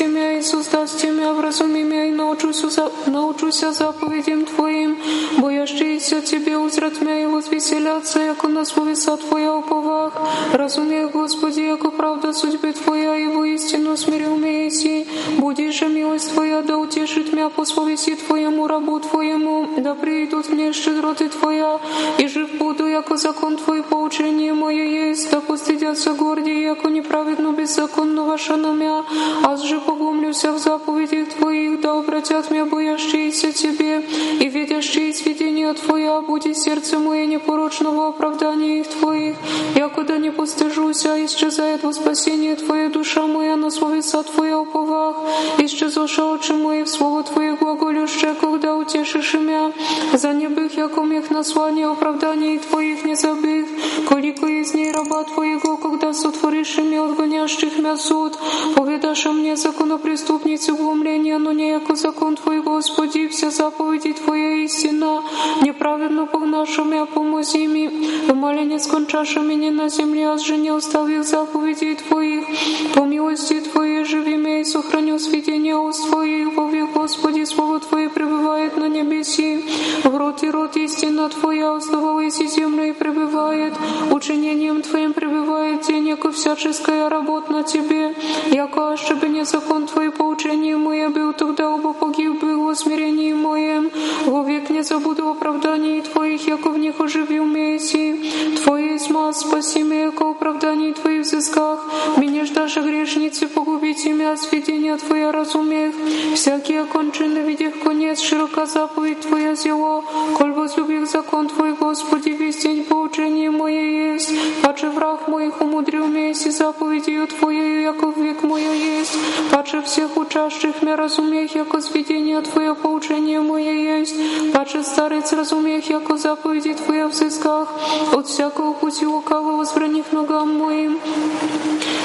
мя 0.07 0.37
и 0.37 0.41
создасти 0.41 1.07
мя, 1.07 1.33
вразуми 1.33 1.83
мя 1.83 2.05
и 2.05 2.11
научуся, 2.11 2.91
научуся 3.07 3.71
заповедям 3.71 4.45
Твоим. 4.45 4.97
Боящиеся 5.37 6.21
Тебе 6.21 6.57
узрят 6.57 7.01
мя 7.01 7.23
и 7.23 7.25
возвеселятся, 7.25 8.19
яко 8.19 8.47
на 8.47 8.65
словеса 8.65 9.17
Твоя 9.17 9.55
уповах. 9.55 10.13
Разумех, 10.53 11.11
Господи, 11.11 11.61
яко 11.61 11.91
правда 11.91 12.33
судьбы 12.33 12.73
Твоя, 12.73 13.17
и 13.17 13.27
воистину 13.27 13.97
смирил 13.97 14.35
мя 14.35 14.65
еси. 14.65 15.07
Буди 15.37 15.71
же 15.71 15.87
милость 15.87 16.33
Твоя, 16.33 16.61
да 16.61 16.77
утешит 16.77 17.33
мя 17.33 17.49
по 17.49 17.65
словеси 17.65 18.15
Твоему, 18.15 18.67
рабу 18.67 18.99
Твоему, 18.99 19.67
да 19.77 19.95
придут 19.95 20.49
мне 20.49 20.73
щедроты 20.73 21.29
Твоя, 21.29 21.79
и 22.17 22.27
жив 22.27 22.49
буду, 22.57 22.87
яко 22.87 23.17
закон 23.17 23.57
Твой 23.57 23.83
поучение 23.83 24.53
мое 24.53 25.09
есть, 25.09 25.31
да 25.31 25.39
постыдятся 25.39 26.13
гордие, 26.13 26.63
яко 26.63 26.89
неправедно 26.89 27.51
беззаконного 27.85 28.37
шаномя, 28.37 29.03
аз 29.43 29.63
же 29.63 29.79
погумлюся 29.79 30.51
в 30.51 30.57
заповедях 30.57 31.29
Твоих, 31.29 31.81
да 31.81 31.99
обратят 31.99 32.51
меня 32.51 32.65
боящиеся 32.65 33.51
Тебе, 33.51 34.01
и 34.39 34.49
видящие 34.49 35.13
сведения 35.13 35.73
Твоя, 35.73 36.21
буди 36.21 36.53
сердце 36.53 36.99
мое 36.99 37.25
непорочного 37.25 38.07
оправдания 38.07 38.79
их 38.79 38.87
Твоих, 38.87 39.35
яко 39.75 40.03
да 40.03 40.17
не 40.17 40.31
постыжуся, 40.31 41.23
исчезает 41.25 41.83
во 41.83 41.93
спасение 41.93 42.55
Твоя 42.55 42.89
душа 42.89 43.27
моя 43.27 43.55
на 43.55 43.69
словеса 43.69 44.23
Твоя 44.23 44.59
уповах, 44.59 45.17
исчезоша 45.59 46.25
очи 46.25 46.53
мои 46.53 46.83
в 46.83 46.89
слово 46.89 47.23
Твоих 47.23 47.59
глаголюще, 47.59 48.35
когда 48.41 48.75
утешишь 48.75 49.35
имя, 49.35 49.71
за 50.13 50.33
небых, 50.33 50.77
яко 50.77 51.01
мех 51.01 51.29
наслание 51.29 51.87
оправданий 51.87 52.59
Твоих 52.59 53.05
не 53.05 53.15
забыв, 53.15 53.67
колико 54.09 54.47
из 54.47 54.73
ней 54.73 54.91
раба 54.91 55.23
Твоего, 55.23 55.77
когда 55.77 56.13
сотворишь 56.13 56.77
имя 56.77 57.03
отгонящих 57.03 57.74
мя 57.77 57.97
суд, 57.97 58.37
поведашь 58.75 59.25
мне 59.25 59.55
законопреступницы 59.55 60.73
глумления, 60.73 61.37
но 61.37 61.51
не 61.51 61.69
яко 61.69 61.95
закон 61.95 62.35
Твой, 62.35 62.61
Господи, 62.61 63.27
вся 63.27 63.49
заповеди 63.49 64.13
Твоя 64.13 64.63
истина, 64.63 65.21
неправедно 65.61 66.25
погнаша 66.25 66.83
мя 66.83 67.05
помози 67.05 67.67
ми, 67.67 67.89
умаление 68.29 68.79
скончаша 68.79 69.39
меня 69.39 69.71
на 69.71 69.89
земле, 69.89 70.29
аз 70.29 70.41
же 70.43 70.57
не 70.57 70.69
оставил 70.69 71.23
заповедей 71.23 71.95
Твоих, 71.95 72.45
по 72.93 73.01
милости 73.01 73.59
Твоей 73.61 74.03
живи 74.05 74.37
мя 74.37 74.59
и 74.61 74.63
сохраню 74.63 75.19
сведения 75.19 75.75
уст 75.75 76.09
Твоих, 76.09 76.53
во 76.55 76.67
век, 76.67 76.91
Господи, 76.93 77.43
Слово 77.45 77.79
Твое 77.79 78.09
пребывает 78.09 78.77
на 78.77 78.87
небеси, 78.87 79.63
в 80.03 80.15
рот 80.15 80.43
и 80.43 80.49
рот 80.49 80.75
истина 80.77 81.29
Твоя 81.29 81.75
основалась 81.75 82.39
и 82.39 82.47
землю 82.47 82.89
и 82.89 82.93
пребывает, 82.93 83.73
учением 84.11 84.81
Твоим 84.81 85.13
пребывает 85.13 85.81
день, 85.87 86.09
яко 86.09 86.31
всяческая 86.31 87.09
работа 87.09 87.51
на 87.55 87.63
Тебе, 87.63 88.13
яко 88.51 88.93
ошибе 88.93 89.29
не 89.29 89.45
закон 89.45 89.87
Твой 89.87 90.11
по 90.11 90.23
учению 90.23 90.77
мое 90.77 91.09
был, 91.09 91.31
тогда 91.33 91.69
оба 91.69 91.93
погиб 91.93 92.41
был 92.41 92.65
во 92.65 92.75
смирении 92.75 93.31
моем, 93.33 93.89
во 94.25 94.43
век 94.43 94.69
не 94.69 94.83
забуду 94.83 95.29
оправданий 95.29 96.01
Твоих, 96.01 96.47
яко 96.47 96.69
в 96.69 96.77
них 96.77 96.99
оживил 96.99 97.45
Месси. 97.45 98.31
Твое 98.61 98.99
сма, 98.99 99.31
спаси 99.31 99.83
меня, 99.83 100.05
яко 100.05 100.31
оправданий 100.31 100.93
Твоих 100.93 101.21
взысках, 101.21 101.79
меня 102.17 102.45
ж 102.45 102.49
даже 102.49 102.81
грешницы 102.81 103.47
погубить 103.47 104.05
имя, 104.05 104.35
сведения 104.35 104.97
Твоя 104.97 105.31
разумех, 105.31 105.93
всякие 106.33 106.83
кончины 106.85 107.39
видях 107.39 107.79
конец, 107.83 108.19
широка 108.19 108.65
заповедь 108.65 109.21
Твоя 109.21 109.55
зело, 109.55 110.03
коль 110.37 110.51
возлюбих 110.51 111.07
закон 111.07 111.47
Твой, 111.47 111.73
Господи, 111.73 112.29
весь 112.29 112.57
день 112.57 112.83
поучение 112.83 113.49
мое 113.49 114.13
есть, 114.13 114.33
паче 114.61 114.89
враг 114.89 115.29
моих 115.29 115.61
умудрил 115.61 116.07
Месси 116.07 116.49
заповедью 116.49 117.27
Твоею, 117.45 117.81
яко 117.83 118.07
в 118.07 118.17
век 118.17 118.41
мое 118.41 118.73
есть, 118.73 119.15
паче 119.51 119.79
всех 119.83 120.17
учащих 120.17 120.81
меня 120.81 120.95
разумех, 120.95 121.53
яко 121.53 121.79
сведения 121.79 122.41
Твое 122.41 122.73
поучение 122.73 123.39
мое 123.39 123.71
есть, 123.99 124.15
паче 124.51 124.81
старец 124.81 125.31
разумех, 125.31 125.87
яко 125.87 126.17
заповеди 126.17 126.73
Твоя 126.73 127.07
в 127.07 127.11
взысках, 127.11 127.69
от 128.13 128.25
всякого 128.25 128.73
пути 128.73 129.05
лукавого 129.05 129.57
возбранив 129.57 130.11
ногам 130.11 130.57
моим. 130.57 130.99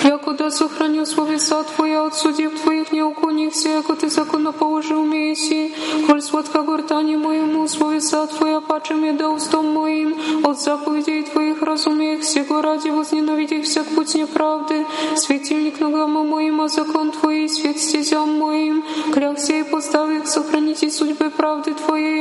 Яко 0.04 0.32
да 0.32 0.50
сохраню 0.50 1.06
словеса 1.06 1.62
Твоя, 1.62 2.04
от 2.04 2.14
судеб 2.14 2.58
Твоих 2.60 2.92
не 2.92 3.02
уклонихся, 3.02 3.68
яко 3.68 3.94
Ты 3.94 4.10
законно 4.10 4.52
положил 4.52 5.04
Месси, 5.04 5.74
коль 6.06 6.20
сладка 6.20 6.62
гортани 6.62 7.16
моему, 7.16 7.66
словеса 7.68 8.26
Твоя, 8.26 8.60
паче 8.60 8.94
мне 8.94 9.12
да 9.12 9.30
устом 9.30 9.72
моим, 9.72 10.16
от 10.44 10.60
заповедей 10.60 11.22
Твоих 11.22 11.62
разумех, 11.62 12.24
сего 12.24 12.60
ради 12.60 12.88
возненавидих 12.88 13.64
всяк 13.64 13.86
путь 13.94 14.14
неправды, 14.14 14.86
светильник 15.30 15.78
ногам 15.78 16.10
моим, 16.28 16.60
а 16.60 16.68
закон 16.68 17.12
Твой, 17.12 17.48
свет 17.48 17.78
стезям 17.78 18.36
моим, 18.36 18.82
клялся 19.14 19.52
и 19.52 19.62
поставих, 19.62 20.26
сохраните 20.26 20.90
судьбы 20.90 21.30
правды 21.30 21.72
Твоей, 21.72 22.20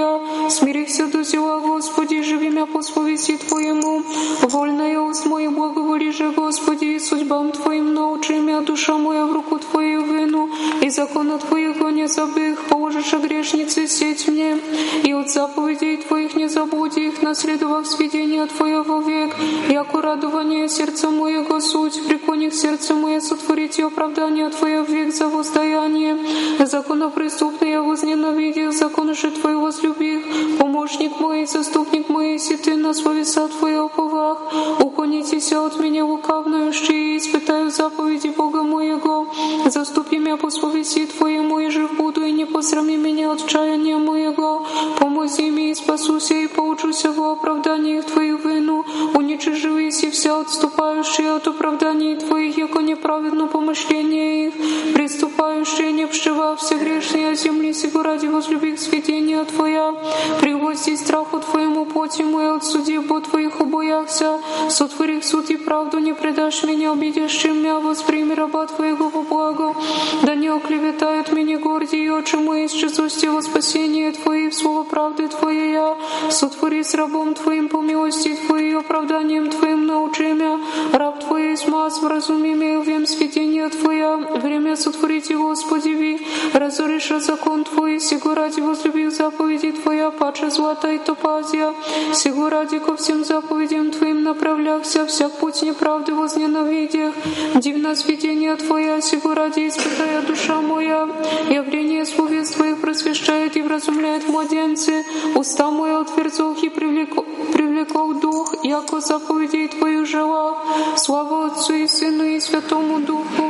смирихся 0.52 1.08
до 1.08 1.24
зела, 1.24 1.60
Господи, 1.60 2.22
живи 2.22 2.50
мя 2.50 2.68
по 2.68 2.84
словеси 2.84 3.38
Твоему, 3.38 4.04
вольная 4.44 5.00
уст 5.00 5.26
моих 5.26 5.52
благоволи 5.52 6.12
же, 6.12 6.30
Господи, 6.30 6.86
и 6.86 7.00
судьбам 7.00 7.52
Твоим 7.52 7.96
научи 7.96 8.34
мя, 8.34 8.62
душа 8.62 8.96
моя 8.98 9.26
в 9.26 9.34
руку 9.34 9.58
Твою 9.58 10.02
вину, 10.06 10.48
и 10.82 10.90
и 10.90 10.92
закона 10.92 11.38
Твоего 11.38 11.92
не 11.92 12.08
забых, 12.08 12.66
положишь 12.68 13.14
грешницы 13.14 13.88
сеть 13.88 14.28
мне, 14.28 14.58
и 15.04 15.14
от 15.14 15.30
заповедей 15.30 15.98
Твоих 15.98 16.36
не 16.36 16.50
забудь 16.50 16.98
их, 16.98 17.22
наследовав 17.22 17.86
сведения 17.88 18.48
Твоего 18.48 19.00
век, 19.02 19.36
яко 19.70 20.02
радование 20.02 20.68
сердца 20.68 21.12
моего 21.12 21.60
суть, 21.60 22.02
преклоних 22.08 22.56
сердце 22.56 22.96
мое 22.99 23.21
сотворить 23.21 23.79
и 23.79 23.83
оправдание 23.83 24.51
Твое 24.51 24.85
век 24.85 25.15
за 25.15 25.29
воздаяние. 25.29 26.19
Законопреступный 26.59 27.71
я 27.71 27.83
возненавидел, 27.83 28.73
закон 28.73 29.15
же 29.15 29.31
Твой 29.31 29.57
возлюбил, 29.57 30.21
помощник 30.59 31.21
мой, 31.21 31.47
заступник 31.47 32.09
мой, 32.09 32.33
если 32.33 32.57
Ты 32.57 32.75
на 32.77 32.95
словеса 32.95 33.49
Твои 33.49 33.75
оповах, 33.75 34.39
уклонитесь 34.81 35.53
от 35.53 35.79
меня 35.79 36.05
лукавную, 36.05 36.73
и 36.91 37.19
испытаю 37.19 37.71
заповеди 37.71 38.29
Бога 38.29 38.63
моего, 38.63 39.29
заступи 39.67 40.19
меня 40.19 40.37
по 40.37 40.51
совести 40.51 41.07
Твоему, 41.07 41.61
и 41.61 41.71
жив 41.71 41.97
буду, 41.97 42.25
и 42.25 42.33
не 42.33 42.45
посрами 42.45 42.97
меня 42.97 43.33
от 43.33 43.47
чаяния 43.47 43.99
моего, 43.99 44.67
помози 44.99 45.51
мне 45.51 45.71
и 45.71 45.75
спасуся, 45.75 46.35
и 46.35 46.47
поучуся 46.47 47.13
во 47.13 47.33
оправдании 47.33 48.01
Твою 48.01 48.39
вину, 48.39 48.85
уничиживись 49.15 50.03
и 50.03 50.11
вся 50.11 50.41
отступающие 50.41 51.33
от 51.33 51.47
оправданий 51.47 52.17
Твоих, 52.17 52.59
яко 52.59 52.81
неправедно 52.90 53.48
помышление 53.48 54.48
их, 54.48 54.54
приступающие 54.94 55.92
не 55.92 56.08
пшива 56.08 56.56
все 56.56 56.76
грешные 56.78 57.36
земли, 57.36 57.74
сего 57.74 58.02
ради 58.02 58.26
возлюбих 58.26 58.80
сведения 58.80 59.44
Твоя, 59.44 59.94
пригости 60.42 60.96
страху 60.96 61.40
Твоему 61.40 61.86
поти 61.86 62.24
мой, 62.24 62.56
от 62.56 62.66
судеб 62.66 63.10
Твоих 63.30 63.60
убояхся, 63.60 64.40
сотворих 64.70 65.24
суд 65.24 65.50
и 65.52 65.58
правду 65.58 66.00
не 66.00 66.14
предашь 66.14 66.64
меня, 66.64 66.92
обидящим 66.94 67.60
меня, 67.60 67.80
восприми 67.80 68.34
раба 68.34 68.66
Твоего 68.66 69.10
во 69.10 69.22
благо, 69.22 69.76
да 70.24 70.34
не 70.36 70.48
оклеветают 70.48 71.32
меня 71.32 71.60
гордие 71.60 72.14
очи 72.14 72.38
мои, 72.38 72.68
с 72.68 72.72
честности 72.72 73.28
во 73.28 73.42
спасение 73.42 74.12
Твое, 74.12 74.50
в 74.50 74.56
слово 74.56 74.84
правды 74.84 75.28
Твоей 75.28 75.74
я, 75.74 75.96
сотвори 76.32 76.84
с 76.84 76.96
рабом 76.96 77.36
Твоим 77.36 77.70
по 77.70 77.82
милости 77.82 78.36
Твоей, 78.48 78.76
оправданием 78.76 79.50
Твоим 79.50 79.86
научи 79.86 80.24
меня, 80.24 80.60
раб 80.94 81.20
Твой 81.24 81.56
смаз 81.58 82.02
в 82.02 82.08
разуме 82.08 82.54
имею 82.54 82.79
вем 82.82 83.06
сведения 83.06 83.70
Твоя, 83.70 84.18
время 84.18 84.76
сотворите, 84.76 85.36
Господи, 85.36 85.90
ви, 85.90 86.20
разоришь 86.54 87.12
закон 87.20 87.64
Твой, 87.64 88.00
сего 88.00 88.34
ради 88.34 88.62
возлюбил 88.62 89.12
заповеди 89.12 89.72
Твоя, 89.72 90.12
паче 90.12 90.50
злата 90.50 90.92
и 90.92 90.98
топазия, 90.98 91.74
сего 92.14 92.50
ради 92.50 92.80
ко 92.80 92.96
всем 92.96 93.24
заповедям 93.24 93.92
Твоим 93.92 94.24
направлялся, 94.24 95.06
всяк 95.06 95.34
путь 95.40 95.62
неправды 95.62 96.14
возненавидях, 96.14 97.14
дивно 97.56 97.96
сведение 97.96 98.56
Твоя, 98.56 99.02
сего 99.02 99.34
ради 99.34 99.68
испытая 99.68 100.22
душа 100.22 100.62
моя, 100.62 101.08
явление 101.50 102.06
словес 102.06 102.52
Твоих 102.52 102.80
просвещает 102.80 103.58
и 103.58 103.62
вразумляет 103.62 104.28
младенцы, 104.28 105.06
уста 105.36 105.70
моя 105.72 106.00
утвердзох 106.00 106.64
и 106.64 106.70
привлеку, 106.70 107.26
привлекал 107.54 108.14
дух, 108.14 108.56
яко 108.64 109.00
заповедей 109.02 109.68
Твою 109.68 110.06
жила, 110.06 110.58
слава 110.96 111.48
Отцу 111.48 111.74
и 111.74 111.88
Сыну 111.88 112.24
и 112.24 112.40
Святому 112.40 112.69
Духу. 112.70 113.50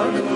И 0.00 0.29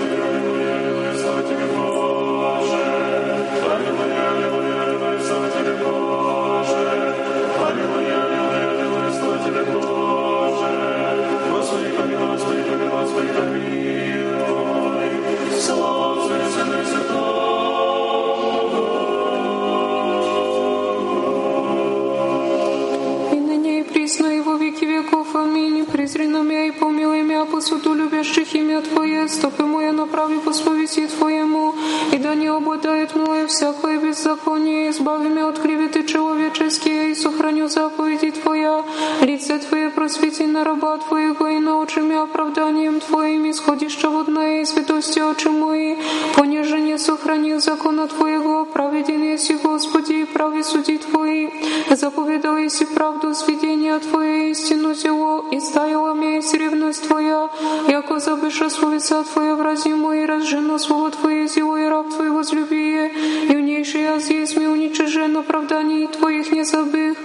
меня 27.65 27.77
суду 27.79 27.93
любящих 27.93 28.53
имя 28.55 28.81
Твое. 28.81 29.27
Стопы 29.27 29.63
мои 29.63 29.91
направи 29.91 30.39
по 30.39 30.53
совести 30.53 31.07
Твоему. 31.07 31.73
И 32.11 32.17
да 32.17 32.35
не 32.35 32.47
обладает 32.47 33.15
мною 33.15 33.47
всякое 33.47 33.99
беззаконие. 33.99 34.89
Избави 34.89 35.29
меня 35.29 35.47
от 35.47 35.59
клеветы 35.59 36.03
человеческие 36.03 37.11
и 37.11 37.15
сохраню 37.15 37.67
заповеди 37.67 38.31
Твоя. 38.31 38.83
Лице 39.21 39.59
Твое 39.59 39.89
просвети 39.89 40.45
на 40.45 40.63
раба 40.63 40.97
Твоего 40.97 41.47
и 41.47 41.59
научи 41.59 41.99
меня 41.99 42.23
оправданием 42.23 42.99
Твоим. 42.99 43.49
Исходище 43.49 44.07
водное 44.07 44.61
и 44.61 44.65
святости 44.65 45.19
очи 45.19 45.47
мои. 45.47 45.95
Понижение 46.35 46.97
сохранил 46.97 47.59
закона 47.59 48.07
Твоего. 48.07 48.65
Праведен 48.65 49.23
есть 49.23 49.51
Господи, 49.63 50.13
и 50.13 50.25
прави 50.25 50.63
суди 50.63 50.97
Твои. 50.97 51.49
Заповедал 51.89 52.57
если 52.57 52.85
правду 52.85 53.33
сведения 53.33 53.99
Твое, 53.99 54.51
истину 54.51 54.93
зело, 54.93 55.45
и 55.51 55.59
ставила 55.59 56.13
мне 56.13 56.35
есть 56.35 56.53
ревность 56.53 57.07
Твоя, 57.07 57.49
яко 57.87 58.19
забыша 58.19 58.69
словеса 58.69 59.23
Твоя 59.23 59.55
в 59.55 59.61
разе 59.61 59.95
мои, 59.95 60.25
разжено 60.25 60.77
слово 60.77 61.11
Твое 61.11 61.47
зело, 61.47 61.77
и 61.77 61.87
раб 61.87 62.09
Твой 62.09 62.29
возлюби, 62.29 63.11
юнейший 63.49 64.03
я 64.03 64.19
здесь 64.19 64.55
ми 64.55 64.67
уничижен 64.67 65.37
оправданий 65.37 66.07
Твоих 66.07 66.51
не 66.51 66.63
забых. 66.63 67.17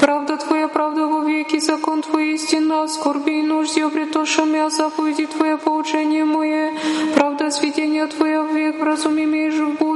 Правда 0.00 0.36
Твоя, 0.36 0.68
правда 0.68 1.06
во 1.06 1.24
веки, 1.24 1.58
закон 1.58 2.02
Твой 2.02 2.34
истина, 2.34 2.86
скорби 2.88 3.40
и 3.40 3.42
нужде 3.42 3.84
обретоша 3.84 4.44
мя, 4.44 4.68
заповеди 4.70 5.26
Твоя, 5.26 5.56
поучение 5.56 6.24
мое, 6.24 6.72
правда 7.14 7.50
сведения 7.50 8.06
Твоя 8.06 8.42
век, 8.42 8.80
вразуми 8.80 9.24
меня 9.24 9.46
и 9.46 9.50
жив 9.50 9.78
буду, 9.78 9.93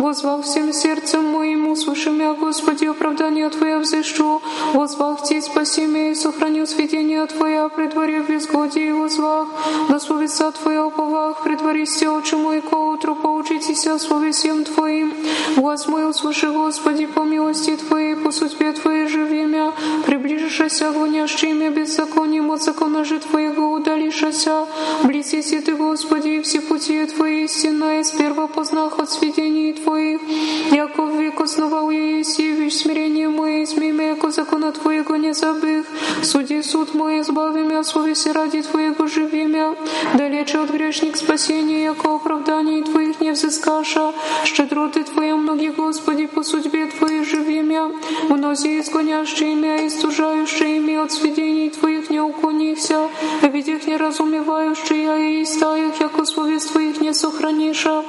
возвал 0.00 0.42
всем 0.42 0.72
сердцем 0.72 1.24
моим, 1.24 1.68
услыши 1.68 2.10
меня, 2.10 2.32
Господи, 2.32 2.86
оправдание 2.86 3.48
Твое 3.50 3.78
взыщу, 3.78 4.40
возвах 4.72 5.22
Ти, 5.22 5.40
спаси 5.40 5.86
меня 5.86 6.10
и 6.10 6.14
сохраню 6.14 6.66
сведения 6.66 7.26
Твоя, 7.26 7.68
при 7.68 7.86
дворе 7.86 8.22
в 8.22 8.28
безгодии 8.28 8.88
и 8.88 9.90
на 9.90 10.00
словеса 10.00 10.50
Твоя 10.52 10.86
уповах, 10.86 11.42
при 11.42 11.56
дворе 11.56 11.84
все 11.84 12.08
очи 12.08 12.34
мои 12.34 12.60
ко 12.60 12.76
утру, 12.76 13.14
поучитесь 13.14 13.86
словесем 14.00 14.64
Твоим, 14.64 15.12
глаз 15.56 15.86
мой 15.86 16.08
услыши, 16.08 16.50
Господи, 16.50 17.06
по 17.06 17.20
милости 17.20 17.76
Твоей, 17.76 18.16
по 18.16 18.30
судьбе 18.30 18.72
Твоей 18.72 19.06
живи 19.06 19.44
меня, 19.44 19.72
приближишься 20.06 20.92
гонящими 20.92 21.68
беззаконием 21.68 22.50
от 22.50 22.62
закона 22.62 23.04
же 23.04 23.18
Твоего 23.18 23.72
удалишься, 23.72 24.66
близись 25.04 25.50
Ты, 25.64 25.76
Господи, 25.76 26.40
все 26.42 26.60
пути 26.60 27.04
Твои 27.06 27.44
истина, 27.44 28.00
из 28.00 28.10
первого 28.10 28.46
познах 28.46 28.98
от 28.98 29.10
сведений 29.10 29.72
Твоих, 29.72 29.89
яко 29.96 31.02
в 31.06 31.20
век 31.20 31.40
основал 31.40 31.90
я 31.90 32.18
есть, 32.18 32.38
и 32.40 32.52
вещь 32.52 32.74
смирение 32.74 33.28
мое, 33.28 33.64
измей 33.64 33.92
яко 33.92 34.30
закона 34.30 34.72
Твоего 34.72 35.16
не 35.16 35.34
забых, 35.34 35.86
суди 36.22 36.62
суд 36.62 36.94
мой, 36.94 37.20
избави 37.20 37.62
меня, 37.62 37.82
совести 37.82 38.28
ради 38.28 38.62
Твоего 38.62 39.06
живи 39.06 39.44
меня, 39.44 39.74
далече 40.14 40.58
от 40.58 40.70
грешник 40.70 41.16
спасения, 41.16 41.84
яко 41.84 42.14
оправданий 42.14 42.82
Твоих 42.82 43.20
не 43.20 43.32
взыскаша, 43.32 44.12
щедроты 44.44 45.04
Твоя 45.04 45.36
многие, 45.36 45.70
Господи, 45.70 46.26
по 46.26 46.42
судьбе 46.42 46.86
Твоей 46.86 47.24
живи 47.24 47.60
меня, 47.60 47.90
мнози 48.28 48.80
изгонящие 48.80 49.54
меня, 49.54 49.76
и 49.82 49.90
стужающие 49.90 50.78
меня 50.80 51.02
от 51.04 51.12
сведений 51.12 51.70
Твоих 51.70 52.10
не 52.10 52.20
уклонихся, 52.20 53.08
ведь 53.42 53.68
их 53.68 53.86
не 53.86 53.96
разумевающие 53.96 55.04
я 55.04 55.16
и 55.16 55.42
истаях, 55.42 56.00
яко 56.00 56.24
словес 56.24 56.66
Твоих 56.66 57.00
не 57.00 57.14
сохраниша. 57.14 58.04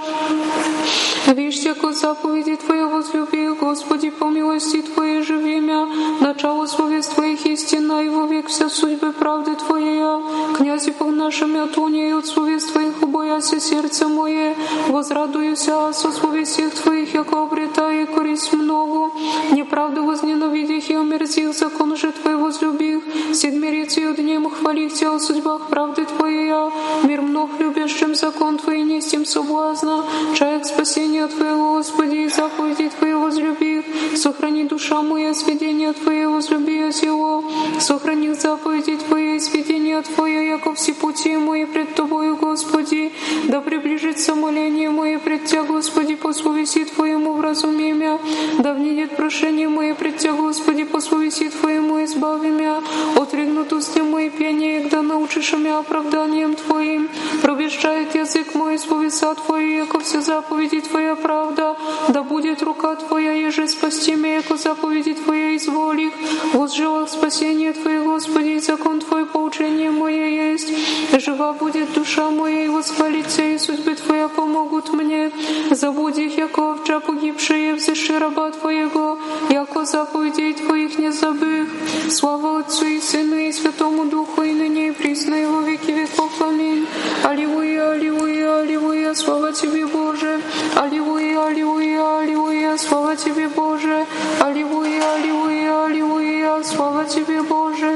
Вишь, 1.27 1.59
яко 1.70 1.92
заповеди 1.92 2.56
Твоя 2.56 2.86
возлюбил, 2.86 3.54
Господи, 3.54 4.10
по 4.10 4.24
милости 4.24 4.82
Твоей 4.82 5.22
живи 5.22 5.60
меня, 5.60 5.86
начало 6.20 6.66
словес 6.66 7.06
Твоих 7.08 7.46
истина, 7.46 8.02
и 8.04 8.08
во 8.08 8.26
век 8.26 8.48
вся 8.48 8.68
судьбы 8.68 9.12
правды 9.12 9.54
Твоя. 9.54 10.20
Князи 10.56 10.94
Бог 10.98 11.12
нашими 11.12 11.60
отклоняй 11.60 12.14
от 12.14 12.26
словес 12.26 12.64
Твоих, 12.64 13.02
убояся 13.02 13.60
сердце 13.60 14.08
мое, 14.08 14.54
возрадуюся 14.88 15.92
со 15.92 16.10
словесях 16.10 16.74
Твоих, 16.74 17.14
яко 17.14 17.42
обретая 17.42 18.06
користь 18.06 18.52
много. 18.52 19.12
Неправду 19.52 20.04
возненавидях 20.04 20.90
и 20.90 20.94
омерзил, 20.94 21.52
закон 21.52 21.96
же 21.96 22.12
Твой 22.12 22.36
возлюбил, 22.36 23.02
седмерец 23.32 23.96
и 23.96 24.12
днем 24.14 24.50
хвалить 24.50 24.94
Тебя 24.94 25.14
о 25.14 25.20
судьбах 25.20 25.68
правды 25.68 26.06
Твоя, 26.06 26.70
мир 27.04 27.22
много 27.22 27.52
любящим 27.58 28.14
закон 28.14 28.58
Твой, 28.58 28.82
не 28.82 29.00
с 29.00 29.06
тем 29.06 29.24
соблазна, 29.24 30.04
чаек 30.34 30.64
спасения 30.64 31.26
Твоего, 31.26 31.59
Господи, 31.61 32.27
заповеди 32.27 32.89
Твои 32.89 33.13
возлюби, 33.13 33.83
сохрани 34.15 34.63
душа 34.63 35.01
моя, 35.01 35.33
сведения 35.33 35.93
Твои 35.93 36.25
возлюби 36.25 36.73
его, 36.73 37.43
сохрани 37.79 38.33
заповеди 38.33 38.97
Твои, 38.97 39.39
сведения 39.39 40.01
Твои, 40.01 40.47
яко 40.47 40.73
все 40.73 40.93
пути 40.93 41.37
мои 41.37 41.65
пред 41.65 41.93
Тобою, 41.93 42.35
Господи, 42.35 43.11
да 43.47 43.61
приближится 43.61 44.33
моление 44.33 44.89
мое 44.89 45.19
пред 45.19 45.45
Тебя, 45.45 45.63
Господи, 45.63 46.15
по 46.15 46.33
совести 46.33 46.85
Твоему 46.85 47.33
вразуми 47.33 47.91
меня, 47.91 48.17
да 48.59 48.73
внедет 48.73 49.15
прошение 49.15 49.69
мое 49.69 49.93
пред 49.93 50.17
Тебя, 50.17 50.33
Господи, 50.33 50.83
по 50.83 50.99
совести 50.99 51.49
Твоему 51.49 52.03
избави 52.03 52.49
меня, 52.49 52.81
отрегнут 53.15 53.71
усты 53.71 54.03
мои 54.03 54.29
пьянее, 54.29 54.81
когда 54.81 55.01
научишь 55.01 55.53
меня 55.53 55.79
оправданием 55.79 56.55
Твоим, 56.55 57.09
пробещает 57.41 58.15
язык 58.15 58.55
мой 58.55 58.75
исповеса 58.75 59.35
Твою, 59.35 59.77
яко 59.77 59.99
все 59.99 60.21
заповеди 60.21 60.81
Твоя 60.81 61.15
правда, 61.51 61.75
да 62.09 62.23
будет 62.23 62.61
рука 62.61 62.95
Твоя, 62.95 63.33
еже 63.33 63.67
спасти 63.67 64.15
меня, 64.15 64.35
яко 64.35 64.57
заповеди 64.57 65.13
Твоя 65.13 65.55
изволи 65.55 66.07
их, 66.07 66.13
возживах 66.53 67.09
спасение 67.09 67.73
Твое, 67.73 68.03
Господи, 68.03 68.49
и 68.49 68.59
закон 68.59 68.99
Твой 68.99 69.25
поучение 69.25 69.91
мое 69.91 70.51
есть, 70.53 70.71
жива 71.19 71.53
будет 71.53 71.93
душа 71.93 72.29
моя, 72.29 72.65
и 72.65 72.69
восхвалится, 72.69 73.41
и 73.41 73.57
судьбы 73.57 73.95
Твоя 73.95 74.27
помогут 74.27 74.93
мне, 74.93 75.31
забудь 75.71 76.17
их, 76.17 76.37
яко 76.37 76.71
овча 76.71 76.99
погибшие, 76.99 77.75
взыши 77.75 78.17
раба 78.19 78.51
Твоего, 78.51 79.19
яко 79.49 79.85
заповедей 79.85 80.53
Твоих 80.53 80.97
не 80.97 81.11
забых. 81.11 81.67
Слава 82.09 82.59
Отцу 82.59 82.85
и 82.85 82.99
Сыну 82.99 83.37
и 83.37 83.51
Святому 83.51 84.05
Духу, 84.05 84.43
и 84.43 84.51
ныне 84.53 84.89
и 84.89 84.91
присно, 84.91 85.35
и 85.35 85.45
веки 85.65 85.91
веков. 85.91 86.31
Аминь. 86.41 86.85
Аллилуйя, 87.23 87.91
аллилуйя, 87.91 88.59
аллилуйя, 88.59 89.13
слава 89.13 89.51
Тебе, 89.51 89.85
Боже. 89.85 90.41
Аллилуйя, 90.75 91.40
аллилуйя, 91.47 92.19
аллилуйя, 92.19 92.77
слава 92.77 93.15
Тебе, 93.15 93.47
Боже. 93.49 94.05
Аллилуйя, 94.39 95.13
аллилуйя, 95.15 95.85
аллилуйя, 95.85 96.63
слава 96.63 97.05
Тебе, 97.05 97.41
Боже. 97.41 97.91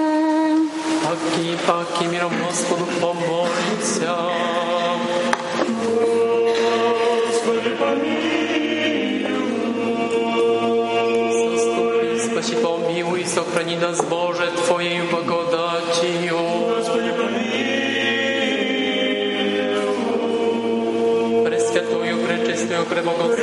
Паки, 1.03 1.57
паки, 1.67 2.03
миром 2.05 2.31
Господу 2.45 2.85
помолимся. 3.01 4.15
Заступи, 11.55 12.19
спаси, 12.19 12.55
помилуй, 12.55 13.26
сохрани 13.26 13.76
нас, 13.77 14.01
Боже, 14.05 14.51
Твоей 14.65 15.01
благодатью. 15.11 16.39
Пресвятую, 21.45 22.26
пречистую, 22.26 22.85
преблагословенную, 22.85 23.35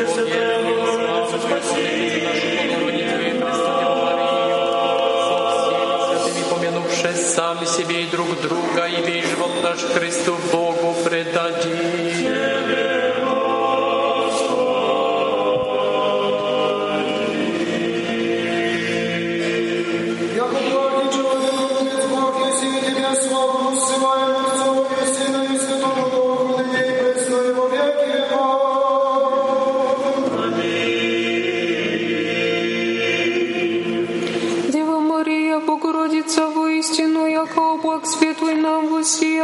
весь 9.72 9.80
живот 9.80 10.72
наш 11.32 11.54
Христу 11.54 12.31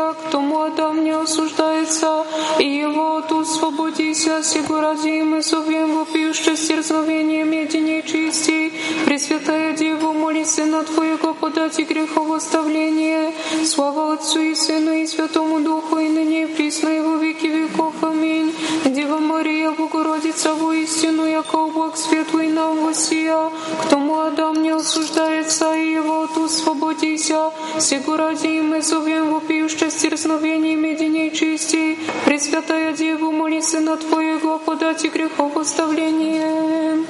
восия, 0.08 0.14
к 0.14 0.30
тому 0.30 0.60
Адам 0.60 1.04
не 1.04 1.10
осуждается, 1.10 2.24
и 2.58 2.64
его 2.64 3.16
от 3.16 3.32
освободися, 3.32 4.42
сего 4.42 4.80
ради 4.80 5.22
мы 5.22 5.42
зовем 5.42 5.96
вопиюще 5.96 6.56
стерзновением 6.56 7.50
едине 7.50 8.02
чистей, 8.02 8.72
Пресвятая 9.04 9.72
Дева, 9.72 9.87
моли 10.28 10.44
Сына 10.44 10.82
Твоего 10.84 11.32
подать 11.32 11.78
и 11.78 11.84
греховоставление, 11.84 13.32
слава 13.64 14.12
Отцу 14.12 14.40
и 14.40 14.54
Сыну 14.54 14.92
и 14.92 15.06
Святому 15.06 15.60
Духу, 15.60 15.96
и 15.98 16.08
ныне 16.08 16.42
и 16.42 16.46
присно 16.46 16.90
и 16.90 17.00
веки 17.18 17.46
веков. 17.46 17.94
Аминь. 18.02 18.54
Дева 18.84 19.18
Мария, 19.20 19.70
Богородица, 19.70 20.52
воистину, 20.52 21.24
яко 21.24 21.56
облак 21.56 21.96
светлый 21.96 22.48
нам 22.48 22.76
восия, 22.84 23.50
к 23.82 23.88
тому 23.88 24.18
Адам 24.18 24.62
не 24.62 24.68
осуждается, 24.68 25.74
и 25.74 25.92
его 25.92 26.24
от 26.24 26.36
освободися, 26.36 27.50
сего 27.78 28.16
ради 28.18 28.60
мы 28.60 28.82
зовем 28.82 29.32
вопиюще 29.32 29.90
стерзновением 29.90 30.84
едине 30.84 31.30
чистей, 31.30 31.98
Пресвятая 32.26 32.92
Дева, 32.92 33.30
моли 33.30 33.60
Сына 33.60 33.96
Твоего 33.96 34.58
подать 34.58 35.06
и 35.06 35.08
греховоставление. 35.08 37.06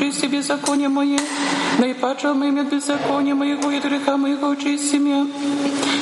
очисти 0.00 0.26
беззакония 0.26 0.88
мое, 0.88 1.18
наипаче 1.78 2.32
моим 2.32 2.58
от 2.58 2.68
беззакония 2.72 3.34
моего 3.34 3.70
и 3.70 3.78
от 3.78 3.84
греха 3.84 4.16
моего 4.16 4.50
очисти 4.50 4.96
меня. 4.96 5.26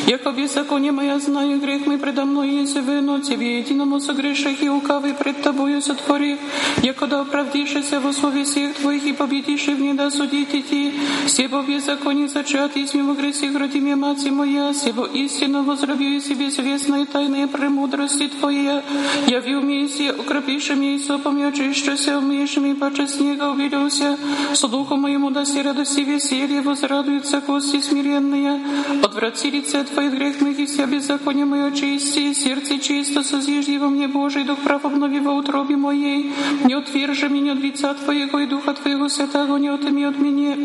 Яко 0.07 0.33
беззаконие 0.33 0.93
моя 0.93 1.19
знаю, 1.19 1.61
грех 1.61 1.87
мой 1.87 1.99
предо 1.99 2.27
мной 2.27 2.51
есть 2.51 2.77
вино, 2.77 3.21
Тебе 3.21 3.59
единому 3.61 4.01
согреших 4.01 4.63
и 4.63 4.69
лукавый 4.69 5.15
пред 5.15 5.43
Тобою 5.43 5.81
сотворив, 5.81 6.39
яко 6.83 7.07
да 7.07 7.21
оправдишься 7.21 8.01
во 8.01 8.13
слове 8.13 8.45
всех 8.45 8.75
Твоих 8.77 9.05
и 9.07 9.13
победишь 9.13 9.67
и 9.67 9.75
в 9.75 9.81
ней 9.81 9.95
да 9.95 10.11
судить 10.11 10.55
идти, 10.55 10.93
себо 11.27 11.63
беззаконие 11.63 12.29
зачат, 12.29 12.77
и 12.77 12.87
смело 12.87 13.15
гресих 13.15 13.57
роди 13.57 13.81
мне 13.81 13.97
мать 13.97 14.31
моя, 14.31 14.75
себо 14.75 15.07
истинно 15.07 15.63
возробью 15.63 16.17
и 16.17 16.21
себе 16.21 16.51
свестные 16.51 17.07
тайные 17.07 17.47
премудрости 17.47 18.29
Твоя, 18.29 18.83
явил 19.27 19.63
мне 19.63 19.89
все 19.89 20.13
укропишь 20.29 20.65
Омывшим 20.65 20.81
ей 20.81 20.99
сопом 20.99 21.39
и 21.39 21.43
очищуся, 21.43 22.19
умеющим 22.19 22.65
и 22.65 22.75
паче 22.75 23.07
снега 23.07 23.51
увиделся, 23.51 24.17
со 24.55 24.67
духом 24.67 25.03
моему 25.03 25.31
даси 25.31 25.61
радости 25.61 26.01
веселье, 26.01 26.63
возрадуются 26.63 27.43
кости 27.43 27.81
смиренные. 27.81 28.61
Отврати 29.03 29.51
лице 29.51 29.85
Твоих 29.85 30.13
грех 30.13 30.41
моих 30.41 30.59
и 30.59 30.67
вся 30.67 30.87
беззаконие 30.87 31.45
мое 31.45 31.67
очисти, 31.67 32.33
сердце 32.33 32.79
чисто 32.79 33.23
созижди 33.23 33.77
во 33.77 33.89
мне 33.89 34.09
Божий, 34.09 34.45
дух 34.45 34.59
прав 34.61 34.87
обнови 34.87 35.21
во 35.21 35.33
утробе 35.33 35.77
моей. 35.77 36.33
Не 36.65 36.75
отвержи 36.75 37.29
меня 37.29 37.53
от 37.53 37.59
лица 37.59 37.93
Твоего 37.93 38.39
и 38.39 38.47
духа 38.47 38.73
Твоего 38.73 39.09
святого 39.09 39.59
не 39.59 39.69
отыми 39.69 40.05
от 40.05 40.19
меня. 40.19 40.57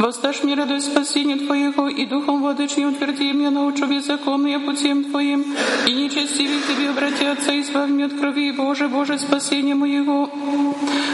Воздашь 0.00 0.42
мне 0.42 0.54
радость 0.54 0.86
спасения 0.86 1.36
Твоего, 1.36 1.88
и 1.88 2.06
духом 2.06 2.40
владычни 2.40 2.84
утверди 2.84 3.32
меня 3.32 3.50
научу 3.50 3.86
беззаконные 3.86 4.58
путем 4.58 5.04
Твоим, 5.04 5.44
и 5.86 5.92
нечестивые 5.92 6.60
Тебе 6.68 6.90
обратятся, 6.90 7.52
и 7.52 7.60
избавь 7.60 7.90
меня 7.90 8.06
от 8.06 8.14
крови, 8.14 8.52
Боже, 8.52 8.88
Боже, 8.88 9.18
спасение 9.18 9.74
моего. 9.74 10.19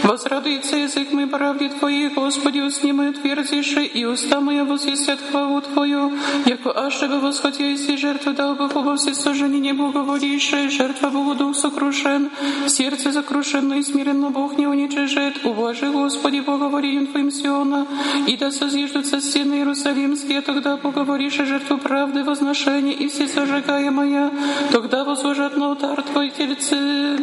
Возрадуется 0.06 0.76
язык 0.76 1.12
мой 1.12 1.26
правде 1.26 1.68
Твоей, 1.68 2.09
Господи, 2.09 2.60
усни 2.60 2.93
мою 2.93 3.12
твердишь, 3.14 3.76
и 3.94 4.05
уста 4.05 4.40
моя 4.40 4.64
возвестят 4.64 5.20
хвалу 5.30 5.60
Твою, 5.60 6.12
яко 6.47 6.70
аше 6.86 7.06
бы 7.09 7.20
восход 7.20 7.59
я 7.60 7.70
и 7.70 7.97
жертву 7.97 8.32
дал 8.32 8.55
бы 8.55 8.68
во 8.68 8.97
все 8.97 9.14
сожжение 9.14 9.60
не 9.60 9.72
благоволившее, 9.72 10.70
жертва 10.70 11.09
Богу 11.10 11.34
дух 11.34 11.56
сокрушен, 11.56 12.30
сердце 12.66 13.12
закрушено 13.12 13.74
и 13.74 13.82
смиренно 13.82 14.30
Бог 14.30 14.59
не 14.59 14.66
уничижит. 14.66 15.44
Уважи, 15.44 15.86
Господи, 15.86 16.40
поговорим 16.40 17.06
Твоим 17.06 17.30
Сиона, 17.30 17.86
и 18.26 18.36
да 18.36 18.51
созиждутся 18.51 19.20
стены 19.20 19.55
Иерусалимские, 19.55 20.40
тогда 20.43 20.76
поговоришь 20.76 21.34
жертву 21.34 21.78
правды, 21.78 22.24
возношения 22.24 22.93
и 22.93 23.09
все 23.09 23.28
сожигаемое, 23.28 24.30
тогда 24.70 25.05
возложат 25.05 25.56
на 25.56 25.66
алтарь 25.66 26.02
Твой 26.02 26.30
тельцы. 26.30 27.18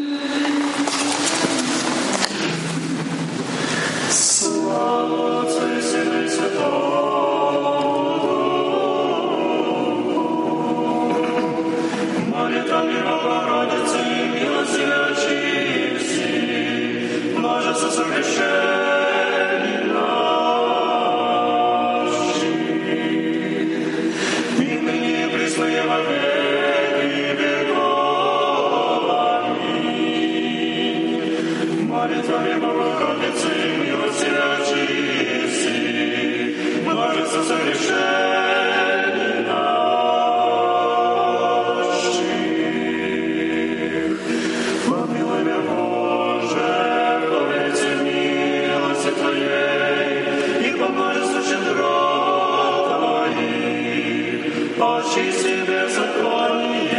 очисти 55.24 55.64
беззаконие 55.66 56.74
мое. 56.74 56.93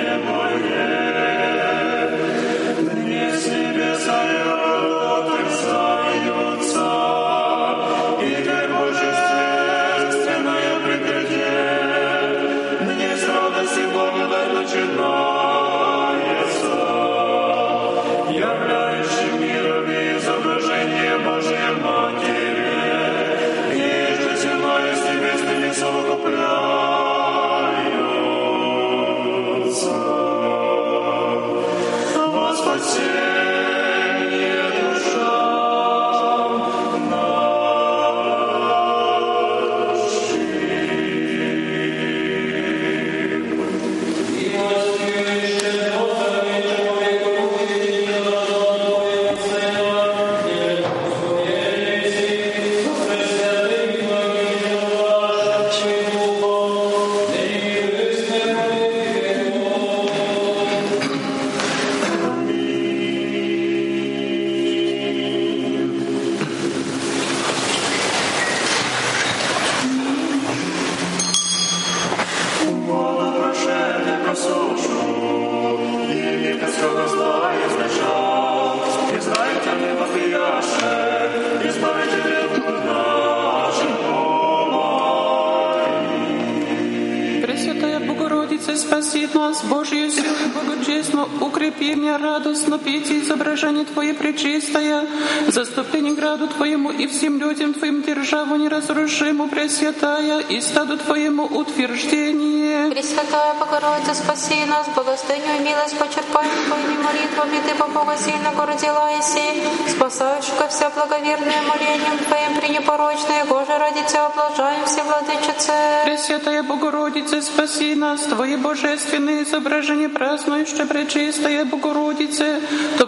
Петь 92.83 93.11
изображение 93.11 93.85
Твое 93.85 94.13
пречистое, 94.13 95.07
заступление 95.47 96.13
граду 96.13 96.47
Твоему 96.47 96.91
и 96.91 97.07
всем 97.07 97.39
людям 97.39 97.73
Твоим 97.73 98.03
державу 98.03 98.55
неразрушиму, 98.55 99.47
Пресвятая, 99.47 100.41
и 100.41 100.61
стаду 100.61 100.97
Твоему 100.97 101.45
утверждение. 101.45 102.54
Пресвятая 102.94 103.54
Богородица, 103.54 104.14
спаси 104.14 104.64
нас, 104.66 104.86
благостыню 104.94 105.56
и 105.56 105.64
милость 105.64 105.98
почерпай 105.98 106.46
Твоими 106.66 107.02
молитвами, 107.02 107.60
Ты 107.66 107.74
по 107.74 107.88
Бога 107.88 108.16
сильного 108.16 108.64
родила 108.64 109.10
Иси, 109.18 109.90
спасающего 109.90 110.68
вся 110.68 110.88
благоверное 110.90 111.62
молением 111.62 112.18
Твоим 112.18 112.60
пренепорочное, 112.60 113.44
Боже, 113.46 113.76
ради 113.76 114.02
Тебя 114.08 114.26
облажаем 114.26 114.84
все 114.86 115.02
владычицы. 115.02 115.72
Пресвятая 116.04 116.62
Богородица, 116.62 117.42
спаси 117.42 117.96
нас, 117.96 118.20
Твои 118.22 118.54
божественные 118.54 119.42
изображения 119.42 120.08
празднующие 120.08 120.86
Пречистая 120.86 121.64
Богородице, 121.64 122.60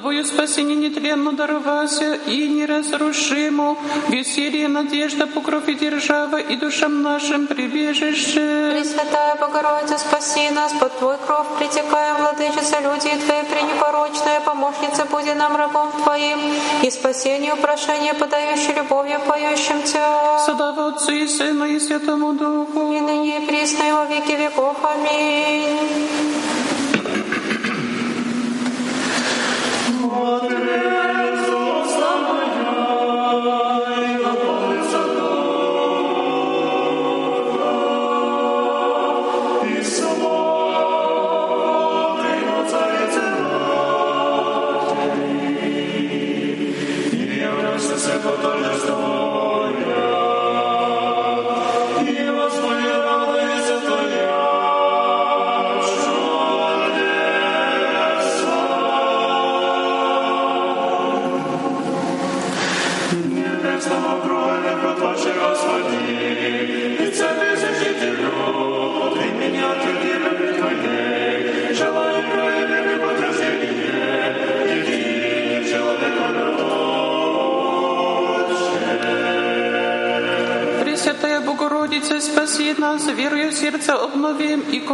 Тобою 0.08 0.26
спасение 0.26 0.78
нетленно 0.78 1.34
даровася 1.34 2.14
и 2.14 2.48
неразрушимо, 2.48 3.78
веселье, 4.08 4.70
надежда, 4.70 5.28
покров 5.28 5.68
и 5.68 5.74
держава, 5.74 6.38
и 6.38 6.56
душам 6.56 7.02
нашим 7.02 7.46
прибежище. 7.46 8.72
Пресвятая 8.72 9.36
Богородица, 9.36 9.98
спаси 9.98 10.50
нас, 10.52 10.72
под 10.80 10.98
Твой 10.98 11.18
кров 11.18 11.46
притекаем, 11.60 12.16
владычица, 12.22 12.80
люди 12.80 13.10
Твои 13.26 13.44
пренепорочная 13.52 14.40
помощница, 14.40 15.04
буди 15.12 15.34
нам 15.34 15.58
рабом 15.58 15.92
Твоим, 16.02 16.40
и 16.84 16.90
спасению 16.90 17.58
прошение 17.58 18.14
подающей 18.14 18.76
любовью 18.76 19.20
поющим 19.28 19.84
Тебя. 19.84 20.40
Слава 20.46 20.88
Отцу 20.88 21.12
и 21.12 21.28
Сыну 21.28 21.66
и 21.66 21.78
Святому 21.82 22.32
Духу. 22.32 22.94
И 22.94 23.02
ныне 23.02 23.40
и 23.40 23.46
присно 23.46 23.84
и 23.84 23.92
во 23.92 24.06
веки 24.06 24.32
веков. 24.32 24.78
Аминь. 24.86 26.17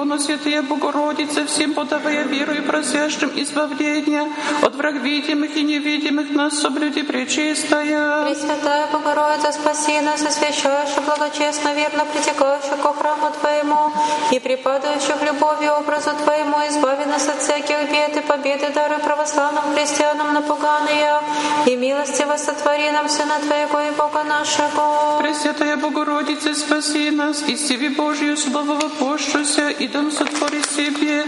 Икону 0.03 0.19
Святая 0.19 0.61
Богородице, 0.61 1.45
всем 1.45 1.73
подавая 1.73 2.23
веру 2.23 2.53
и 2.53 2.61
просящим 2.61 3.31
избавления 3.35 4.27
от 4.61 4.75
враг 4.75 4.95
видимых 4.95 5.55
и 5.55 5.63
невидимых 5.63 6.29
нас, 6.31 6.59
соблюди 6.59 7.03
пречистая. 7.03 8.25
Пресвятая 8.25 8.87
Богородица, 8.91 9.51
спаси 9.53 10.01
нас, 10.01 10.21
освящающая 10.21 11.01
благочестно, 11.01 11.73
верно 11.73 12.05
притекающих 12.05 12.81
ко 12.81 12.93
храму 12.93 13.31
Твоему 13.39 13.91
и 14.31 14.39
припадающих 14.39 15.21
любовью 15.23 15.71
образу 15.73 16.11
Твоему, 16.23 16.57
избави 16.67 17.05
нас 17.05 17.27
от 17.29 17.41
всяких 17.41 17.89
бед 17.91 18.17
и 18.17 18.21
победы, 18.21 18.69
дары 18.73 18.97
православным 18.99 19.63
христианам 19.73 20.33
напуганные, 20.33 21.22
и 21.65 21.75
милостиво 21.75 22.37
сотвори 22.37 22.91
нам 22.91 23.07
Сына 23.09 23.39
Твоего 23.39 23.79
и 23.81 23.91
Бога 23.91 24.23
нашего. 24.23 25.19
Пресвятая 25.21 25.77
Богородице, 25.77 26.53
спаси 26.55 27.11
нас, 27.11 27.43
и 27.47 27.55
себе 27.55 27.89
Божью 27.89 28.35
славу 28.37 28.73
вопощуся, 28.73 29.69
и 29.69 29.87
дом 29.87 30.11
сотвори 30.11 30.61
себе 30.63 31.25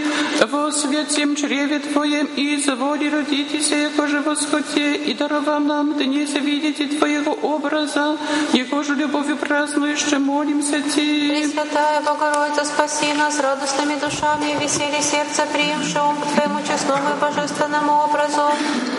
во 0.47 0.71
святем 0.71 1.35
чреве 1.35 1.79
Твоем, 1.79 2.27
и 2.35 2.55
изволи 2.55 3.09
родитеся, 3.09 3.75
яко 3.75 4.07
же 4.07 4.21
восходе, 4.21 4.95
и 4.95 5.13
дарова 5.13 5.59
нам 5.59 5.93
дни 5.93 6.25
видите 6.25 6.87
Твоего 6.97 7.33
образа, 7.33 8.17
Его 8.53 8.83
же 8.83 8.95
любовью 8.95 9.37
празднующе 9.37 10.17
молимся 10.17 10.81
Ти. 10.81 11.29
Пресвятая 11.29 12.01
Богородица, 12.01 12.65
спаси 12.65 13.13
нас 13.13 13.39
радостными 13.39 13.95
душами 13.99 14.51
и 14.51 14.63
веселье 14.63 15.01
сердца, 15.01 15.45
приимшим 15.53 16.15
к 16.17 16.25
Твоему 16.33 16.59
честному 16.67 17.09
и 17.15 17.21
божественному 17.21 18.03
образу. 18.05 18.51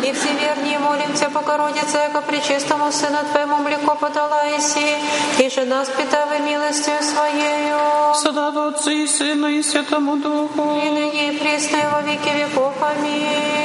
И 0.05 0.12
все 0.12 0.28
вернее 0.35 0.78
молимся, 0.78 1.28
Богородица, 1.31 1.98
яко 1.98 2.20
пречистому 2.20 2.93
Сыну 2.93 3.18
Твоему 3.32 3.56
млеко 3.56 3.94
подала 3.94 4.44
Иси, 4.56 4.98
и 5.39 5.48
же 5.48 5.64
нас 5.64 5.89
питавай 5.89 6.40
милостью 6.40 6.94
Своею. 7.01 8.14
Слава 8.14 8.68
Отцу 8.68 8.90
и 8.90 9.06
Сыну 9.06 9.48
и 9.48 9.62
Святому 9.62 10.16
Духу. 10.16 10.81
И 10.85 10.90
ныне 10.90 11.28
и 11.31 11.39
присно 11.39 11.78
во 11.93 12.02
веки 12.02 12.28
веков. 12.28 12.74
Аминь. 12.81 13.55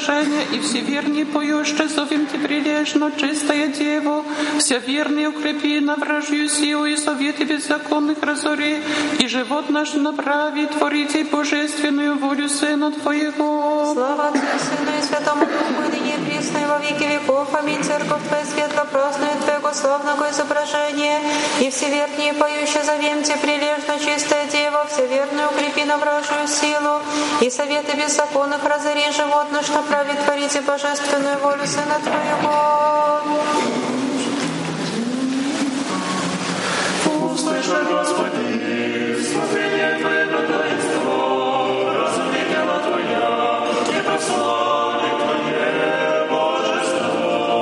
Изображения, 0.00 0.44
и 0.52 0.60
все 0.60 0.80
верные 0.80 1.26
поющие 1.26 1.88
зовем 1.88 2.26
Ты 2.26 2.38
прилежно, 2.38 3.12
чистая 3.16 3.68
Дева, 3.68 4.24
вся 4.58 4.78
верные 4.78 5.28
укрепи 5.28 5.80
на 5.80 5.96
вражью 5.96 6.48
силу 6.48 6.86
и 6.86 6.96
советы 6.96 7.44
беззаконных 7.44 8.22
разори, 8.22 8.82
и 9.18 9.26
живот 9.28 9.70
наш 9.70 9.94
направи, 9.94 10.66
творите 10.66 11.24
божественную 11.24 12.18
волю 12.18 12.48
Сына 12.48 12.92
Твоего. 12.92 13.92
Слава 13.92 14.28
Отцу 14.28 14.40
Сыну 14.40 14.98
и 14.98 15.02
Святому 15.02 15.46
Духу, 15.46 15.82
и 15.86 16.00
ныне 16.00 16.16
и 16.40 16.66
во 16.66 16.78
веки 16.78 17.04
веков. 17.04 17.54
Аминь. 17.54 17.82
Церковь 17.82 18.22
Твоя 18.28 18.44
светло 18.44 18.84
празднует 18.90 19.38
Твоего 19.44 19.72
славного 19.72 20.30
изображения, 20.30 21.20
и 21.60 21.70
все 21.70 21.90
верные 21.90 22.32
поющие 22.34 22.82
зовем 22.82 23.22
Тебе 23.22 23.36
прилежно, 23.36 23.98
чистая 23.98 24.46
Дева, 24.46 24.86
все 24.90 25.06
верные 25.06 25.46
укрепи 25.46 25.84
на 25.84 25.96
вражью 25.98 26.46
силу, 26.46 26.89
и 27.40 27.48
советы 27.48 27.96
беззаконных 27.96 28.62
разори 28.64 29.10
живот 29.12 29.50
наш 29.50 29.68
направи, 29.68 30.12
творите 30.24 30.60
божественную 30.60 31.38
волю 31.38 31.66
Сына 31.66 31.98
Твоего. 32.04 33.00
Услыши, 37.32 37.84
Господи, 37.90 39.16
смотрение 39.24 39.98
Твое 40.00 40.26
на 40.26 40.38
таинство, 40.48 41.16
разумение 41.94 42.64
Твоя, 42.84 43.28
и 43.88 44.00
прославим 44.04 45.16
Твое 45.24 46.26
божество. 46.30 47.60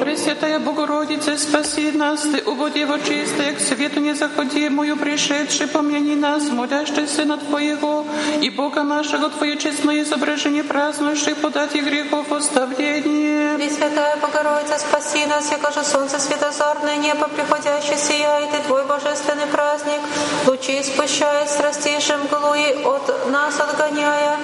Пресвятая 0.00 0.58
Богородице, 0.58 1.36
спаси 1.36 1.92
нас, 1.92 2.22
Ты, 2.22 2.42
уводи 2.46 2.80
его 2.80 2.96
чистое, 2.98 3.52
к 3.52 3.60
свету 3.60 4.00
не 4.00 4.14
заходи, 4.14 4.68
мою 4.70 4.96
пришедший, 4.96 5.66
помяни 5.66 6.14
нас, 6.14 6.48
молящий 6.48 7.06
Сына 7.06 7.36
Твоего, 7.36 7.95
и 8.42 8.50
Бога 8.50 8.82
нашего, 8.82 9.30
Твое 9.30 9.56
честное 9.56 10.02
изображение 10.02 10.64
празднующих 10.64 11.36
подати 11.36 11.78
грехов 11.78 12.30
оставление. 12.32 13.56
Пресвятая 13.56 14.16
Богородица, 14.16 14.78
спаси 14.78 15.26
нас, 15.26 15.50
яко 15.50 15.72
же 15.72 15.84
солнце 15.84 16.18
светозарное 16.18 16.96
небо 16.96 17.28
приходящее 17.28 17.96
сияет, 17.96 18.54
и 18.54 18.66
Твой 18.66 18.84
божественный 18.84 19.46
праздник, 19.46 20.00
лучи 20.46 20.82
спущает 20.82 21.48
с 21.48 21.60
растейшим 21.60 22.20
мглу 22.24 22.54
от 22.84 23.30
нас 23.30 23.58
отгоняя, 23.60 24.36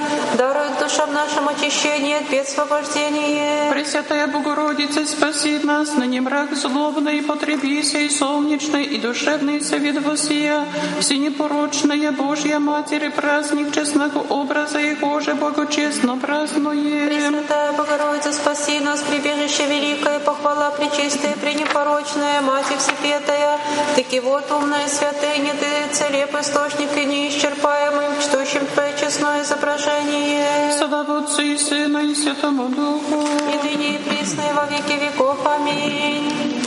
нашим 1.12 1.48
очищение 1.48 2.18
от 2.18 2.30
бед 2.30 2.47
освобождение. 2.48 3.70
Пресвятая 3.72 4.26
Богородица, 4.26 5.05
спаси 5.06 5.59
нас, 5.62 5.94
ныне 5.94 6.20
мрак 6.20 6.55
злобный, 6.55 7.22
потребися 7.22 7.98
и 7.98 8.09
солнечный, 8.09 8.84
и 8.84 8.98
душевный 8.98 9.60
совет 9.60 10.02
восия, 10.02 10.64
все 11.01 11.18
непорочная 11.18 12.12
Божья 12.12 12.59
Матерь, 12.59 13.05
и 13.05 13.10
праздник 13.10 13.74
честного 13.74 14.20
образа 14.20 14.78
Его 14.78 15.20
же 15.20 15.34
благочестно 15.34 16.16
празднуем. 16.16 17.09
Пресвятая 17.09 17.72
Богородица, 17.72 18.32
спаси 18.32 18.80
нас, 18.80 19.01
прибежище 19.02 19.66
великое, 19.66 20.18
похвала 20.20 20.70
пречистая, 20.70 21.34
пренепорочная, 21.34 22.40
Матерь 22.40 22.78
Всепетая, 22.78 23.59
таки 23.97 24.20
вот 24.20 24.51
умная 24.51 24.89
святыня, 24.89 25.52
Ты 25.60 25.81
целеп, 25.93 26.35
источник 26.35 26.97
и 26.97 27.05
неисчерпаемый, 27.05 28.06
чтущим 28.23 28.66
Твое 28.66 28.94
честное 28.98 29.43
изображение. 29.43 30.73
Слава 30.78 31.19
Отцу 31.19 31.43
и 31.43 31.56
Сыну 31.59 32.01
и 32.01 32.14
Святому 32.14 32.69
Духу. 32.69 33.27
И 33.52 33.66
ныне 33.66 33.97
и 33.97 33.98
присно 33.98 34.43
и 34.43 34.52
во 34.55 34.64
веки 34.66 34.98
веков. 34.98 35.39
Аминь. 35.47 36.62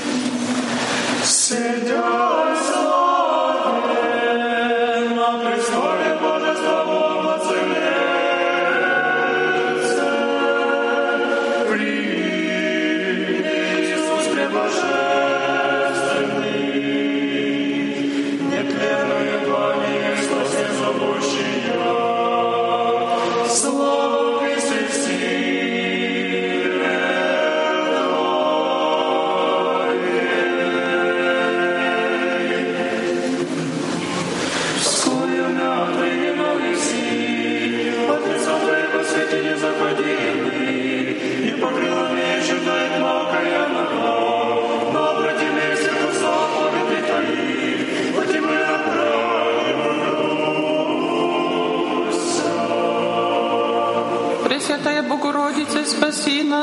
Сидя 1.23 2.84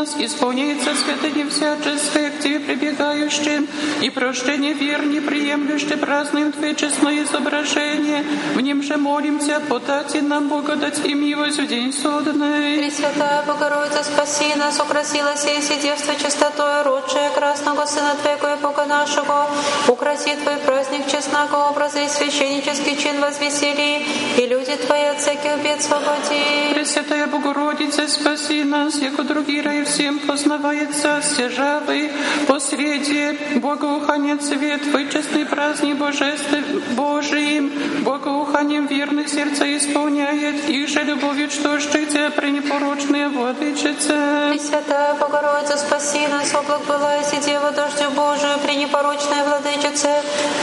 нас, 0.03 0.17
исполняется 0.19 0.95
святыня 0.95 1.49
всяческая 1.49 2.31
к 2.31 2.41
Тебе 2.41 2.59
прибегающим, 2.61 3.69
и 4.03 4.11
прощение 4.11 4.73
верни, 4.73 5.21
приемлющие 5.21 5.97
празднуем 5.97 6.53
Твое 6.53 6.75
честное 6.75 7.23
изображение. 7.23 8.25
В 8.55 8.61
нем 8.61 8.83
же 8.83 8.97
молимся, 8.97 9.61
подати 9.69 10.19
нам 10.19 10.49
благодать 10.49 11.01
и 11.05 11.15
милость 11.15 11.61
в 11.61 11.67
день 11.67 11.93
судный. 11.93 12.79
Пресвятая 12.79 13.43
Богородица, 13.47 14.03
спаси 14.03 14.55
нас, 14.57 14.81
украсила 14.81 15.37
сей 15.37 15.61
девство 15.81 16.15
чистотой, 16.15 16.83
родшая 16.83 17.31
красного 17.31 17.87
Сына 17.87 18.17
Твоего 18.21 18.49
и 18.49 18.61
Бога 18.61 18.85
нашего, 18.87 19.49
украси 19.89 20.37
Твой 20.43 20.57
праздник 20.57 21.07
честного 21.11 21.69
образа 21.71 22.01
и 22.01 22.09
священнический 22.09 22.97
чин 22.97 23.21
возвесели, 23.21 24.05
и 24.37 24.47
люди 24.47 24.75
Твои 24.87 25.05
от 25.05 25.21
всяких 25.21 25.63
бед 25.63 25.83
свободи. 25.83 26.75
Пресвятая 26.75 27.27
Богородица, 27.27 28.09
спаси 28.09 28.65
нас, 28.65 28.97
яко 28.97 29.23
другие 29.23 29.63
рай 29.63 29.83
всем 29.93 30.19
познавается 30.21 31.21
стяжавый, 31.23 32.11
посреди 32.49 33.39
благоухания 33.57 34.39
цвет, 34.39 34.83
Твой 34.91 35.11
честный 35.11 35.45
праздник 35.45 35.99
Божеств 35.99 36.49
Божиим, 36.97 37.71
благоуханием 38.03 38.87
верных 38.87 39.29
сердца 39.29 39.65
исполняет, 39.77 40.69
и 40.69 40.87
же 40.87 41.03
любовью 41.03 41.49
чтожчих 41.49 42.09
Тебя 42.09 42.31
пренепорочная 42.31 43.29
владычица. 43.29 44.49
Пресвятая 44.51 45.15
Богородица, 45.15 45.77
спаси 45.77 46.27
нас, 46.29 46.55
облак 46.55 46.81
была 46.89 47.17
и 47.19 47.41
Дева 47.45 47.71
дождю 47.73 48.11
Божию, 48.17 48.59
пренепорочная 48.65 49.45
владычица, 49.45 50.09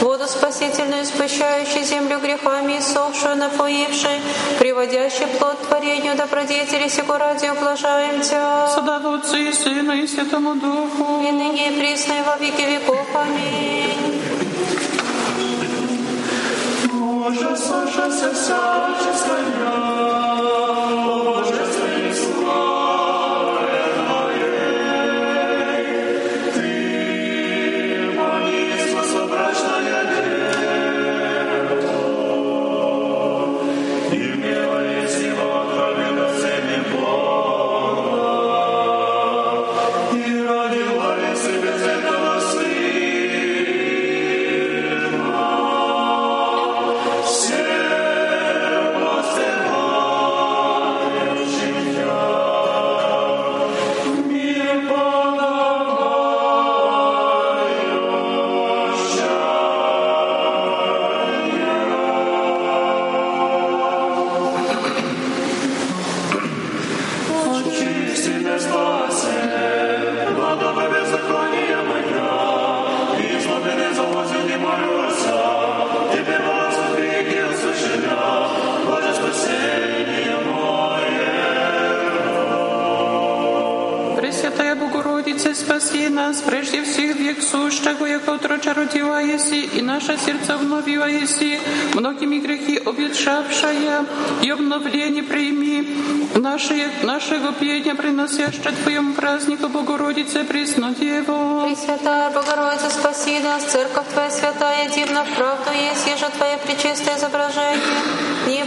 воду 0.00 0.26
спасительную, 0.26 1.04
спущающую 1.04 1.84
землю 1.84 2.18
грехами, 2.18 2.78
иссохшую, 2.78 3.36
напоившей, 3.36 4.20
приводящий 4.58 5.26
плод 5.38 5.56
творению 5.68 6.16
добродетели 6.16 6.88
сего 6.88 7.16
ради 7.16 7.46
ублажаем 7.46 8.20
Тебя. 8.22 8.66
Отцу 9.20 9.36
и 9.36 9.52
Сыну 9.52 9.92
и 9.92 10.06
Святому 10.06 10.54
Духу. 10.54 11.22
И 11.22 11.30
ныне 11.30 11.68
и 11.68 11.78
присно 11.78 12.12
и 12.12 12.22
во 12.22 12.36
веки 12.38 12.62
веков. 12.62 13.06
Аминь. 13.14 14.22
Боже, 16.90 17.54
слушайся 17.54 18.32
всяческая, 18.32 19.44
Богородица, 85.40 85.54
спаси 85.54 86.08
нас, 86.08 86.42
прежде 86.42 86.82
всех 86.82 87.16
век 87.16 87.42
сущего, 87.42 88.04
яко 88.04 88.34
отроча 88.34 88.74
родила 88.74 89.20
еси, 89.20 89.64
и 89.74 89.80
наше 89.80 90.18
сердце 90.18 90.54
обновила 90.54 91.06
еси, 91.06 91.58
многими 91.94 92.38
грехи 92.38 92.76
обветшавшая, 92.76 94.04
и 94.42 94.50
обновление 94.50 95.22
прими, 95.22 95.96
наши, 96.34 96.90
нашего 97.02 97.52
пения, 97.52 97.94
приносящее 97.94 98.72
Твоему 98.82 99.14
празднику 99.14 99.68
Богородице, 99.68 100.44
Преснодеву. 100.44 101.66
Пресвятая 101.66 102.30
Богородица, 102.30 102.90
спаси 102.90 103.38
нас, 103.40 103.64
Церковь 103.64 104.08
Твоя 104.12 104.30
святая, 104.30 104.88
дивна 104.90 105.24
в 105.24 105.34
правду 105.36 105.70
есть, 105.72 106.06
еже 106.06 106.30
Твое 106.36 106.58
пречистое 106.58 107.16
изображение. 107.16 107.80
Не 108.46 108.64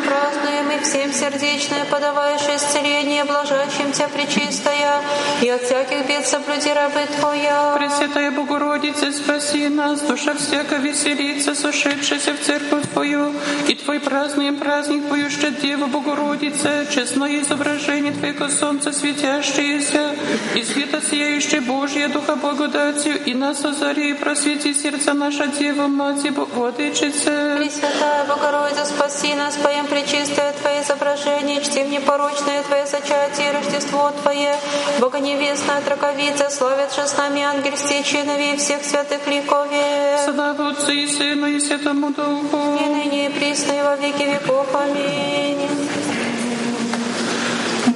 празднуем 0.00 0.70
и 0.70 0.82
всем 0.82 1.12
сердечное, 1.12 1.84
подаваешь 1.86 2.42
исцеление, 2.42 3.24
блажащим 3.24 3.92
Тебя 3.92 4.08
пречистая, 4.08 5.00
и 5.42 5.48
от 5.48 5.62
всяких 5.62 5.95
бед 6.02 6.26
соблюди 6.26 6.72
рабы 6.72 7.06
Твоя. 7.18 7.76
Пресвятая 7.78 8.30
Богородица, 8.30 9.12
спаси 9.12 9.68
нас, 9.68 10.00
душа 10.00 10.34
всяко 10.34 10.76
веселится, 10.76 11.54
сошедшаяся 11.54 12.34
в 12.34 12.40
церковь 12.40 12.84
Твою, 12.92 13.32
и 13.68 13.74
Твой 13.74 14.00
празднуем 14.00 14.58
праздник 14.58 15.02
что 15.30 15.50
Дева 15.50 15.86
Богородица, 15.86 16.86
честное 16.90 17.40
изображение 17.40 18.12
Твоего 18.12 18.48
солнца 18.48 18.92
светящееся, 18.92 20.14
и 20.54 20.62
света 20.62 21.00
сияющее 21.00 21.60
Божье 21.60 22.08
Духа 22.08 22.36
благодатью, 22.36 23.22
и 23.24 23.34
нас 23.34 23.64
озари 23.64 24.10
и 24.10 24.14
просвети 24.14 24.74
сердца 24.74 25.14
наша 25.14 25.46
Дева, 25.46 25.86
Мать 25.86 26.24
и 26.24 26.30
Владычица. 26.30 27.56
Пресвятая 27.58 28.24
Богородица, 28.24 28.84
спаси 28.84 29.34
нас, 29.34 29.56
поем 29.56 29.86
пречистое 29.86 30.52
Твое 30.60 30.82
изображение, 30.82 31.60
чтим 31.60 31.90
непорочное 31.90 32.62
Твое 32.62 32.86
зачатие 32.86 33.50
и 33.50 33.52
Рождество 33.52 34.12
Твое, 34.22 34.56
Богоневестная 35.00 35.80
Траковица, 35.86 36.50
славят 36.50 36.92
же 36.92 37.06
с 37.06 37.16
нами 37.16 37.42
ангель 37.42 37.76
стечинови 37.76 38.56
всех 38.56 38.82
святых 38.82 39.24
ликове. 39.28 40.18
Слава 40.24 40.70
Отцу 40.70 40.90
и 40.90 41.06
Сыну 41.06 41.46
и 41.46 41.60
Святому 41.60 42.10
Духу. 42.10 42.76
И 42.80 42.86
ныне 42.88 43.26
и 43.26 43.28
присно 43.28 43.70
и 43.70 43.82
во 43.82 43.94
веки 43.94 44.24
веков. 44.24 44.66
Аминь. 44.74 45.68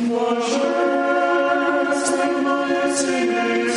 Божественное 0.09 1.01
Тебе 2.95 3.71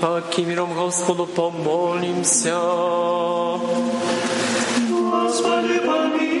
Паки, 0.00 0.26
паки, 0.26 0.44
миром 0.44 0.74
Господу 0.74 1.26
помолимся. 1.26 2.58
Господи, 4.90 5.78
помилуй. 5.80 6.36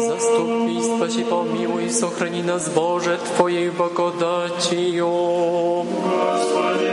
Заступи, 0.00 0.82
спаси, 0.82 1.24
помилуй, 1.24 1.90
сохрани 1.90 2.42
нас, 2.42 2.68
Боже, 2.68 3.18
Твоей 3.36 3.70
благодатью. 3.70 5.06
Господи, 5.06 6.83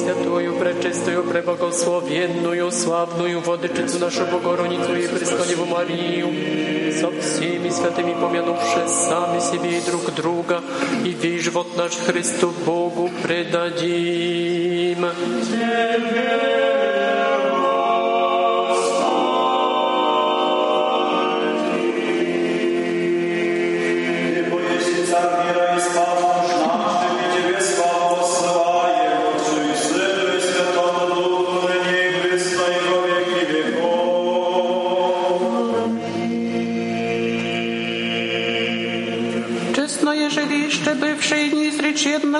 Пресвятую, 0.00 0.54
пречистую, 0.54 1.24
преблагословенную, 1.24 2.72
славную 2.72 3.40
Владычицу 3.40 3.98
нашу 3.98 4.24
Богородицу 4.24 4.96
и 4.96 5.06
Престолеву 5.06 5.66
Марию, 5.66 6.92
со 6.94 7.10
всеми 7.20 7.68
святыми 7.68 8.14
помянувши 8.14 8.88
сами 8.88 9.40
себе 9.40 9.76
и 9.76 9.80
друг 9.82 10.14
друга, 10.14 10.62
и 11.04 11.10
весь 11.10 11.42
живот 11.42 11.76
наш 11.76 11.92
Христу 11.96 12.50
Богу 12.64 13.10
предадим. 13.22 15.06
Тебе, 15.44 16.89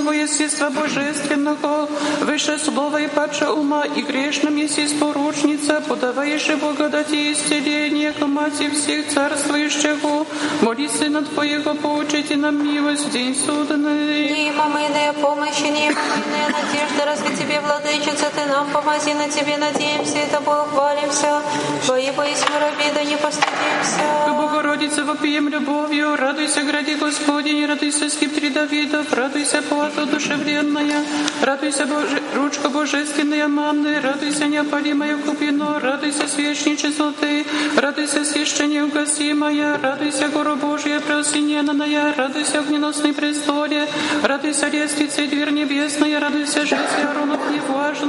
смиренного 0.01 0.12
естества 0.12 0.70
божественного, 0.70 1.89
выше 2.20 2.59
слова 2.59 3.01
и 3.01 3.09
паче 3.09 3.47
ума, 3.48 3.85
и 3.85 4.02
грешным 4.02 4.56
есть 4.56 4.98
поручница, 4.98 5.81
подаваешь 5.86 6.48
благодати 6.60 7.14
и 7.14 7.32
исцеление 7.32 8.12
к 8.12 8.27
мати 8.27 8.70
всех 8.70 9.09
царствующего. 9.09 10.27
Моли 10.62 10.89
Сына 10.89 11.22
Твоего, 11.22 11.74
поучите 11.74 12.36
нам 12.36 12.64
милость 12.64 13.06
в 13.06 13.10
день 13.10 13.35
судный. 13.35 14.31
Неимомыная 14.31 15.12
помощь, 15.12 15.60
неимомыная 15.60 16.60
надежда, 16.70 17.05
разве 17.05 17.36
Тебе, 17.36 17.60
Владычица, 17.60 18.30
Ты 18.34 18.47
нам 18.47 18.70
помози, 18.70 19.14
на 19.14 19.28
Тебе 19.28 19.56
надеемся, 19.56 20.18
и 20.18 20.30
Тобой 20.30 20.66
хвалимся. 20.72 21.42
Твои 21.84 22.10
мы 22.10 22.24
раби, 22.60 22.84
да 22.94 23.05
не 23.05 23.16
постыдимся. 23.16 24.01
К 24.26 24.32
Богородице 24.36 25.05
вопием 25.05 25.48
любовью, 25.48 26.16
радуйся, 26.16 26.62
гради 26.62 26.94
Господень, 26.94 27.66
радуйся, 27.66 28.09
скиптри 28.09 28.51
Давидов, 28.51 29.12
радуйся, 29.12 29.62
плата 29.62 30.06
душевленная, 30.06 31.05
радуйся, 31.42 31.86
Боже, 31.86 32.22
ручка 32.34 32.68
божественная 32.68 33.48
манны, 33.48 34.01
радуйся, 34.01 34.47
неопалимое 34.47 35.16
купино, 35.16 35.80
радуйся, 35.80 36.28
свечничество 36.28 37.12
Ты, 37.20 37.47
радуйся, 37.76 38.24
священие 38.24 38.84
угасимая, 38.84 39.78
радуйся, 39.78 40.28
гору 40.28 40.56
Божья 40.56 41.01
преосененная, 41.01 42.14
радуйся, 42.16 42.60
огненосный 42.60 43.12
престоле, 43.12 43.88
радуйся, 44.22 44.68
лестнице, 44.68 45.26
дверь 45.26 45.51
небесная, 45.51 46.20
радуйся, 46.20 46.60
житие 46.65 47.07
Аронов 47.09 47.41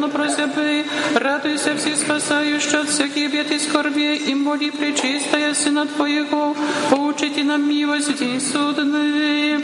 про 0.10 0.30
себе. 0.30 0.86
радуйся, 1.16 1.76
все 1.76 1.96
спасающие 1.96 2.82
от 2.82 2.90
всяких 2.90 3.32
бед 3.32 3.52
и 3.52 3.60
скорбей, 3.60 4.18
и 4.18 4.36
моли 4.36 4.70
пречистая 4.70 5.54
Сына 5.54 5.86
Твоего, 5.86 6.56
поучите 6.90 7.44
нам 7.44 7.68
милость 7.70 8.18
день 8.18 8.40
день 8.40 9.64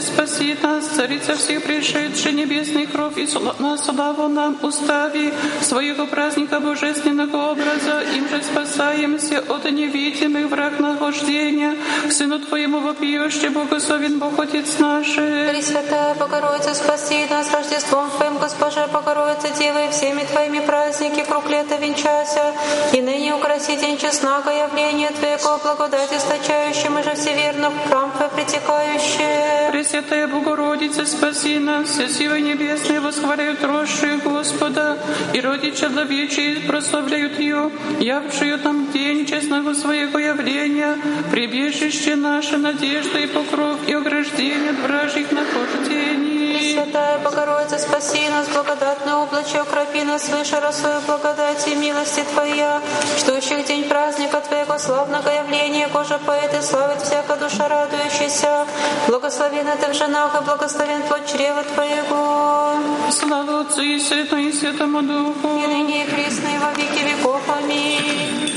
Богородица, 0.00 0.12
спаси 0.12 0.56
нас, 0.62 0.86
Царица 0.86 1.36
всех 1.36 1.62
пришедших 1.62 2.32
небесный 2.32 2.86
кровь 2.86 3.18
и 3.18 3.28
на 3.58 3.76
славу 3.76 4.28
нам 4.28 4.58
устави 4.62 5.32
своего 5.62 6.06
праздника 6.06 6.60
божественного 6.60 7.52
образа, 7.52 8.02
им 8.16 8.28
же 8.28 8.42
спасаемся 8.42 9.40
от 9.48 9.64
невидимых 9.70 10.50
враг 10.50 10.78
нахождения, 10.80 11.76
к 12.08 12.12
Сыну 12.12 12.38
Твоему 12.40 12.80
вопиюще, 12.80 13.50
благословен 13.50 14.18
Бог 14.18 14.38
Отец 14.38 14.78
наш. 14.78 15.14
Пресвятая 15.14 16.14
Богородица, 16.14 16.74
спаси 16.74 17.26
нас 17.30 17.52
Рождеством 17.52 18.10
Твоим, 18.10 18.38
Госпожа 18.38 18.86
Богородица, 18.88 19.48
Девой, 19.58 19.90
всеми 19.90 20.24
Твоими 20.24 20.60
праздники, 20.60 21.24
круг 21.28 21.48
лета 21.50 21.76
венчася, 21.76 22.54
и 22.92 23.00
ныне 23.00 23.34
украси 23.34 23.76
день 23.76 23.98
честнака 23.98 24.50
явления 24.50 25.10
Твоего, 25.10 25.58
благодать 25.62 26.12
источающим, 26.12 26.98
и 26.98 27.02
же 27.02 27.14
всеверно 27.14 27.70
в 27.70 27.88
храм 27.88 28.10
Твой 28.12 28.28
притекающие. 28.30 29.70
Пресвятая 29.90 30.28
Богородица, 30.28 31.04
спаси 31.04 31.58
нас, 31.58 31.88
все 31.88 32.08
силы 32.08 32.40
небесные 32.42 33.00
восхваляют 33.00 33.60
росшие 33.64 34.18
Господа, 34.18 34.96
и 35.34 35.40
роди 35.40 35.74
человечьи 35.74 36.64
прославляют 36.64 37.40
ее, 37.40 37.72
явшую 37.98 38.58
нам 38.62 38.92
день 38.92 39.26
честного 39.26 39.74
своего 39.74 40.16
явления, 40.16 40.96
прибежище 41.32 42.14
наше, 42.14 42.56
надежда 42.58 43.18
и 43.18 43.26
покров, 43.26 43.78
и 43.88 43.92
ограждение 43.92 44.70
от 44.70 44.78
вражьих 44.78 45.32
нахождений. 45.32 46.29
Пресвятая 46.60 47.18
Богородица, 47.20 47.78
спаси 47.78 48.28
нас, 48.28 48.46
благодатное 48.48 49.14
облаче, 49.14 49.62
укропи 49.62 50.02
нас 50.02 50.24
свыше 50.24 50.60
росою 50.60 51.00
благодати 51.06 51.70
и 51.70 51.74
милости 51.74 52.22
Твоя, 52.34 52.82
ждущих 53.18 53.64
день 53.64 53.88
праздника 53.88 54.42
Твоего 54.46 54.78
славного 54.78 55.26
явления, 55.30 55.88
кожа 55.88 56.18
поэты 56.18 56.60
славит 56.60 57.00
всяко 57.00 57.36
душа 57.36 57.66
радующаяся. 57.66 58.66
Благословена 59.08 59.76
Ты 59.76 59.90
в 59.90 59.94
женах, 59.94 60.38
и 60.38 60.44
благословен 60.44 61.02
плод 61.04 61.24
чрева 61.32 61.62
Твоего. 61.62 62.74
Слава 63.10 63.60
Отцу 63.62 63.80
и 63.80 63.98
Сыну 63.98 64.36
и 64.36 64.52
Святому 64.52 65.00
Духу. 65.00 65.48
И 65.64 65.66
ныне 65.66 66.04
и 66.04 66.10
присно, 66.10 66.48
и 66.48 66.58
во 66.58 66.72
веки 66.72 67.02
веков. 67.02 67.40
Аминь. 67.48 68.50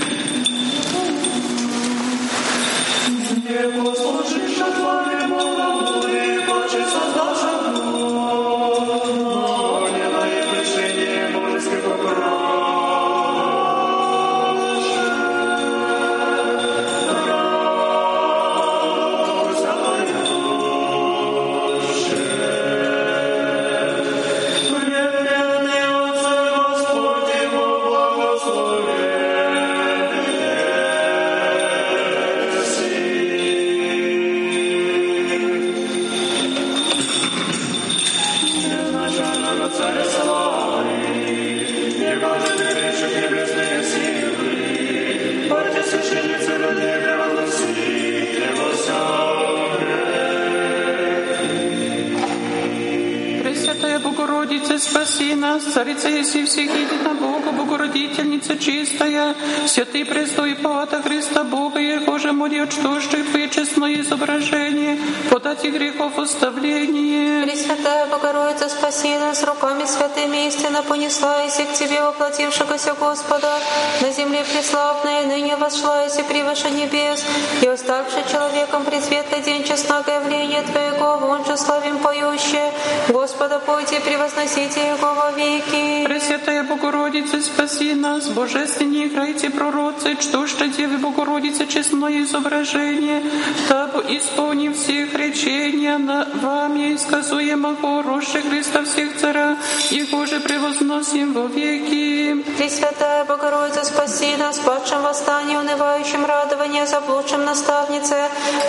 Еси 56.24 56.45
всех 56.45 56.72
едина 56.74 57.14
Бога, 57.16 57.52
Богородительница 57.52 58.58
чистая, 58.58 59.36
Святый 59.68 60.06
Престой 60.06 60.52
и 60.52 60.54
Палата 60.54 61.02
Христа 61.02 61.44
Бога, 61.44 61.82
Боже, 62.06 62.32
моли 62.32 62.60
отчтущих 62.60 63.30
Твое 63.30 63.50
честное 63.50 64.00
изображение, 64.00 64.98
подати 65.30 65.68
грехов 65.68 66.18
оставление. 66.18 67.44
Пресвятая 67.44 68.06
Богородица, 68.06 68.70
спаси 68.70 69.18
нас 69.18 69.44
руками 69.44 69.84
святыми 69.86 70.48
истинно 70.48 70.82
понесла, 70.84 71.44
и 71.44 71.50
к 71.50 71.74
Тебе 71.74 72.02
воплотившегося 72.02 72.94
Господа, 72.94 73.60
на 74.00 74.10
земле 74.12 74.45
преславная, 74.50 75.26
ныне 75.26 75.58
вошла, 75.58 76.06
и 76.06 76.24
превыше 76.24 76.70
небес, 76.70 77.26
и 77.62 77.68
оставший 77.68 78.24
человеком 78.32 78.86
пресветлый 78.86 79.41
день 79.41 79.66
честного 79.66 80.10
явления 80.10 80.62
Твоего, 80.62 81.18
вон 81.18 81.44
же 81.45 81.58
славим 81.58 81.98
поющие, 81.98 82.72
Господа 83.10 83.60
пойте, 83.60 83.99
превозносите 83.99 84.88
Его 84.88 85.14
во 85.14 85.31
веки. 85.31 86.05
Пресвятая 86.05 86.64
Богородица, 86.64 87.41
спаси 87.41 87.93
нас, 87.93 88.30
божественные 88.30 89.07
играйте 89.07 89.49
пророцы, 89.49 90.18
что 90.19 90.47
что 90.47 90.68
Девы 90.68 90.97
Богородицы 90.97 91.68
честное 91.68 92.23
изображение, 92.23 93.22
табу 93.68 93.99
исполнив 93.99 94.76
всех 94.77 95.14
речения 95.15 95.97
на 95.97 96.27
вами 96.41 96.95
сказуемого 96.95 98.03
Роше 98.03 98.41
Христа 98.41 98.84
всех 98.84 99.18
цара, 99.18 99.57
Его 99.91 100.26
же 100.26 100.39
превозносим 100.39 101.34
во 101.34 101.47
веки. 101.47 102.43
Пресвятая 102.57 102.93
Богородица, 103.26 103.84
спаси 103.86 104.36
нас, 104.38 104.60
падшим 104.60 105.02
восстании, 105.02 105.56
унывающим 105.56 106.26
радование, 106.26 106.86
заблудшим 106.86 107.45
наставнице, 107.45 108.16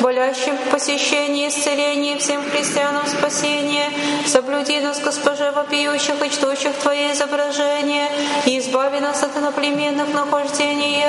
болящим 0.00 0.56
в 0.56 0.70
посещении, 0.70 1.48
исцелении, 1.48 2.16
всем 2.18 2.42
христианам 2.50 3.06
спасение. 3.06 3.90
Соблюди 4.26 4.80
нас, 4.80 5.00
Госпоже, 5.00 5.50
вопиющих 5.52 6.14
и 6.24 6.30
чтущих 6.30 6.74
Твои 6.82 7.12
изображения, 7.12 8.08
и 8.46 8.58
избави 8.58 9.00
нас 9.00 9.22
от 9.22 9.36
иноплеменных 9.36 10.08
нахождений. 10.14 11.04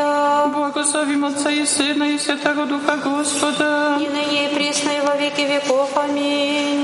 Благословим 0.53 1.25
Отца 1.25 1.49
и 1.51 1.65
Сына 1.65 2.05
и 2.05 2.17
Святого 2.17 2.65
Духа 2.65 2.97
Господа. 2.97 3.97
И 3.99 4.07
ныне 4.07 4.45
и 4.45 4.55
присно 4.55 4.89
и 4.89 5.01
во 5.01 5.15
веки 5.15 5.41
веков. 5.41 5.89
Аминь. 5.95 6.74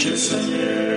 Пресвятая 0.00 0.40
Богородица, 0.40 0.89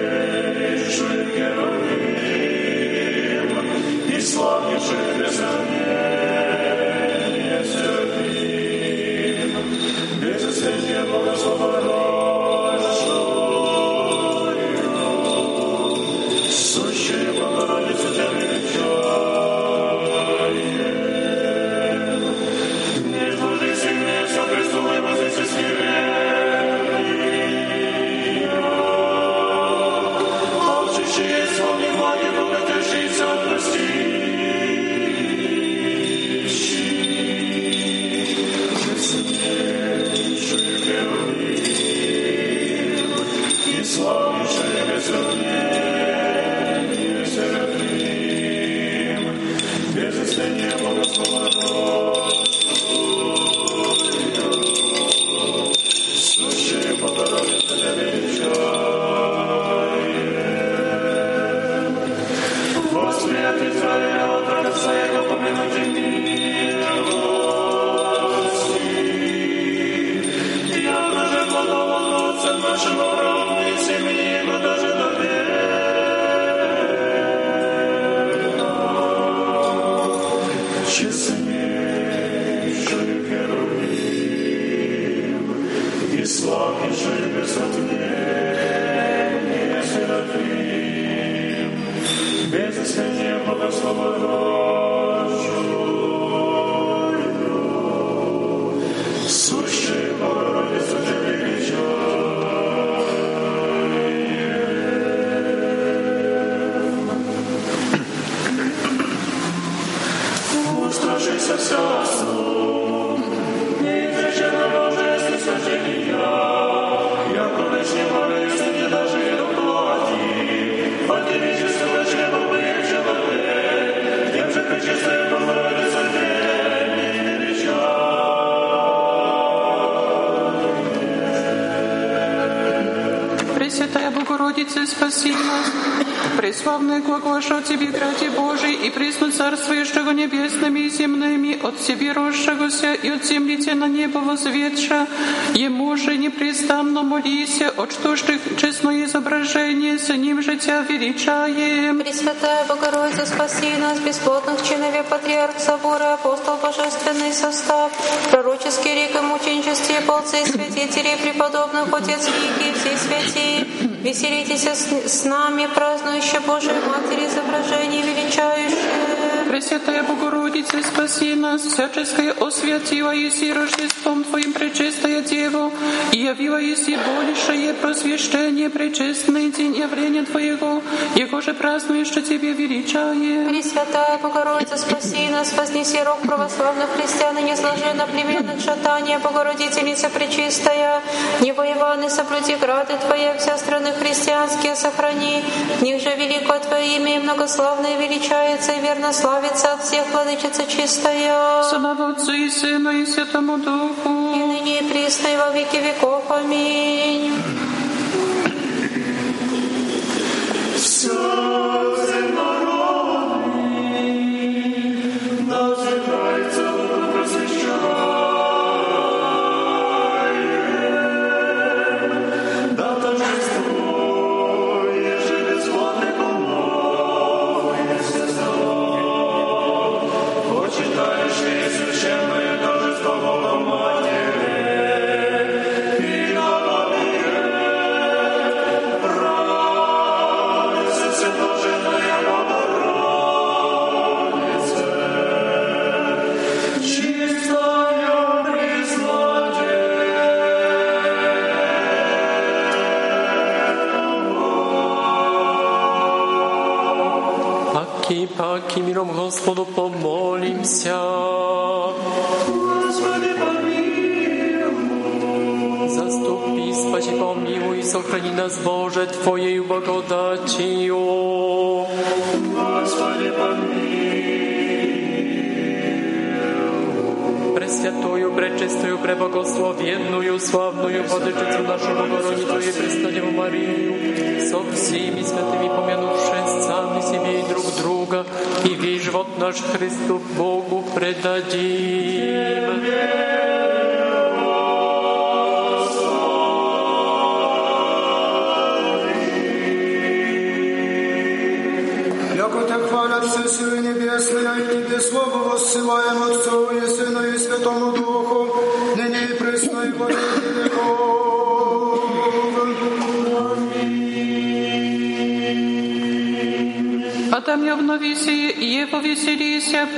Преславное 136.74 137.02
глагоша 137.02 137.62
Тебе, 137.62 137.86
граде 137.88 138.32
Божий, 138.32 138.74
и 138.74 138.90
пресно 138.90 139.32
царствующего 139.32 140.10
небесными 140.10 140.80
и 140.80 140.90
земными, 140.90 141.60
от 141.62 141.78
Тебе 141.78 142.14
росшегося 142.14 142.94
и 142.96 143.10
от 143.10 143.24
земли 143.24 143.58
Те 143.58 143.76
на 143.76 143.88
небо 143.88 144.18
возведша, 144.18 145.06
Ему 145.54 145.96
же 145.98 146.18
непрестанно 146.18 147.04
молися, 147.04 147.70
от 147.78 147.92
что 147.92 148.16
ж 148.16 148.24
честное 148.58 149.06
изображение, 149.06 150.00
с 150.00 150.10
ним 150.10 150.42
же 150.42 150.58
Тя 150.58 150.82
величаем. 150.82 152.00
Пресвятая 152.00 152.66
Богородица, 152.66 153.28
спаси 153.28 153.78
нас, 153.80 154.00
бесплотных 154.00 154.68
чинове 154.68 155.04
Патриарх 155.04 155.60
Собора, 155.60 156.16
Апостол 156.16 156.58
Божественный 156.58 157.34
состав, 157.34 157.92
пророческий 158.32 158.96
рек 158.96 159.16
и 159.16 159.20
мученичестве, 159.20 160.02
полцы 160.08 160.44
святителей, 160.48 161.18
преподобных 161.22 161.94
Отец 161.94 162.28
Великий, 162.28 162.72
и 162.72 162.74
все 162.74 162.98
святые, 162.98 163.93
веселитесь 164.04 164.68
с, 164.68 165.24
нами, 165.24 165.68
празднующие 165.74 166.42
Божию 166.42 166.76
Матери, 166.88 167.26
изображение 167.28 168.02
величающее. 168.02 169.24
Пресвятая 169.50 170.04
Богородица, 170.04 170.82
спаси 170.84 171.36
нас, 171.36 171.62
всяческое 171.62 172.32
освятила 172.32 173.12
еси 173.12 173.54
Рождеством 173.54 174.24
Твоим 174.24 174.52
Пречистая 174.52 175.22
Дева, 175.22 175.72
и 176.12 176.18
явила 176.18 176.58
еси 176.58 176.98
большее 176.98 177.74
просвещение 177.76 178.70
Пречестный 178.70 179.52
день 179.52 179.76
явления 179.76 180.24
Твоего, 180.24 180.82
Его 181.16 181.40
же 181.42 181.54
празднуешь, 181.54 182.10
Тебе 182.10 182.54
величаем. 182.54 183.48
Пресвятая 183.48 184.18
Богородица, 184.18 184.78
спаси 184.78 185.30
нас, 185.30 185.54
вознеси 185.54 186.02
рог 186.04 186.22
православных 186.22 186.90
христиан 186.98 187.38
и 187.38 187.44
не 187.44 187.56
сложи 187.56 187.94
на 187.94 188.08
племенных 188.08 188.53
шатания, 188.64 189.20
Богородительница 189.20 190.10
Пречистая, 190.10 191.02
Небо 191.42 191.64
Иваны, 191.72 192.10
соблюди 192.10 192.56
грады 192.56 192.94
Твои, 193.06 193.38
вся 193.38 193.58
страны 193.58 193.92
христианские 193.94 194.76
сохрани, 194.76 195.44
в 195.80 195.82
них 195.82 196.02
же 196.02 196.16
велико 196.16 196.58
Твое 196.60 196.98
имя 196.98 197.16
и 197.16 197.20
многославное 197.20 197.98
величается 197.98 198.74
и 198.74 198.80
верно 198.80 199.14
славится 199.14 199.74
от 199.74 199.84
всех, 199.84 200.06
Владычица 200.12 200.66
чистая. 200.68 201.64
Слава 201.64 202.10
Отцу 202.10 202.34
и 202.34 202.50
Сыну 202.50 202.92
и 202.92 203.06
Святому 203.06 203.58
Духу. 203.58 204.10
И 204.36 204.40
ныне 204.40 204.80
и 204.80 204.84
присно 204.90 205.28
и 205.28 205.38
во 205.38 205.50
веки 205.52 205.78
веков. 205.78 206.24
Аминь. 206.30 206.83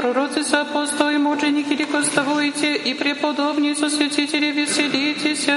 Веселися, 0.05 0.13
пророцы, 0.13 0.55
апостолы, 0.55 1.17
рекоставуйте, 1.95 2.75
и 2.75 2.93
преподобные 2.93 3.75
со 3.75 3.89
святители 3.89 4.51
веселитесь, 4.51 5.47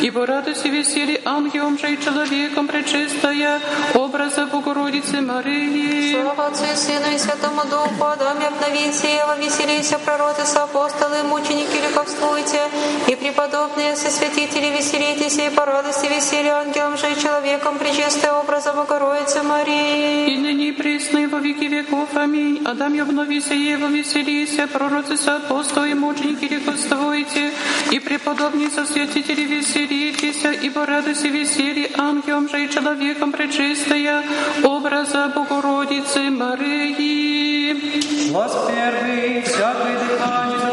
ибо 0.00 0.26
радость 0.26 0.64
и 0.64 0.70
веселье 0.70 1.20
ангелом 1.24 1.78
же 1.78 1.92
и 1.92 2.00
человеком 2.02 2.66
пречистая, 2.66 3.60
образа 3.94 4.46
Богородицы 4.46 5.20
Марии. 5.20 6.12
Слава 6.12 6.46
Отцу 6.46 6.64
и 6.64 6.76
Сыну 6.76 7.14
и 7.14 7.18
Святому 7.18 7.62
Духу, 7.70 8.04
Адаме 8.04 8.46
обновите, 8.48 9.08
Ева 9.16 9.36
веселися, 9.38 9.98
пророки, 9.98 10.40
апостолы, 10.40 11.22
мученики, 11.28 11.76
ликовствуйте, 11.86 12.60
и 13.08 13.14
преподобные 13.14 13.94
со 13.96 14.10
святители 14.10 14.68
веселитесь, 14.76 15.38
и 15.38 15.50
по 15.50 15.66
радости 15.66 16.06
веселья 16.06 16.60
ангелом 16.60 16.96
же 16.96 17.12
и 17.12 17.20
человеком 17.20 17.78
причистая 17.78 18.32
образа 18.34 18.72
Богородицы 18.72 19.42
Марии. 19.42 20.32
И 20.32 20.38
ныне 20.38 20.72
пресно 20.72 21.18
и 21.18 21.26
во 21.26 21.38
веки 21.38 21.64
веков. 21.64 22.08
Аминь. 22.14 22.62
Адам 22.64 23.00
обновися, 23.00 23.54
Ева 23.54 23.88
веселися, 23.88 24.66
пророцы, 24.66 25.16
апостолы 25.26 25.81
и 25.84 25.94
мученики 25.94 26.44
рекоствуйте, 26.44 27.50
и 27.90 27.98
преподобные 27.98 28.70
со 28.70 28.84
святители 28.84 29.42
веселитесь, 29.42 30.44
ибо 30.62 30.86
радость 30.86 31.24
и 31.24 31.28
веселье 31.28 31.90
ангелом 31.96 32.48
же 32.48 32.64
и 32.64 32.70
человеком 32.70 33.32
пречистая, 33.32 34.22
образа 34.62 35.32
Богородицы 35.34 36.30
Марии. 36.30 38.30
Глаз 38.30 38.56
первый, 38.68 39.42
всякое 39.42 39.98
дыхание 39.98 40.71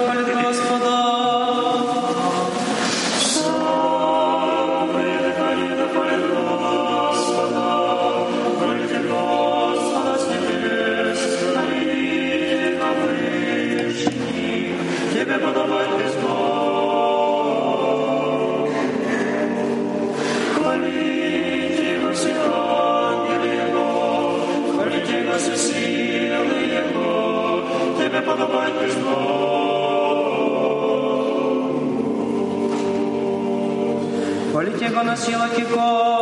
Хвалите 35.00 35.32
Его 35.32 35.40
на 35.40 36.18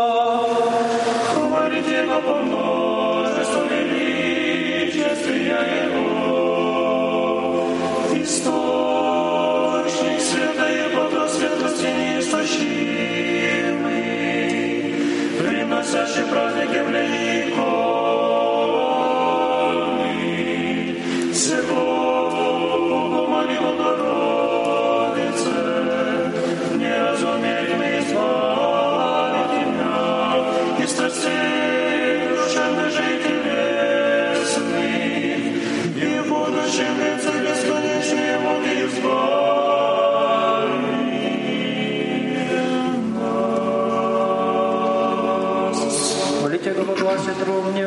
20 47.18 47.48
ровнів 47.48 47.87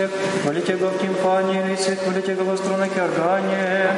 сотеле 0.00 0.04
и 0.04 0.06
гуслях, 0.06 0.10
молите 0.44 0.76
го 0.76 0.86
в 0.86 0.98
тимпане 0.98 1.60
и 1.60 1.70
лицах, 1.70 2.06
молите 2.06 2.34
го 2.34 2.44
в 2.44 2.56
струнах 2.56 2.96
и 2.96 3.00
органе. 3.00 3.96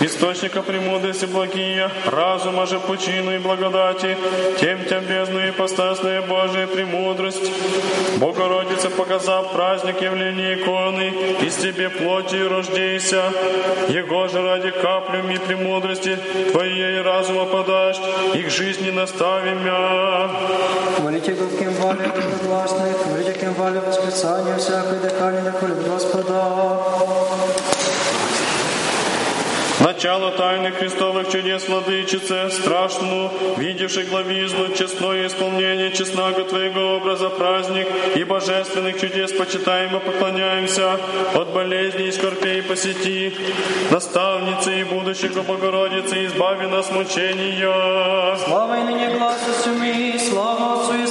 Источника 0.00 0.62
премудрости 0.62 1.26
благие, 1.26 1.90
разума 2.06 2.66
же 2.66 2.78
пучину 2.78 3.34
и 3.34 3.38
благодати, 3.38 4.16
тем 4.60 4.84
тем 4.88 5.04
бездну 5.04 5.40
и 5.40 5.50
постасная 5.50 6.22
Божия 6.22 6.66
премудрость. 6.66 7.50
Богородица, 8.18 8.90
показав 8.90 9.52
праздник 9.52 10.00
явления 10.00 10.54
иконы, 10.54 11.12
из 11.42 11.56
тебе 11.56 11.90
плотью 11.90 12.48
рождейся, 12.48 13.22
Его 13.88 14.28
же 14.28 14.40
ради 14.40 14.70
каплями 14.70 15.36
премудрости 15.46 16.16
Твоей 16.52 17.02
разума 17.02 17.46
подашь, 17.46 18.00
и 18.34 18.42
к 18.42 18.50
жизни 18.50 18.90
наставим 18.90 19.64
мя. 19.64 20.30
Молите 21.00 21.32
го 21.32 21.44
в 21.44 21.58
кимвале 21.58 22.08
благогласных, 22.14 23.06
молите 23.06 23.32
кимвале 23.32 23.80
восклицания 23.80 24.56
всякой 24.58 24.98
дыхания 25.00 25.17
на 25.20 25.52
хвалит 25.52 25.86
Господа. 25.86 26.78
Начало 29.80 30.32
тайны 30.32 30.72
Христовых 30.72 31.30
чудес, 31.30 31.68
Владычице, 31.68 32.50
страшному, 32.50 33.30
видевший 33.56 34.04
главизну, 34.04 34.74
честное 34.74 35.28
исполнение 35.28 35.92
честного 35.92 36.44
Твоего 36.44 36.96
образа 36.96 37.30
праздник 37.30 37.86
и 38.16 38.24
божественных 38.24 39.00
чудес 39.00 39.32
почитаем 39.32 39.96
и 39.96 40.00
поклоняемся, 40.00 40.98
от 41.34 41.48
болезней 41.52 42.08
и 42.08 42.12
скорбей 42.12 42.62
посети, 42.62 43.32
наставницы 43.90 44.80
и 44.80 44.84
будущего 44.84 45.42
Богородицы, 45.42 46.26
избави 46.26 46.66
нас 46.66 46.90
мучения. 46.90 48.36
Слава 48.46 48.80
и 48.80 48.82
ныне 48.82 49.16
глазу 49.16 49.52
семи, 49.64 50.18
слава 50.18 50.80
Отцу 50.80 50.94
и 50.94 51.06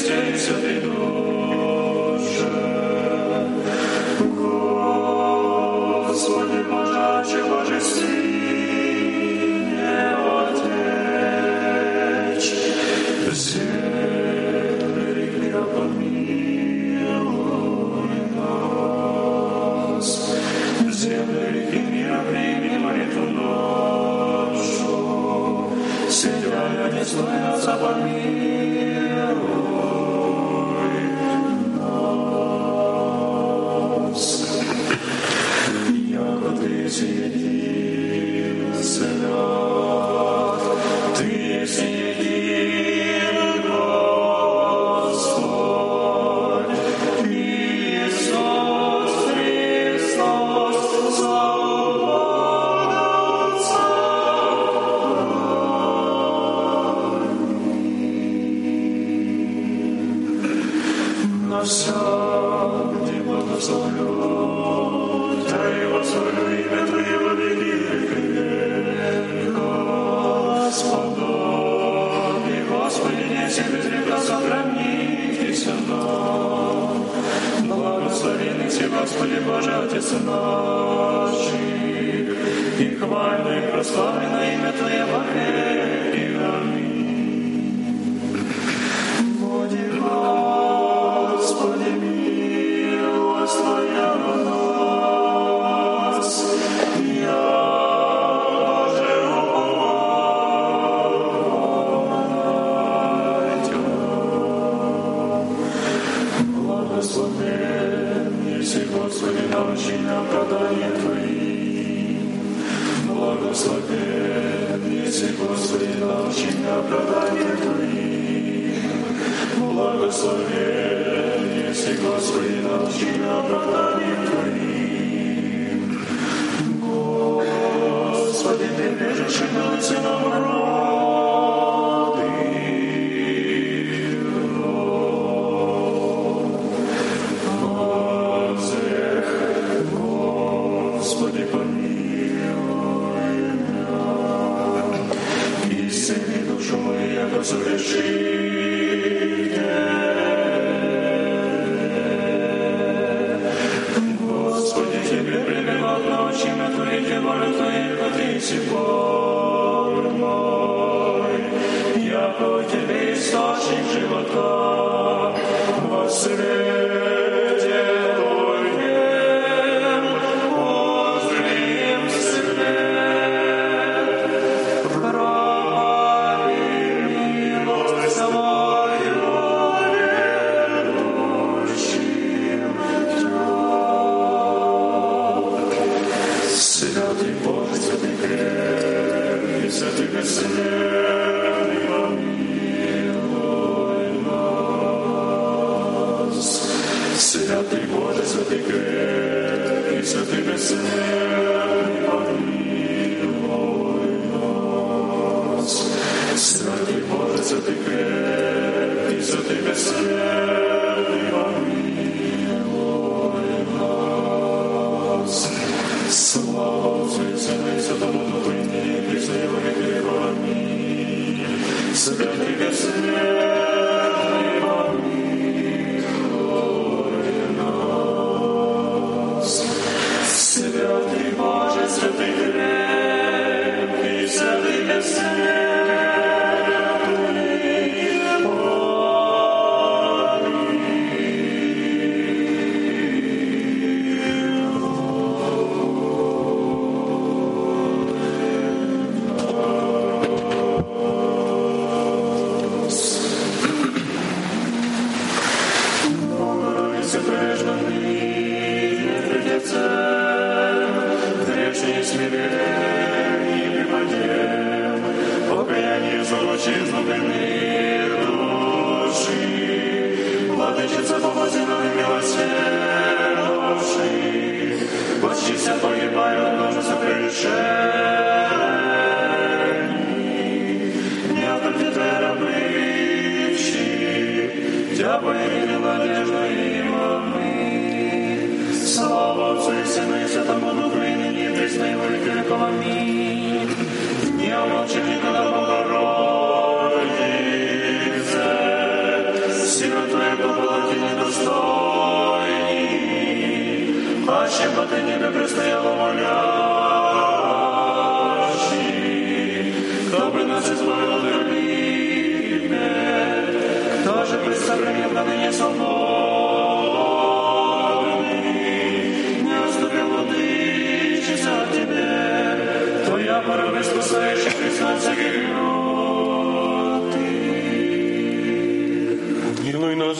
Иисусе 0.00 0.39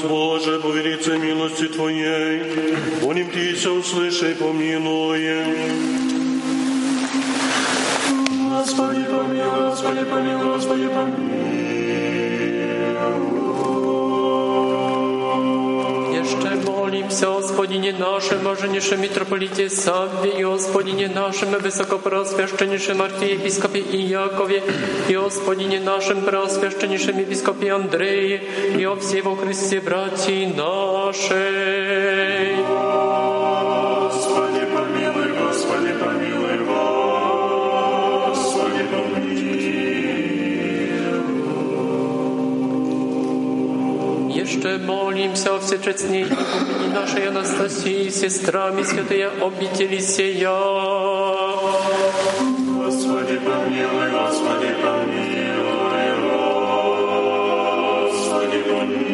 нас, 0.00 0.10
Боже, 0.10 0.58
по 0.58 0.68
милости 1.18 1.68
Твоей, 1.68 2.42
молим 3.02 3.30
Тися, 3.30 3.70
услышай, 3.70 4.34
помилуй. 4.34 5.28
Господи, 8.50 9.04
помилуй, 9.04 9.70
Господи, 9.70 10.04
помилуй, 10.04 10.54
Господи, 10.54 10.88
помилуй. 10.88 11.59
Господине 17.60 17.92
нашем, 17.92 18.48
оженейше 18.48 18.97
митрополите 18.97 19.68
Савве, 19.68 20.30
и 20.30 20.44
Господине 20.44 21.08
нашем, 21.08 21.50
высокопросвященнейшем 21.50 23.02
архиепископе 23.02 23.80
Иакове, 23.80 24.62
и 25.10 25.14
Господине 25.14 25.78
нашем, 25.78 26.24
преосвященнейшем 26.24 27.18
епископе 27.18 27.72
Андрее, 27.72 28.42
и 28.78 28.84
о 28.86 28.97
все 28.97 29.20
во 29.20 29.36
Христе, 29.36 29.82
братья 29.82 30.48
наши. 30.56 32.40
еще 44.60 44.78
молимся 44.78 45.55
о 45.55 45.58
всечестней 45.58 46.24
Игумени 46.24 46.94
нашей 46.94 47.28
Анастасии, 47.28 48.10
сестрами 48.10 48.82
святые 48.82 49.28
обители 49.28 49.98
сия. 50.00 50.50
Господи, 52.76 53.39
помилуй, 53.39 54.10
Господи, 54.10 54.74
помилуй, 54.82 56.10
Господи, 58.02 58.62
помилуй. 58.68 59.10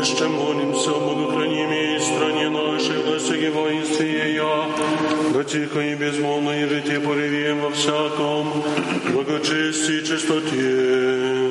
Еще 0.00 0.26
молимся 0.26 0.90
об 0.90 1.06
удохранении 1.06 1.96
и 1.96 2.00
стране 2.00 2.48
нашей, 2.48 3.04
на 3.04 3.20
сей 3.20 3.50
воинстве 3.50 4.34
я, 4.34 4.66
да 5.32 5.44
тихо 5.44 5.80
и 5.80 5.94
безмолвно 5.94 6.50
и 6.50 6.66
житие 6.66 6.98
поревем 6.98 7.60
во 7.60 7.70
всяком 7.70 8.64
благочестии 9.12 10.00
и 10.00 10.04
чистоте. 10.04 11.41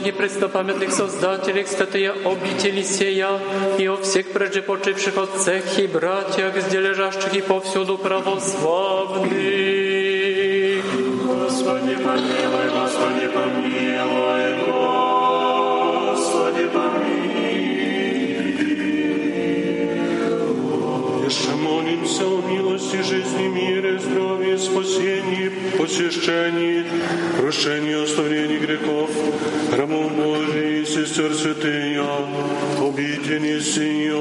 О 0.00 0.02
блаженных 0.02 0.06
и 0.06 0.12
преснопамятных 0.12 0.92
создателях 0.92 1.68
святые 1.68 2.12
обители 2.12 2.82
сея 2.82 3.38
и 3.78 3.88
о 3.88 3.96
всех 3.96 4.32
прежепочивших 4.32 5.16
отцах 5.16 5.78
и 5.78 5.86
братьях, 5.86 6.54
где 6.56 6.80
лежащих 6.80 7.34
и 7.34 7.40
повсюду 7.40 7.98
православных. 7.98 9.30
Господи, 11.24 11.96
помилуй, 11.96 12.68
Господи, 12.80 13.28
помилуй, 13.34 14.39
молимся 22.20 22.26
о 22.26 22.42
милости, 22.48 23.02
жизни, 23.02 23.48
мире, 23.48 23.98
здравии, 23.98 24.56
спасении, 24.56 25.50
посещении, 25.78 26.84
прощении, 27.40 28.02
оставлении 28.02 28.58
грехов, 28.58 29.10
храмов 29.70 30.12
Божий, 30.12 30.86
сестер 30.86 31.34
святые, 31.34 32.04
обители 32.80 33.60
сия. 33.60 34.20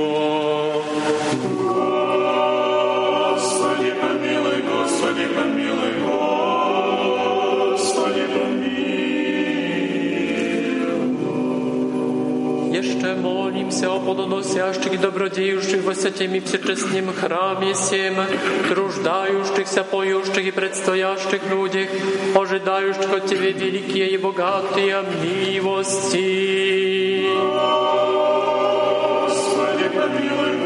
Молимся 13.69 13.93
о 13.93 13.99
плодоносящих 13.99 14.93
и 14.93 14.97
добродеющих 14.97 15.83
во 15.83 15.93
святем 15.93 16.33
и 16.33 16.39
всечестном 16.39 17.13
храме 17.13 17.73
всем, 17.73 18.15
труждающихся, 18.67 19.83
поющих 19.83 20.47
и 20.47 20.51
предстоящих 20.51 21.41
людях, 21.51 21.87
ожидающих 22.35 23.13
от 23.13 23.27
Тебе 23.27 23.51
великие 23.51 24.09
и 24.09 24.17
богатые 24.17 25.03
милости. 25.21 26.19
Господи, 29.27 29.89
помилуй, 29.95 30.57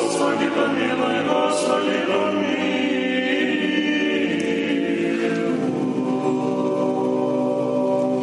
Господи, 0.00 0.48
помилуй, 0.56 1.18
Господи, 1.28 1.98
помилуй. 2.08 2.62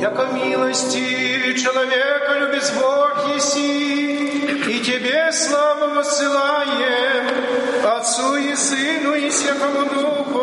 Яко 0.02 0.26
милости 0.34 1.29
человека 1.62 2.40
любит 2.40 2.74
Бог 2.80 3.36
еси, 3.36 4.76
и 4.76 4.80
Тебе 4.80 5.32
славу 5.32 5.94
воссылаем, 5.96 7.26
Отцу 7.86 8.36
и 8.38 8.56
Сыну 8.56 9.14
и 9.14 9.30
Святому 9.30 9.86
Духу, 9.90 10.39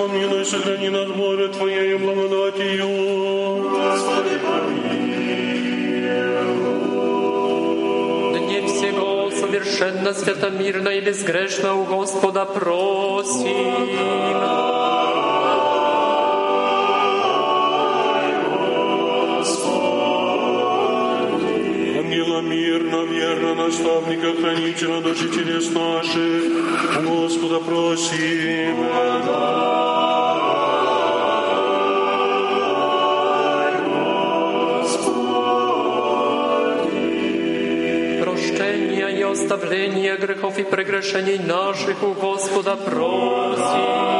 спаси, 0.00 0.08
помилуй, 0.08 0.44
сохрани 0.44 0.88
нас, 0.88 1.08
Боже, 1.10 1.48
Твоею 1.48 1.98
благодатью. 1.98 2.88
Господи, 3.70 4.40
Дне 8.38 8.66
всего 8.66 9.30
совершенно, 9.30 10.14
святомирно 10.14 10.88
и 10.88 11.00
безгрешно 11.00 11.74
у 11.74 11.84
Господа 11.84 12.44
просим. 12.44 13.48
Ангела 21.98 22.40
мирно, 22.40 23.04
верно, 23.04 23.54
наставника, 23.54 24.32
хранителя 24.40 25.00
души 25.00 25.28
телес 25.28 25.70
наших, 25.70 26.42
у 26.98 27.22
Господа 27.22 27.60
просим. 27.60 28.76
Прощения 28.80 29.69
оставления 39.30 40.16
грехов 40.16 40.58
и 40.58 40.64
прегрешений 40.64 41.38
наших 41.38 42.02
у 42.02 42.12
Господа 42.14 42.76
просим. 42.76 44.10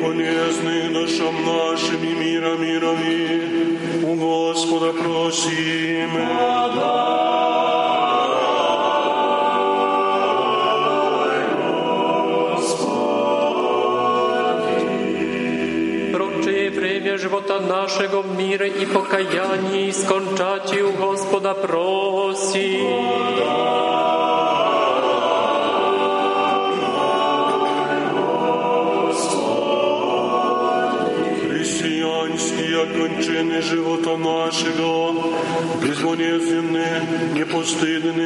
Полезных 0.00 0.92
душам 0.92 1.34
нашим 1.46 2.04
и 2.04 2.14
мире 18.54 18.68
и 18.68 18.86
покаянии 18.86 19.90
скончать 19.90 20.72
у 20.80 20.92
Господа 20.92 21.54
просим. 21.54 23.04
Христианские 31.42 32.86
кончины 32.86 33.62
живота 33.62 34.16
нашего, 34.16 35.14
безболезненные, 35.82 37.02
непостыдные, 37.34 38.23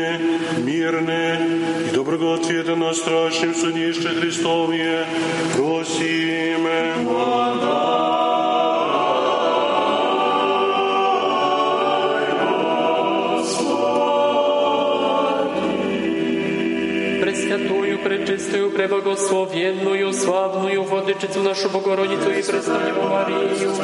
пречистую, 18.88 19.02
преблагословенную, 19.02 20.12
славную 20.12 20.82
Владычицу 20.82 21.42
нашу 21.42 21.68
Богородицу 21.70 22.30
и 22.30 22.42
Преснодеву 22.42 23.08
Марию, 23.08 23.74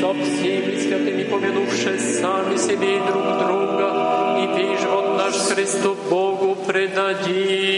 со 0.00 0.14
всеми 0.14 0.78
святыми 0.78 1.24
помянувши 1.24 1.98
сами 1.98 2.56
себе 2.56 2.96
и 2.96 3.00
друг 3.00 3.24
друга, 3.38 4.38
и 4.38 4.46
весь 4.56 4.80
живот 4.80 5.18
наш 5.18 5.34
Христу 5.34 5.96
Богу 6.10 6.56
предадим. 6.66 7.77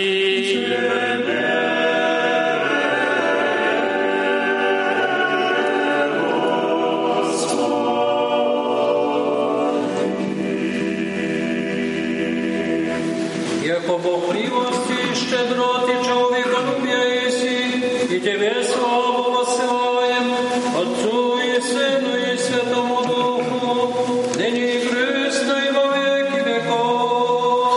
Яко 13.70 13.98
по 13.98 14.18
привости 14.18 15.14
щедроти 15.14 15.94
человеколюбия 16.04 17.26
еси, 17.26 17.58
и 18.10 18.20
Тебе 18.20 18.64
славу 18.64 19.32
посылаем, 19.32 20.26
Отцу 20.80 21.38
и 21.38 21.60
Сыну 21.60 22.16
и 22.16 22.36
Святому 22.36 23.00
Духу, 23.06 23.72
ныне 24.36 24.64
и 24.74 24.80
Христу 24.88 25.54
и 25.66 25.70
во 25.76 25.86
веки 25.94 26.40
веков. 26.48 27.68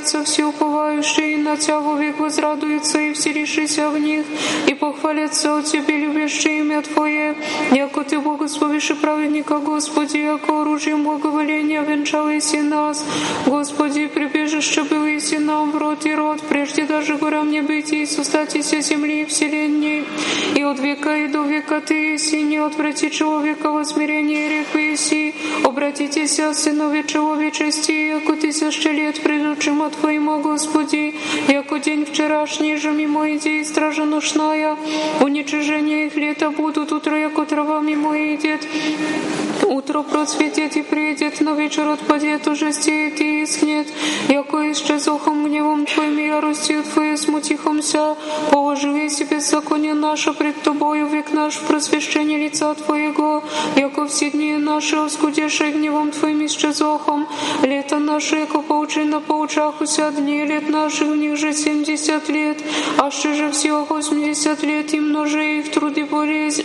бояться 0.00 0.20
всі 0.20 0.42
уповающие, 0.42 1.32
і 1.32 1.36
на 1.36 1.56
цього 1.56 1.98
віку 1.98 2.30
зрадуються, 2.30 3.00
і 3.00 3.10
всі 3.10 3.32
рішися 3.32 3.88
в 3.88 4.00
них, 4.00 4.24
і 4.66 4.74
похваляться 4.74 5.54
у 5.54 5.62
Тебе, 5.62 5.98
любящие 5.98 6.58
ім'я 6.58 6.80
Твоє, 6.80 7.34
яко 7.72 8.04
Ти, 8.04 8.18
благословишь 8.18 8.92
праведника, 9.00 9.54
Господи, 9.54 10.18
яко 10.18 10.52
оружием 10.52 11.02
благоволения 11.02 11.82
венчалися 11.82 12.62
нас, 12.62 13.04
Господи, 13.46 14.08
прибежище 14.08 14.82
билися 14.82 15.40
нам 15.40 15.70
в 15.70 15.76
рот 15.76 16.06
и 16.06 16.14
рот, 16.14 16.40
прежде 16.48 16.82
даже 16.82 17.16
горам 17.16 17.50
не 17.50 17.62
быть, 17.62 17.92
и 17.92 18.06
сустатися 18.06 18.80
земли 18.80 19.20
и 19.20 19.24
вселенной, 19.24 20.04
и 20.56 20.62
от 20.62 20.80
века 20.80 21.16
и 21.16 21.28
до 21.28 21.42
века 21.42 21.80
Ты, 21.80 22.18
си, 22.18 22.42
не 22.42 22.58
отврати 22.58 23.10
человека 23.10 23.70
во 23.70 23.84
смирение 23.84 24.48
реки, 24.48 24.96
си, 24.96 25.34
обратитесь, 25.64 26.40
сынове 26.52 27.04
человечести, 27.04 27.89
страшнее 32.50 32.78
же 32.78 32.90
мимо 32.90 33.36
идей 33.36 33.64
стража 33.64 34.04
нужная, 34.04 34.76
уничижение 35.20 36.06
их 36.06 36.16
лето 36.16 36.50
будут, 36.50 36.90
утро, 36.90 37.16
яко 37.16 37.44
трава 37.44 37.80
мимо 37.80 38.16
идет, 38.34 38.66
утро 39.66 40.02
процветет 40.02 40.76
и 40.76 40.82
приедет, 40.82 41.40
но 41.40 41.54
вечер 41.54 41.88
отпадет, 41.88 42.48
уже 42.48 42.72
стеет 42.72 43.20
и 43.20 43.44
искнет, 43.44 43.86
яко 44.28 44.72
исчезохом 44.72 45.44
гневом 45.44 45.86
Твоим 45.86 46.18
яростью 46.18 46.82
Твоей 46.82 47.16
смутихомся, 47.16 48.16
положи 48.50 49.08
себе 49.08 49.38
законе 49.38 49.94
наше 49.94 50.32
пред 50.32 50.60
Тобою, 50.62 51.06
век 51.06 51.32
наш 51.32 51.54
в 51.54 51.66
просвещении 51.68 52.36
лица 52.36 52.74
Твоего, 52.74 53.44
яко 53.76 54.06
все 54.06 54.30
дни 54.30 54.56
наши 54.56 54.96
оскудеши 54.96 55.70
гневом 55.70 56.10
Твоим 56.10 56.44
исчезохом, 56.46 57.28
лет 57.62 57.89
летов 58.00 58.06
наших, 58.06 58.38
яко 58.40 58.62
поучено 58.62 59.20
по 59.20 59.42
очах 59.42 59.80
уся 59.80 60.10
дни 60.10 60.44
лет 60.44 60.68
наших, 60.68 61.08
в 61.08 61.16
них 61.16 61.36
же 61.36 61.52
семьдесят 61.52 62.28
лет, 62.28 62.62
а 62.96 63.10
ще 63.10 63.34
же 63.34 63.50
всього 63.50 63.84
восемьдесят 63.84 64.62
лет 64.62 64.94
и 64.94 65.00
множе 65.00 65.58
и 65.58 65.62
в 65.62 65.70
труды 65.70 66.06
порезь. 66.06 66.64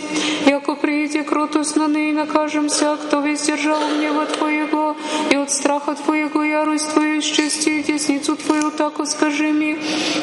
Яко 0.86 0.92
приедет 0.92 1.26
кротость 1.28 1.76
на 1.76 1.88
ней 1.88 2.12
накажемся, 2.12 2.96
кто 2.96 3.20
весь 3.20 3.42
держал 3.42 3.80
гнева 3.96 4.26
Твоего, 4.26 4.96
и 5.32 5.36
от 5.36 5.50
страха 5.50 5.94
Твоего 5.94 6.44
ярость 6.44 6.92
Твою 6.92 7.20
счастье 7.22 7.80
и 7.80 7.82
десницу 7.82 8.36
Твою 8.36 8.70
так 8.70 8.94
скажи 9.06 9.52
ми. 9.52 9.76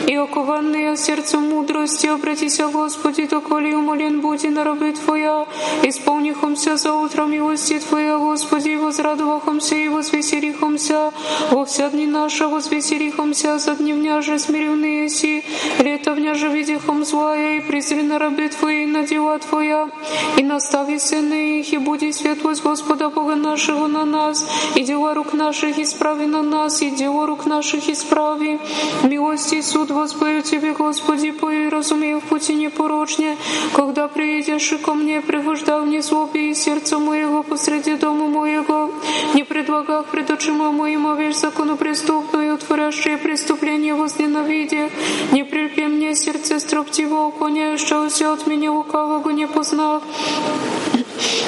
И 0.07 0.15
окованные 0.15 0.95
сердцем 0.95 1.49
мудрости 1.49 2.07
обратися, 2.07 2.67
Господи, 2.67 3.27
доколе 3.27 3.75
умолен 3.75 4.21
буди 4.21 4.47
на 4.47 4.63
рабы 4.63 4.93
Твоя, 4.93 5.45
исполнихомся 5.83 6.77
за 6.77 6.93
утро 6.93 7.25
милости 7.25 7.79
Твоя, 7.79 8.17
Господи, 8.17 8.77
возрадовахомся 8.77 9.75
и 9.75 9.89
возвеселихомся, 9.89 11.11
во 11.51 11.65
вся 11.65 11.89
дни 11.89 12.07
наша 12.07 12.47
возвеселихомся, 12.47 13.57
за 13.57 13.75
дневня 13.75 14.21
же 14.21 14.39
смиренные 14.39 15.09
си, 15.09 15.43
летовня 15.79 16.35
же 16.35 16.47
видихом 16.47 17.03
злая, 17.03 17.57
и 17.57 17.59
презри 17.59 18.03
на 18.03 18.17
рабы 18.17 18.47
Твои, 18.47 18.85
на 18.85 19.03
дела 19.03 19.39
Твоя, 19.39 19.89
и 20.37 20.52
настави 20.53 20.99
сыны 20.99 21.59
их, 21.59 21.73
и 21.73 21.77
буди 21.77 22.11
светлость 22.11 22.63
Господа 22.63 23.09
Бога 23.09 23.35
нашего 23.35 23.87
на 23.87 24.05
нас, 24.05 24.45
и 24.75 24.83
дела 24.83 25.13
рук 25.15 25.33
наших 25.33 25.79
исправи 25.79 26.27
на 26.27 26.43
нас, 26.43 26.81
и 26.83 26.91
дела 26.91 27.25
рук 27.25 27.45
наших 27.47 27.89
исправи. 27.89 28.59
Милости 29.03 29.55
и 29.55 29.61
суд 29.61 29.89
воспою 29.89 30.43
Тебе, 30.43 30.73
Господи, 30.73 31.31
по 31.31 31.49
и 31.49 31.69
разумею 31.69 32.19
в 32.19 32.23
пути 32.25 32.53
непорочне, 32.53 33.35
когда 33.73 34.07
приедешь 34.07 34.71
и 34.73 34.77
ко 34.77 34.93
мне, 34.93 35.21
пригождав 35.21 35.85
не 35.87 36.01
злобе 36.01 36.51
и 36.51 36.53
сердце 36.53 36.99
моего 36.99 37.41
посреди 37.41 37.95
дома 37.95 38.27
моего, 38.27 38.91
не 39.33 39.43
предлагах 39.43 40.05
пред 40.05 40.29
очима 40.29 40.71
моим 40.71 41.15
вещь 41.17 41.37
закону 41.37 41.77
преступную, 41.77 42.57
творящие 42.57 43.17
преступление 43.17 43.95
возненавидя, 43.95 44.89
не 45.31 45.43
прильпи 45.43 45.85
мне 45.87 46.13
сердце 46.15 46.59
строптиво, 46.59 47.23
уклоняющегося 47.29 48.33
от 48.33 48.45
меня 48.45 48.71
лукавого 48.71 49.31
не 49.31 49.47
познав, 49.47 50.03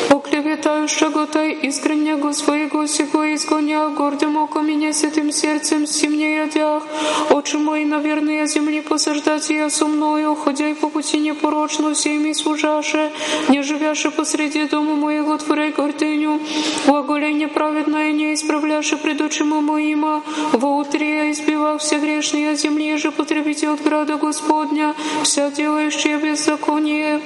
Оклеветающего 0.10 1.28
Тай 1.28 1.52
искреннего 1.52 2.32
своего 2.32 2.86
сего 2.88 3.34
изгоня, 3.34 3.90
гордым 3.90 4.38
оком 4.38 4.68
меня 4.68 4.94
святым 4.94 5.32
сердцем 5.32 5.88
симне 5.88 6.38
ядях, 6.38 6.84
очи 7.30 7.56
мои, 7.58 7.86
наверное, 7.86 8.46
земли 8.46 8.82
посаждать 8.82 9.50
я 9.50 9.70
со 9.70 9.86
мною, 9.88 10.36
ходя 10.36 10.74
по 10.76 10.90
пути 10.90 11.20
непорочно, 11.20 11.94
всеми 11.94 12.34
служаше, 12.34 13.12
не 13.50 13.62
живяше 13.62 14.12
посреди 14.12 14.68
дома 14.68 14.96
моего 14.96 15.38
творяй 15.38 15.72
гордыню, 15.72 16.40
глаголение 16.86 17.48
праведное 17.48 18.12
не 18.12 18.34
исправляше 18.34 18.98
пред 18.98 19.22
очима 19.22 19.62
моима, 19.62 20.24
во 20.54 20.78
утре 20.78 21.16
я 21.16 21.32
избивал 21.32 21.78
все 21.78 22.00
грешные 22.00 22.56
земли, 22.56 22.98
же 22.98 23.12
потребите 23.12 23.70
от 23.70 23.82
града 23.84 24.18
Господня, 24.18 24.96
вся 25.24 25.50
делающая 25.50 26.18
беззаконие. 26.18 27.22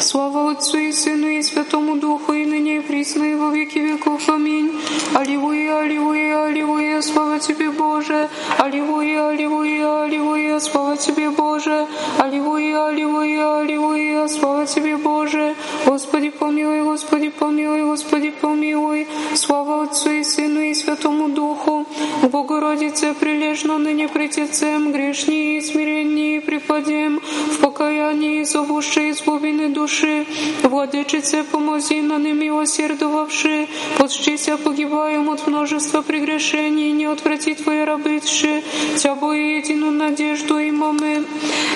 Слава 0.00 0.50
Отцу 0.50 0.73
и 0.78 0.92
Сыну 0.92 1.28
и 1.28 1.42
Святому 1.42 1.96
Духу, 1.96 2.32
и 2.32 2.44
ныне 2.44 2.78
и 2.78 2.80
присно, 2.80 3.24
и 3.24 3.34
во 3.34 3.50
веки 3.50 3.78
веков. 3.78 4.28
Аминь. 4.28 4.72
Аллилуйя, 5.14 5.78
аллилуйя, 5.80 6.46
аллилуйя, 6.46 7.00
слава 7.02 7.38
Тебе, 7.38 7.70
Боже. 7.70 8.28
Аллилуйя, 8.58 9.28
аллилуйя, 9.28 10.04
аллилуйя, 10.04 10.58
слава 10.60 10.96
Тебе, 10.96 11.30
Боже. 11.30 11.86
Аллилуйя, 12.18 12.86
аллилуйя, 12.88 13.60
аллилуйя, 13.60 14.28
слава 14.28 14.66
Тебе, 14.66 14.96
Боже. 14.96 15.54
Господи, 15.86 16.30
помилуй, 16.30 16.82
Господи, 16.82 17.30
помилуй, 17.30 17.82
Господи, 17.82 18.30
помилуй. 18.30 19.06
Слава 19.34 19.84
Отцу 19.84 20.10
и 20.10 20.22
Сыну 20.24 20.60
и 20.60 20.74
Святому 20.74 21.28
Духу. 21.28 21.86
Богородице, 22.22 23.14
прилежно 23.14 23.78
ныне 23.78 24.08
притецем, 24.08 24.92
грешни 24.92 25.56
и 25.56 25.60
смиреннее 25.60 26.40
припадем, 26.40 27.20
в 27.52 27.58
покаянии 27.60 28.42
зовуши 28.44 29.10
из 29.10 29.22
глубины 29.22 29.68
души. 29.68 30.26
Владычице, 30.63 31.43
помози 31.43 32.01
на 32.01 32.17
немилосердовавши, 32.17 33.67
подщися 33.97 34.57
погибаем 34.57 35.29
от 35.29 35.47
множества 35.47 36.01
прегрешений, 36.01 36.93
не 36.93 37.05
отврати 37.05 37.55
Твои 37.55 37.83
рабытши, 37.83 38.63
Тя 38.97 39.15
бою 39.15 39.57
единую 39.57 39.91
надежду 39.91 40.59
имаме, 40.59 41.23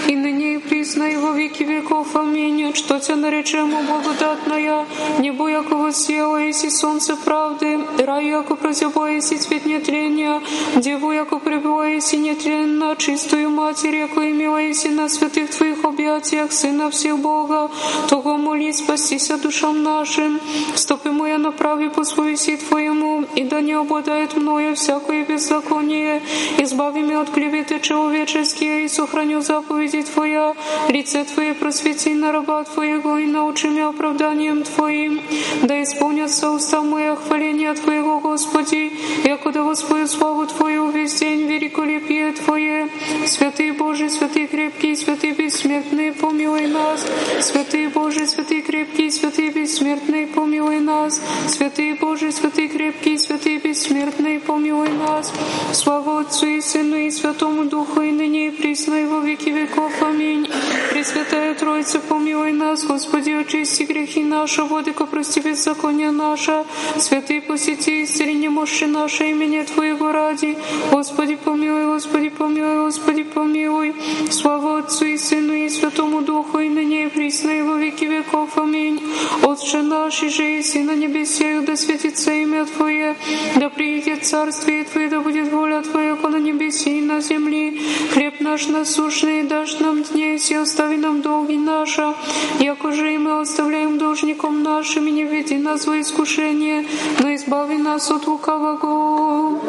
и 0.07 0.15
ныне 0.15 0.55
и 0.55 0.57
присно 0.57 1.03
и 1.03 1.17
во 1.17 1.31
веки 1.31 1.63
веков. 1.63 2.15
Аминь. 2.15 2.73
Что 2.73 2.99
Тя 2.99 3.15
наречемо 3.15 3.81
благодатная, 3.83 4.85
небо 5.19 5.49
якого 5.49 5.91
села, 5.91 6.37
еси 6.37 6.69
солнце 6.69 7.15
правды, 7.15 7.79
рай 7.99 8.27
яко 8.27 8.55
прозяба, 8.55 9.07
еси 9.11 9.37
цвет 9.37 9.65
нетления, 9.65 10.41
деву 10.75 11.11
яко 11.11 11.39
пребыла, 11.39 11.87
еси 11.87 12.17
нетленно, 12.17 12.95
чистую 12.95 13.49
Матерь, 13.49 13.95
яко 13.95 14.21
имела, 14.29 14.57
еси 14.57 14.89
на 14.89 15.09
святых 15.09 15.49
Твоих 15.49 15.83
объятиях, 15.83 16.51
Сына 16.51 16.89
всех 16.89 17.17
Бога, 17.19 17.69
того 18.09 18.37
молись, 18.37 18.76
спастися 18.77 19.37
душам 19.37 19.83
нашим. 19.83 20.39
Стопы 20.75 21.11
моя 21.11 21.37
направи 21.37 21.89
по 21.89 22.03
совести 22.03 22.57
Твоему, 22.57 23.23
и 23.35 23.43
да 23.43 23.61
не 23.61 23.73
обладает 23.73 24.35
мною 24.35 24.73
всякое 24.75 25.23
беззаконие. 25.25 26.21
Избави 26.57 27.01
меня 27.01 27.21
от 27.21 27.29
клеветы 27.29 27.79
человеческие, 27.79 28.85
и 28.85 28.87
сохраню 28.87 29.41
заповеди 29.41 30.03
Твоя. 30.03 30.53
Лице 30.89 31.23
Твое 31.23 31.53
просвети 31.53 32.13
на 32.13 32.31
раба 32.31 32.63
Твоего, 32.63 33.17
и 33.17 33.25
научи 33.25 33.67
меня 33.67 33.89
оправданием 33.89 34.63
Твоим. 34.63 35.21
Да 35.63 35.81
исполнятся 35.81 36.49
уста 36.49 36.81
мои 36.81 37.15
хваления 37.15 37.73
Твоего, 37.73 38.19
Господи, 38.19 38.91
якуда 39.23 39.63
воспою 39.63 40.07
славу 40.07 40.45
Твою 40.47 40.89
весь 40.89 41.15
день 41.19 41.47
великолепие 41.47 42.31
Твое. 42.33 42.89
Святый 43.25 43.71
Божий, 43.71 44.09
святый 44.09 44.47
крепкий, 44.47 44.95
святый 44.95 45.31
бессмертный, 45.31 46.11
помилуй 46.11 46.67
нас. 46.67 47.05
Святый 47.41 47.87
Божий, 47.87 48.27
святый 48.27 48.61
крепкий, 48.67 49.09
святый 49.09 49.49
бессмертный, 49.49 50.27
помилуй 50.27 50.79
нас. 50.79 51.21
Святый 51.47 51.93
Божий, 51.93 52.31
святый 52.31 52.67
крепкий, 52.67 53.17
святый 53.17 53.57
бессмертный, 53.57 54.39
помилуй 54.39 54.89
нас. 54.89 55.31
Слава 55.71 56.21
Отцу 56.21 56.45
и 56.47 56.61
Сыну 56.61 56.97
и 56.97 57.09
Святому 57.09 57.65
Духу, 57.65 58.01
и 58.01 58.11
ныне 58.11 58.47
и 58.47 58.51
присно, 58.51 58.95
и 58.95 59.05
во 59.05 59.19
веки 59.19 59.49
веков. 59.49 59.91
Аминь. 60.01 60.47
Пресвятая 60.91 61.55
Троица, 61.55 61.99
помилуй 61.99 62.51
нас, 62.51 62.83
Господи, 62.85 63.31
очисти 63.31 63.83
грехи 63.83 64.23
наши, 64.23 64.63
Владыка, 64.63 65.05
прости 65.05 65.39
беззаконие 65.39 66.11
наше. 66.11 66.65
Святый 66.97 67.41
посети, 67.41 68.03
исцели 68.03 68.33
немощи 68.33 68.85
наше 68.85 69.29
имени 69.29 69.63
Твоего 69.63 70.11
ради. 70.11 70.57
Господи, 70.91 71.35
помилуй, 71.35 71.85
Господи, 71.85 72.29
помилуй, 72.29 72.85
Господи, 72.85 73.23
помилуй. 73.23 73.95
Слава 74.29 74.79
Отцу 74.79 75.05
и 75.05 75.17
Сыну 75.17 75.53
и 75.53 75.69
Святому 75.69 76.21
Духу, 76.21 76.59
и 76.59 76.69
ныне 76.69 77.05
и 77.05 77.09
присно, 77.09 77.51
и 77.51 77.61
во 77.61 77.77
веки 77.77 78.05
веков. 78.05 78.56
Аминь. 78.58 79.00
Отче 79.44 79.82
наш, 79.82 80.22
и 80.22 80.26
еси 80.26 80.80
на 80.82 80.94
небесе, 80.96 81.60
да 81.60 81.76
светится 81.76 82.32
имя 82.32 82.64
Твое, 82.66 83.14
да 83.56 83.68
приедет 83.68 84.26
Царствие 84.26 84.82
Твое, 84.84 85.08
да 85.08 85.20
будет 85.20 85.52
воля 85.52 85.80
Твоя, 85.82 86.16
как 86.16 86.30
на 86.32 86.38
небесе 86.38 86.98
и 86.98 87.00
на 87.00 87.20
земле. 87.20 87.74
Хлеб 88.12 88.40
наш 88.40 88.66
насущный 88.66 89.44
дашь 89.44 89.78
нам 89.78 90.02
днесь, 90.02 90.50
и 90.50 90.54
остави 90.56 90.96
нам 90.96 91.22
долги 91.22 91.56
наши, 91.56 92.14
яко 92.58 92.90
же 92.92 93.14
и 93.14 93.18
мы 93.18 93.40
оставляем 93.40 93.96
должником 93.96 94.62
нашим, 94.64 95.06
и 95.06 95.12
не 95.12 95.24
веди 95.24 95.56
нас 95.56 95.86
во 95.86 96.00
искушение, 96.00 96.84
но 97.20 97.34
избави 97.34 97.78
нас 97.78 98.10
от 98.10 98.26
лукавого. 98.26 99.60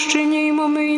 прощення 0.00 0.40
і 0.40 0.52
моми. 0.52 0.89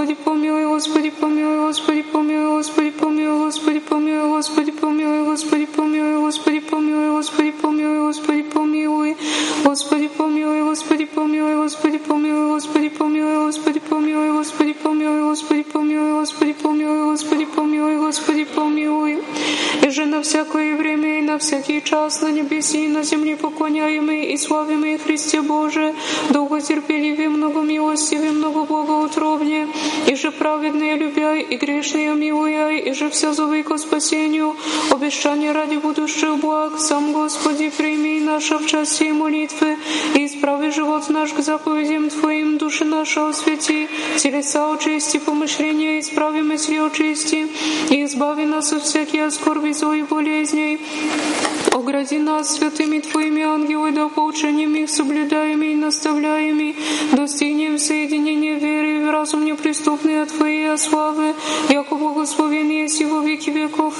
Господи, 0.00 0.16
помилуй, 0.24 0.64
Господи, 0.64 1.10
помилуй, 1.10 1.58
Господи, 1.58 2.02
помилуй, 2.02 2.56
Господи, 2.56 2.90
помилуй, 2.90 3.38
Господи, 3.38 3.80
помилуй, 3.80 4.30
Господи, 4.30 4.70
помилуй, 4.70 5.24
Господи, 5.26 5.76
помилуй, 5.76 6.30
Господи, 6.30 6.60
помилуй, 6.62 7.10
Господи, 7.10 7.52
помилуй, 7.52 9.14
Господи, 9.62 10.08
помилуй, 10.08 10.56
Господи, 10.64 11.18
помилуй, 11.18 11.56
Господи, 11.56 11.98
помилуй, 11.98 12.46
Господи, 12.48 12.88
помилуй, 12.88 13.40
Господи, 13.44 13.78
помилуй, 13.78 14.32
Господи, 14.38 14.72
помилуй, 14.72 14.72
Господи, 14.72 14.72
помилуй, 14.72 15.22
Господи, 15.22 15.64
помилуй, 15.72 16.12
Господи, 16.14 16.54
помилуй, 16.54 17.04
Господи, 17.04 17.46
помилуй, 17.46 17.96
Господи, 17.98 18.44
помилуй. 18.44 19.18
И 19.82 19.90
же 19.90 20.06
на 20.06 20.22
всякое 20.22 20.76
время 20.76 21.18
и 21.18 21.22
на 21.22 21.38
всякий 21.38 21.82
час 21.82 22.22
на 22.22 22.28
небесе 22.28 22.84
и 22.84 22.88
на 22.88 23.02
земле 23.02 23.36
поклоняемый 23.36 24.32
и 24.32 24.36
славимый 24.36 24.98
Христе 24.98 25.40
Боже, 25.40 25.94
долготерпеливее, 26.30 27.28
много 27.28 27.60
милостивее, 27.60 28.32
много 28.32 28.64
благоутробнее, 28.64 29.68
и 30.06 30.14
же 30.14 30.30
праведные 30.30 30.96
любя 30.96 31.34
и 31.36 31.56
грешные 31.56 32.14
милуя, 32.14 32.70
и 32.70 32.92
же 32.92 33.10
вся 33.10 33.32
зовы 33.32 33.62
ко 33.62 33.78
спасению, 33.78 34.56
обещание 34.90 35.52
ради 35.52 35.76
будущих 35.76 36.36
благ, 36.38 36.78
сам 36.78 37.12
Господи, 37.12 37.70
прими 37.70 38.20
наше 38.20 38.56
в 38.58 38.66
час 38.66 38.96
сей 38.96 39.12
молитвы, 39.12 39.76
и 40.14 40.26
исправи 40.26 40.70
живот 40.70 41.08
наш 41.08 41.32
к 41.32 41.40
заповедям 41.40 42.08
Твоим, 42.10 42.58
души 42.58 42.84
наша 42.84 43.28
освети, 43.28 43.88
телеса 44.18 44.72
очисти, 44.72 45.18
помышления 45.18 46.00
исправи 46.00 46.42
мысли 46.42 46.76
очисти, 46.76 47.48
и 47.90 48.04
избави 48.04 48.46
нас 48.46 48.72
от 48.72 48.82
всяких 48.82 49.32
скорби, 49.32 49.72
зло 49.72 49.92
и 49.92 50.02
болезней. 50.02 50.78
Огради 51.72 52.18
нас 52.18 52.56
святыми 52.56 52.98
Твоими 52.98 53.42
ангелы, 53.42 53.92
да 53.92 54.08
поучением 54.08 54.74
их 54.74 54.90
соблюдаем 54.90 55.62
и 55.62 55.74
наставляем, 55.74 56.74
достигнем 57.12 57.78
соединения 57.78 58.54
веры 58.54 59.06
в 59.06 59.10
разум 59.10 59.44
неприступный 59.80 60.22
от 60.22 60.28
Твоей 60.28 60.76
славы, 60.78 61.34
яко 61.70 61.94
во 61.94 62.12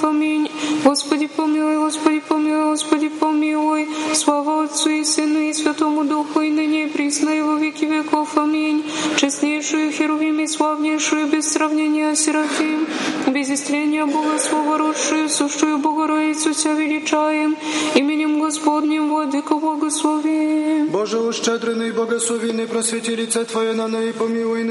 Аминь. 0.03 0.49
Господи, 0.83 1.27
помилуй, 1.27 1.77
Господи, 1.77 2.21
помилуй, 2.27 2.71
Господи, 2.71 3.09
помилуй. 3.09 3.87
Слава 4.13 4.63
Отцу 4.63 4.89
и 4.89 5.03
Сыну 5.03 5.39
и 5.39 5.53
Святому 5.53 6.03
Духу, 6.05 6.41
и 6.41 6.49
ныне 6.49 6.85
и 6.85 6.87
присно, 6.87 7.29
и 7.29 7.41
во 7.41 7.55
веки 7.55 7.85
веков. 7.85 8.37
Аминь. 8.37 8.83
Честнейшую 9.17 9.91
Херувим 9.91 10.39
и 10.39 10.47
славнейшую, 10.47 11.27
без 11.27 11.51
сравнения 11.51 12.15
Серафим, 12.15 12.87
без 13.27 13.49
истления 13.49 14.05
Бога 14.05 14.39
Слова 14.39 14.77
родшую, 14.77 15.29
сущую 15.29 15.77
Богородицу 15.77 16.53
Ся 16.53 16.73
величаем, 16.73 17.57
именем 17.95 18.39
Господним 18.39 19.09
Владыка 19.09 19.55
благослови. 19.55 20.85
Боже, 20.89 21.19
ущедренный 21.19 21.89
и 21.89 21.91
благословенный, 21.91 22.67
просвети 22.67 23.15
лице 23.15 23.45
Твое 23.45 23.73
на 23.73 23.87
и 24.01 24.11
помилуй 24.11 24.61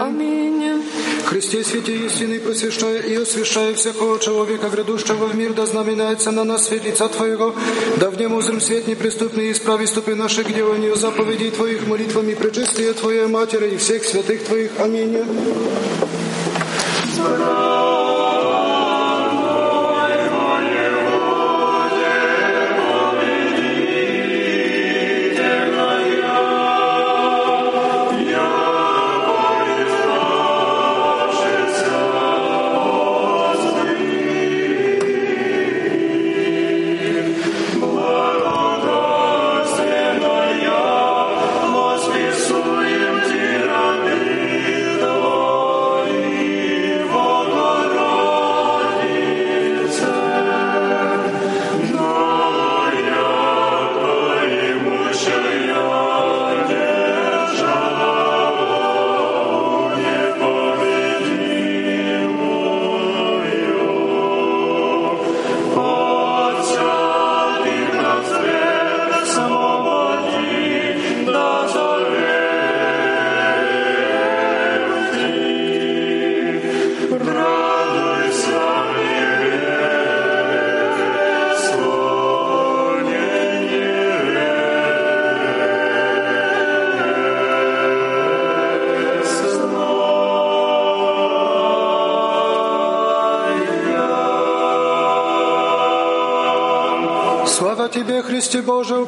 Аминь. 0.00 0.82
Христе, 1.28 1.62
святи 1.62 2.06
истины, 2.06 2.40
просвещая 2.40 3.02
и 3.02 3.14
освящая 3.16 3.74
всякого 3.74 4.18
человека, 4.18 4.47
грядущего 4.56 5.26
в 5.26 5.36
мир, 5.36 5.52
да 5.52 5.66
знаменяется 5.66 6.30
на 6.30 6.44
нас 6.44 6.66
свет 6.66 6.84
лица 6.84 7.08
Твоего, 7.08 7.54
да 7.98 8.10
в 8.10 8.16
нем 8.18 8.34
узрим 8.34 8.60
свет 8.60 8.86
неприступный, 8.86 9.52
исправи 9.52 9.86
ступы 9.86 10.14
наши 10.14 10.44
к 10.44 10.52
деланию 10.52 10.96
заповедей 10.96 11.50
Твоих 11.50 11.86
молитвами, 11.86 12.34
пречистия 12.34 12.92
Твоей 12.92 13.26
Матери 13.26 13.74
и 13.74 13.76
всех 13.76 14.04
святых 14.04 14.44
Твоих. 14.44 14.70
Аминь. 14.78 15.18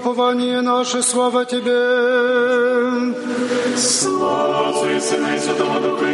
Упование 0.01 0.61
наше, 0.63 1.03
слава 1.03 1.45
Тебе. 1.45 3.15
Слава 3.77 4.69
Отцу 4.69 4.89
и 4.97 5.01
Сыну 5.01 5.35
и 5.35 5.39
Святому 5.39 5.81
Духу, 5.81 6.05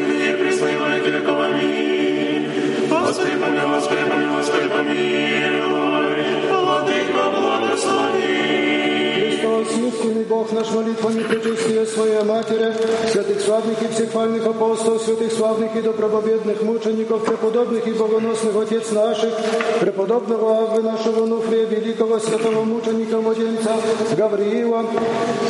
Бог 10.46 10.52
наш, 10.52 10.70
молитвами 10.70 11.22
пречистия 11.22 11.84
Своей 11.86 12.22
Матери, 12.22 12.72
святых 13.10 13.40
славных 13.40 13.82
и 13.82 13.88
всехвальных 13.88 14.46
апостолов, 14.46 15.02
святых 15.02 15.32
славных 15.32 15.74
и 15.74 15.82
добробобедных 15.82 16.62
мучеников, 16.62 17.24
преподобных 17.24 17.86
и 17.86 17.92
богоносных 17.92 18.54
Отец 18.56 18.92
наших, 18.92 19.34
преподобного 19.80 20.58
Авы 20.58 20.82
нашего 20.82 21.26
Нуфрия, 21.26 21.66
великого 21.66 22.20
святого 22.20 22.62
мученика 22.62 23.20
младенца 23.20 23.76
Гавриила, 24.16 24.84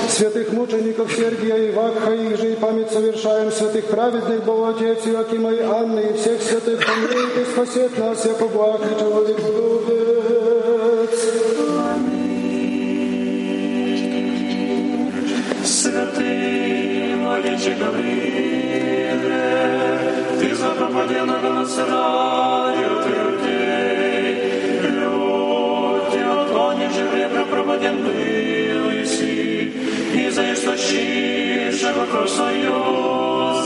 святых 0.08 0.52
мучеников 0.52 1.12
Сергия 1.15 1.57
и 1.57 1.73
Вакха, 1.73 2.12
их 2.12 2.39
же 2.39 2.52
и 2.52 2.57
память 2.57 2.91
совершаем, 2.91 3.52
святых 3.52 3.84
праведных 3.86 4.44
Бог 4.44 4.76
Отец 4.76 5.07
Иоакима 5.07 5.52
и 5.52 5.60
Анны, 5.60 6.00
и 6.00 6.16
всех 6.16 6.41
святых 6.41 6.81
помилует 6.86 7.36
и 7.36 7.52
спасет 7.52 7.99
нас, 7.99 8.25
яко 8.25 8.47
благ 8.49 8.81
и 8.81 8.99
человек 8.99 9.39
любец. 9.39 10.25
Святый 16.26 17.14
младенчик 17.16 17.78
Гаврииле, 17.78 19.20
Ты 20.40 20.55
запропадил 20.55 21.26
на 21.26 21.38
Гоносараю 21.38 23.02
Ты 23.05 23.10
людей, 23.10 24.80
люди, 24.90 26.18
отклонишь 26.18 27.10
время 27.12 27.44
пропаден 27.44 28.02
был 28.02 29.02
Иси, 29.02 29.72
и 30.14 30.30
за 30.30 30.52
источившего 30.52 32.06
кровь 32.06 32.30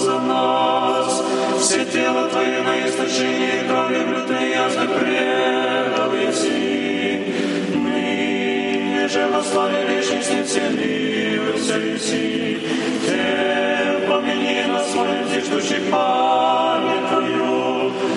за 0.04 0.18
нас. 0.20 1.24
Все 1.60 1.84
тело 1.86 2.28
Твое 2.28 2.62
на 2.62 2.86
источении 2.86 3.66
крови 3.68 4.04
блюдной 4.04 4.50
ясно 4.50 4.86
предал 4.86 5.29
же 9.10 9.26
во 9.26 9.42
славе 9.42 9.86
вечности 9.86 10.42
вселився 10.44 11.96
Иси, 11.96 12.60
Те 13.06 14.06
помяни 14.06 14.66
нас 14.68 14.92
своим 14.92 15.26
ждущих 15.44 15.90
памятою, 15.90 17.42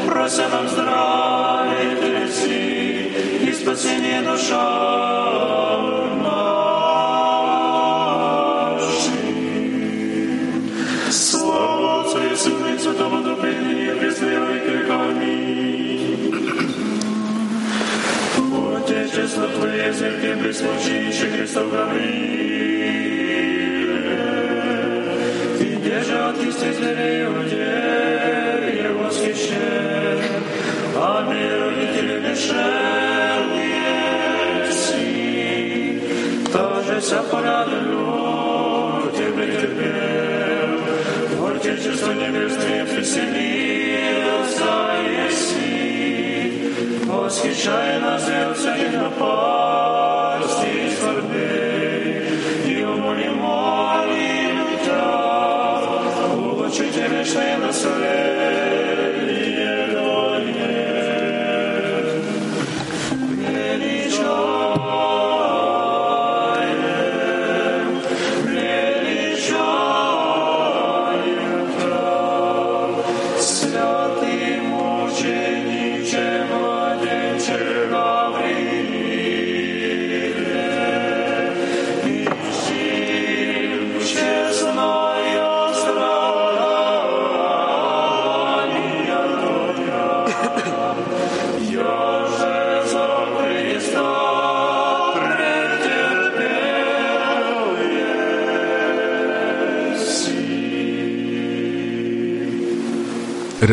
прося 0.07 0.47
нам 0.49 0.67
здравия 0.67 2.27
Иси, 2.27 3.47
и 3.47 3.53
спасение 3.53 4.21
душам 4.21 6.02
Твоей 19.53 19.91
церкви 19.91 20.35
при 20.41 20.51
случище 20.51 21.29
Христов 21.29 21.71
Гаврииле. 21.71 22.43
Ты 25.59 25.75
держал 25.75 26.33
чистый 26.41 26.73
зверей 26.73 27.25
иудея 27.25 28.91
восхищен, 28.93 30.19
а 30.95 31.21
мир 31.29 31.59
родители 31.59 32.19
мешал 32.19 33.43
еси. 34.69 36.01
Тоже 36.51 36.99
вся 36.99 37.21
порадую 37.23 39.11
тебе 39.11 39.45
терпел, 39.59 40.71
в 41.37 41.39
Отечество 41.55 42.11
небесное 42.13 42.83
веселился 42.85 44.92
восхищая 47.33 47.99
нас 47.99 48.27
сердце 48.27 48.75
на 48.91 49.01
напад. 49.01 49.62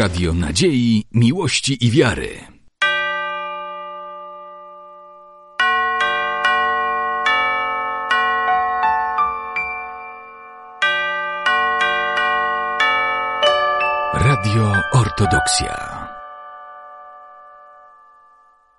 Radio 0.01 0.35
Nadziei, 0.35 1.05
Miłości 1.13 1.87
i 1.87 1.91
Wiary. 1.91 2.50